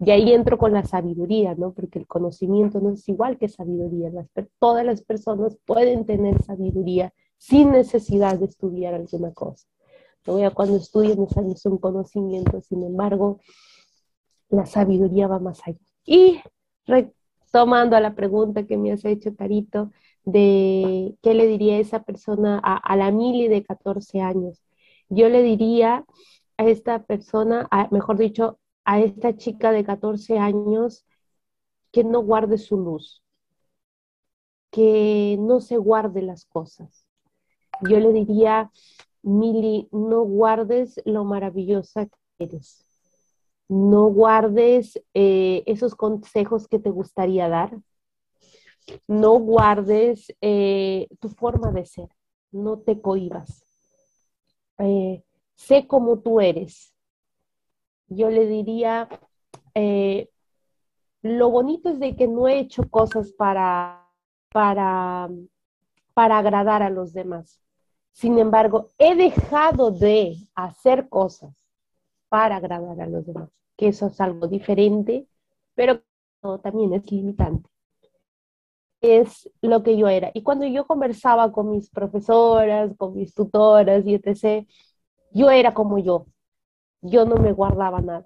y 0.00 0.10
ahí 0.10 0.32
entro 0.32 0.58
con 0.58 0.72
la 0.72 0.84
sabiduría, 0.84 1.54
¿no? 1.54 1.72
Porque 1.72 1.98
el 2.00 2.06
conocimiento 2.06 2.80
no 2.80 2.90
es 2.90 3.08
igual 3.08 3.38
que 3.38 3.48
sabiduría. 3.48 4.10
Todas 4.58 4.84
las 4.84 5.02
personas 5.02 5.56
pueden 5.64 6.04
tener 6.04 6.42
sabiduría 6.42 7.12
sin 7.38 7.70
necesidad 7.70 8.38
de 8.38 8.46
estudiar 8.46 8.94
alguna 8.94 9.32
cosa. 9.32 9.66
Todavía 10.22 10.50
cuando 10.50 10.76
estudian 10.76 11.18
es 11.52 11.66
un 11.66 11.78
conocimiento, 11.78 12.60
sin 12.62 12.82
embargo, 12.82 13.40
la 14.48 14.66
sabiduría 14.66 15.28
va 15.28 15.38
más 15.38 15.60
allá. 15.64 15.78
Y 16.04 16.40
retomando 16.86 17.96
a 17.96 18.00
la 18.00 18.14
pregunta 18.14 18.66
que 18.66 18.76
me 18.76 18.92
has 18.92 19.04
hecho, 19.04 19.36
Carito, 19.36 19.92
de 20.24 21.14
qué 21.22 21.34
le 21.34 21.46
diría 21.46 21.78
esa 21.78 22.02
persona 22.02 22.60
a, 22.64 22.76
a 22.76 22.96
la 22.96 23.10
Mili 23.10 23.48
de 23.48 23.62
14 23.62 24.20
años. 24.22 24.62
Yo 25.08 25.28
le 25.28 25.42
diría 25.42 26.04
a 26.56 26.64
esta 26.64 27.04
persona, 27.04 27.68
mejor 27.90 28.16
dicho, 28.16 28.58
a 28.84 29.00
esta 29.00 29.36
chica 29.36 29.72
de 29.72 29.84
14 29.84 30.38
años 30.38 31.04
que 31.90 32.04
no 32.04 32.20
guarde 32.20 32.58
su 32.58 32.76
luz, 32.76 33.22
que 34.70 35.36
no 35.38 35.60
se 35.60 35.76
guarde 35.76 36.22
las 36.22 36.44
cosas. 36.44 37.06
Yo 37.88 37.98
le 38.00 38.12
diría, 38.12 38.70
Mili, 39.22 39.88
no 39.92 40.22
guardes 40.22 41.00
lo 41.04 41.24
maravillosa 41.24 42.06
que 42.06 42.18
eres. 42.38 42.84
No 43.68 44.06
guardes 44.06 45.02
eh, 45.14 45.62
esos 45.66 45.94
consejos 45.94 46.68
que 46.68 46.78
te 46.78 46.90
gustaría 46.90 47.48
dar. 47.48 47.78
No 49.08 49.38
guardes 49.38 50.32
eh, 50.40 51.08
tu 51.20 51.28
forma 51.30 51.72
de 51.72 51.86
ser. 51.86 52.08
No 52.52 52.78
te 52.80 53.00
cohibas. 53.00 53.64
Eh, 54.78 55.24
sé 55.54 55.86
como 55.86 56.18
tú 56.20 56.40
eres 56.40 56.93
yo 58.08 58.30
le 58.30 58.46
diría, 58.46 59.08
eh, 59.74 60.28
lo 61.22 61.50
bonito 61.50 61.88
es 61.90 61.98
de 62.00 62.16
que 62.16 62.28
no 62.28 62.48
he 62.48 62.58
hecho 62.58 62.88
cosas 62.90 63.32
para, 63.32 64.06
para, 64.52 65.30
para 66.12 66.38
agradar 66.38 66.82
a 66.82 66.90
los 66.90 67.12
demás. 67.12 67.60
Sin 68.12 68.38
embargo, 68.38 68.90
he 68.98 69.16
dejado 69.16 69.90
de 69.90 70.36
hacer 70.54 71.08
cosas 71.08 71.52
para 72.28 72.56
agradar 72.56 73.00
a 73.00 73.06
los 73.06 73.26
demás, 73.26 73.50
que 73.76 73.88
eso 73.88 74.06
es 74.06 74.20
algo 74.20 74.46
diferente, 74.46 75.26
pero 75.74 76.02
también 76.62 76.92
es 76.92 77.10
limitante. 77.10 77.68
Es 79.00 79.50
lo 79.60 79.82
que 79.82 79.96
yo 79.96 80.08
era. 80.08 80.30
Y 80.34 80.42
cuando 80.42 80.66
yo 80.66 80.86
conversaba 80.86 81.52
con 81.52 81.70
mis 81.70 81.90
profesoras, 81.90 82.92
con 82.96 83.14
mis 83.14 83.34
tutoras 83.34 84.06
y 84.06 84.14
etc., 84.14 84.66
yo 85.32 85.50
era 85.50 85.74
como 85.74 85.98
yo, 85.98 86.26
yo 87.04 87.24
no 87.26 87.36
me 87.36 87.52
guardaba 87.52 88.00
nada. 88.00 88.24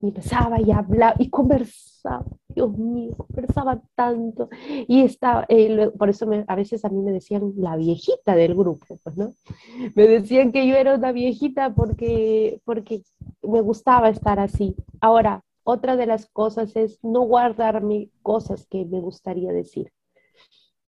Y 0.00 0.08
empezaba 0.08 0.60
y 0.60 0.70
hablaba 0.70 1.16
y 1.18 1.28
conversaba, 1.28 2.24
Dios 2.48 2.70
mío, 2.78 3.16
conversaba 3.16 3.82
tanto. 3.96 4.48
Y 4.86 5.02
estaba, 5.02 5.44
eh, 5.48 5.90
por 5.98 6.08
eso 6.08 6.28
a 6.46 6.54
veces 6.54 6.84
a 6.84 6.88
mí 6.88 7.02
me 7.02 7.10
decían 7.10 7.52
la 7.56 7.74
viejita 7.76 8.36
del 8.36 8.54
grupo, 8.54 8.98
pues, 9.02 9.16
¿no? 9.16 9.32
Me 9.96 10.06
decían 10.06 10.52
que 10.52 10.68
yo 10.68 10.76
era 10.76 10.94
una 10.94 11.10
viejita 11.10 11.74
porque, 11.74 12.60
porque 12.64 13.02
me 13.42 13.60
gustaba 13.60 14.08
estar 14.08 14.38
así. 14.38 14.76
Ahora, 15.00 15.42
otra 15.64 15.96
de 15.96 16.06
las 16.06 16.26
cosas 16.26 16.76
es 16.76 17.02
no 17.02 17.22
guardarme 17.22 18.10
cosas 18.22 18.66
que 18.66 18.84
me 18.84 19.00
gustaría 19.00 19.52
decir. 19.52 19.90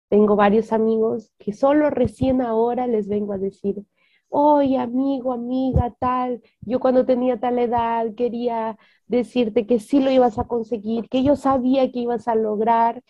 Tengo 0.08 0.36
varios 0.36 0.72
amigos 0.72 1.32
que 1.38 1.52
solo 1.52 1.90
recién 1.90 2.42
ahora 2.42 2.86
les 2.86 3.08
vengo 3.08 3.32
a 3.32 3.38
decir, 3.38 3.84
oye, 4.28 4.78
amigo, 4.78 5.32
amiga, 5.32 5.94
tal, 5.98 6.42
yo 6.60 6.80
cuando 6.80 7.06
tenía 7.06 7.38
tal 7.40 7.58
edad 7.58 8.14
quería 8.14 8.78
decirte 9.06 9.66
que 9.66 9.80
sí 9.80 10.00
lo 10.00 10.10
ibas 10.10 10.38
a 10.38 10.44
conseguir, 10.44 11.08
que 11.08 11.22
yo 11.22 11.36
sabía 11.36 11.90
que 11.92 12.00
ibas 12.00 12.28
a 12.28 12.34
lograr. 12.34 13.02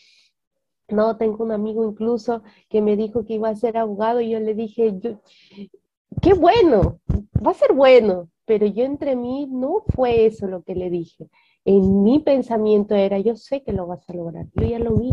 No, 0.88 1.16
tengo 1.16 1.44
un 1.44 1.52
amigo 1.52 1.88
incluso 1.88 2.42
que 2.68 2.80
me 2.82 2.96
dijo 2.96 3.24
que 3.24 3.34
iba 3.34 3.48
a 3.48 3.56
ser 3.56 3.76
abogado 3.76 4.20
y 4.20 4.30
yo 4.30 4.40
le 4.40 4.54
dije, 4.54 4.94
yo, 5.00 5.20
qué 6.22 6.34
bueno, 6.34 7.00
va 7.44 7.50
a 7.52 7.54
ser 7.54 7.72
bueno, 7.72 8.28
pero 8.44 8.66
yo 8.66 8.84
entre 8.84 9.16
mí 9.16 9.46
no 9.50 9.82
fue 9.88 10.26
eso 10.26 10.46
lo 10.46 10.62
que 10.62 10.74
le 10.74 10.90
dije. 10.90 11.28
En 11.64 12.02
mi 12.02 12.20
pensamiento 12.20 12.94
era, 12.94 13.18
yo 13.18 13.36
sé 13.36 13.62
que 13.62 13.72
lo 13.72 13.86
vas 13.86 14.08
a 14.08 14.14
lograr, 14.14 14.46
yo 14.54 14.66
ya 14.66 14.78
lo 14.78 14.96
vi, 14.96 15.12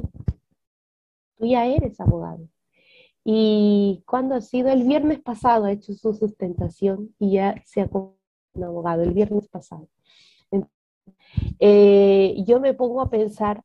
tú 1.37 1.45
ya 1.45 1.65
eres 1.67 1.99
abogado. 1.99 2.47
Y 3.23 4.03
cuando 4.05 4.35
ha 4.35 4.41
sido 4.41 4.69
el 4.69 4.83
viernes 4.83 5.21
pasado 5.21 5.65
ha 5.65 5.71
hecho 5.71 5.93
su 5.93 6.13
sustentación 6.13 7.15
y 7.19 7.33
ya 7.33 7.61
se 7.65 7.81
ha 7.81 7.89
un 7.93 8.63
abogado 8.63 9.03
el 9.03 9.13
viernes 9.13 9.47
pasado. 9.47 9.87
Eh, 11.59 12.43
yo 12.45 12.59
me 12.59 12.73
pongo 12.73 13.01
a 13.01 13.09
pensar, 13.09 13.63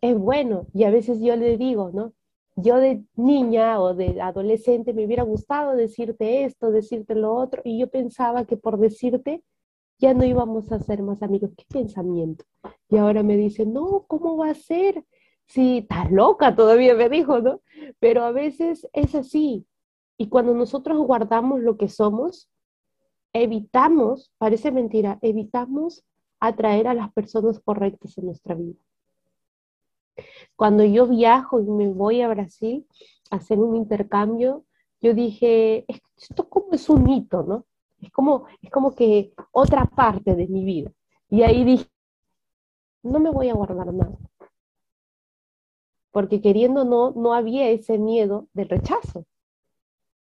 es 0.00 0.16
bueno, 0.18 0.66
y 0.72 0.84
a 0.84 0.90
veces 0.90 1.20
yo 1.20 1.36
le 1.36 1.56
digo, 1.56 1.90
¿no? 1.92 2.12
Yo 2.56 2.76
de 2.76 3.04
niña 3.16 3.80
o 3.80 3.94
de 3.94 4.20
adolescente 4.20 4.92
me 4.92 5.06
hubiera 5.06 5.22
gustado 5.22 5.74
decirte 5.74 6.44
esto, 6.44 6.70
decirte 6.70 7.14
lo 7.14 7.34
otro, 7.34 7.62
y 7.64 7.78
yo 7.78 7.88
pensaba 7.88 8.44
que 8.44 8.56
por 8.56 8.78
decirte 8.78 9.42
ya 9.98 10.14
no 10.14 10.24
íbamos 10.24 10.70
a 10.72 10.80
ser 10.80 11.02
más 11.02 11.22
amigos. 11.22 11.50
¿Qué 11.56 11.64
pensamiento? 11.68 12.44
Y 12.88 12.98
ahora 12.98 13.22
me 13.22 13.36
dice, 13.36 13.64
no, 13.64 14.04
¿cómo 14.06 14.36
va 14.36 14.50
a 14.50 14.54
ser? 14.54 15.04
Si 15.52 15.78
estás 15.78 16.10
loca, 16.10 16.56
todavía 16.56 16.94
me 16.94 17.10
dijo, 17.10 17.42
¿no? 17.42 17.60
Pero 18.00 18.24
a 18.24 18.32
veces 18.32 18.88
es 18.94 19.14
así. 19.14 19.66
Y 20.16 20.28
cuando 20.30 20.54
nosotros 20.54 20.96
guardamos 20.96 21.60
lo 21.60 21.76
que 21.76 21.90
somos, 21.90 22.48
evitamos, 23.34 24.32
parece 24.38 24.72
mentira, 24.72 25.18
evitamos 25.20 26.04
atraer 26.40 26.88
a 26.88 26.94
las 26.94 27.12
personas 27.12 27.60
correctas 27.60 28.16
en 28.16 28.24
nuestra 28.24 28.54
vida. 28.54 28.78
Cuando 30.56 30.84
yo 30.84 31.06
viajo 31.06 31.60
y 31.60 31.64
me 31.64 31.92
voy 31.92 32.22
a 32.22 32.28
Brasil 32.28 32.86
a 33.30 33.36
hacer 33.36 33.58
un 33.58 33.76
intercambio, 33.76 34.64
yo 35.02 35.12
dije, 35.12 35.84
esto 36.16 36.48
como 36.48 36.72
es 36.72 36.88
un 36.88 37.10
hito, 37.10 37.42
¿no? 37.42 37.66
Es 38.00 38.10
como, 38.10 38.46
es 38.62 38.70
como 38.70 38.94
que 38.94 39.34
otra 39.50 39.84
parte 39.84 40.34
de 40.34 40.48
mi 40.48 40.64
vida. 40.64 40.90
Y 41.28 41.42
ahí 41.42 41.62
dije, 41.62 41.90
no 43.02 43.20
me 43.20 43.28
voy 43.28 43.50
a 43.50 43.54
guardar 43.54 43.92
nada. 43.92 44.16
Porque 46.12 46.40
queriendo 46.40 46.84
no, 46.84 47.10
no 47.12 47.34
había 47.34 47.68
ese 47.70 47.98
miedo 47.98 48.48
del 48.52 48.68
rechazo 48.68 49.26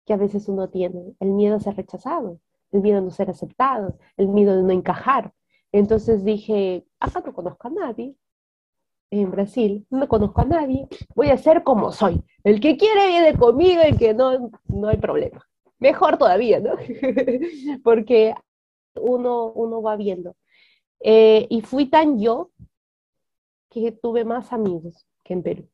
que 0.04 0.12
a 0.12 0.16
veces 0.16 0.48
uno 0.48 0.68
tiene, 0.68 1.14
el 1.20 1.30
miedo 1.30 1.56
a 1.56 1.60
ser 1.60 1.76
rechazado, 1.76 2.40
el 2.72 2.80
miedo 2.82 2.98
a 2.98 3.00
no 3.00 3.10
ser 3.10 3.30
aceptado, 3.30 3.98
el 4.16 4.28
miedo 4.28 4.56
de 4.56 4.62
no 4.62 4.70
encajar. 4.70 5.32
Entonces 5.72 6.24
dije, 6.24 6.84
acá 7.00 7.22
no 7.24 7.32
conozco 7.32 7.68
a 7.68 7.70
nadie, 7.70 8.14
en 9.10 9.30
Brasil, 9.30 9.86
no 9.90 10.08
conozco 10.08 10.40
a 10.40 10.44
nadie, 10.44 10.88
voy 11.14 11.30
a 11.30 11.38
ser 11.38 11.62
como 11.62 11.92
soy. 11.92 12.22
El 12.42 12.60
que 12.60 12.76
quiere 12.76 13.06
viene 13.06 13.38
conmigo, 13.38 13.82
el 13.82 13.96
que 13.96 14.14
no, 14.14 14.50
no 14.66 14.88
hay 14.88 14.96
problema. 14.96 15.46
Mejor 15.78 16.18
todavía, 16.18 16.60
¿no? 16.60 16.76
Porque 17.84 18.34
uno, 18.96 19.52
uno 19.52 19.82
va 19.82 19.96
viendo. 19.96 20.36
Eh, 21.00 21.46
y 21.50 21.60
fui 21.62 21.86
tan 21.86 22.18
yo 22.18 22.50
que 23.70 23.92
tuve 23.92 24.24
más 24.24 24.52
amigos 24.52 25.06
que 25.22 25.34
en 25.34 25.42
Perú. 25.42 25.68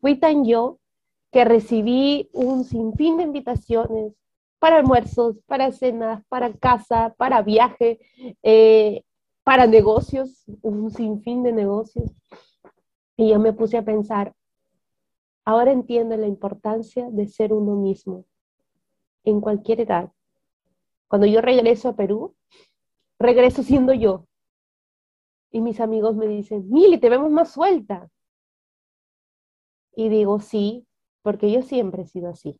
Fui 0.00 0.16
tan 0.16 0.44
yo 0.44 0.78
que 1.30 1.44
recibí 1.44 2.28
un 2.32 2.64
sinfín 2.64 3.18
de 3.18 3.24
invitaciones 3.24 4.14
para 4.58 4.76
almuerzos, 4.76 5.36
para 5.46 5.72
cenas, 5.72 6.24
para 6.28 6.52
casa, 6.52 7.14
para 7.16 7.42
viaje, 7.42 8.00
eh, 8.42 9.02
para 9.44 9.66
negocios, 9.66 10.44
un 10.62 10.90
sinfín 10.90 11.42
de 11.42 11.52
negocios. 11.52 12.10
Y 13.16 13.30
yo 13.30 13.38
me 13.38 13.52
puse 13.52 13.78
a 13.78 13.84
pensar, 13.84 14.34
ahora 15.44 15.72
entiendo 15.72 16.16
la 16.16 16.26
importancia 16.26 17.08
de 17.10 17.26
ser 17.26 17.52
uno 17.52 17.74
mismo 17.76 18.24
en 19.24 19.40
cualquier 19.40 19.80
edad. 19.80 20.10
Cuando 21.08 21.26
yo 21.26 21.40
regreso 21.40 21.88
a 21.88 21.96
Perú, 21.96 22.34
regreso 23.18 23.62
siendo 23.62 23.92
yo. 23.92 24.26
Y 25.50 25.60
mis 25.60 25.80
amigos 25.80 26.16
me 26.16 26.26
dicen, 26.26 26.70
Mili, 26.70 26.98
te 26.98 27.08
vemos 27.08 27.30
más 27.30 27.50
suelta. 27.50 28.08
Y 29.94 30.08
digo, 30.08 30.40
sí, 30.40 30.86
porque 31.22 31.50
yo 31.50 31.62
siempre 31.62 32.02
he 32.02 32.06
sido 32.06 32.30
así, 32.30 32.58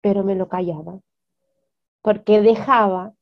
pero 0.00 0.24
me 0.24 0.34
lo 0.34 0.48
callaba, 0.48 1.00
porque 2.02 2.40
dejaba, 2.40 3.14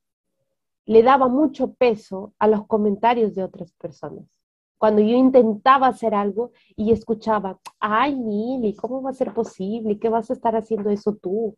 le 0.86 1.02
daba 1.02 1.28
mucho 1.28 1.74
peso 1.74 2.34
a 2.38 2.48
los 2.48 2.66
comentarios 2.66 3.34
de 3.34 3.44
otras 3.44 3.72
personas. 3.74 4.40
Cuando 4.78 5.02
yo 5.02 5.14
intentaba 5.14 5.88
hacer 5.88 6.14
algo 6.14 6.52
y 6.74 6.92
escuchaba, 6.92 7.60
ay, 7.80 8.16
Mili, 8.16 8.74
¿cómo 8.74 9.02
va 9.02 9.10
a 9.10 9.14
ser 9.14 9.34
posible? 9.34 9.98
¿Qué 9.98 10.08
vas 10.08 10.30
a 10.30 10.32
estar 10.32 10.56
haciendo 10.56 10.88
eso 10.88 11.14
tú? 11.14 11.54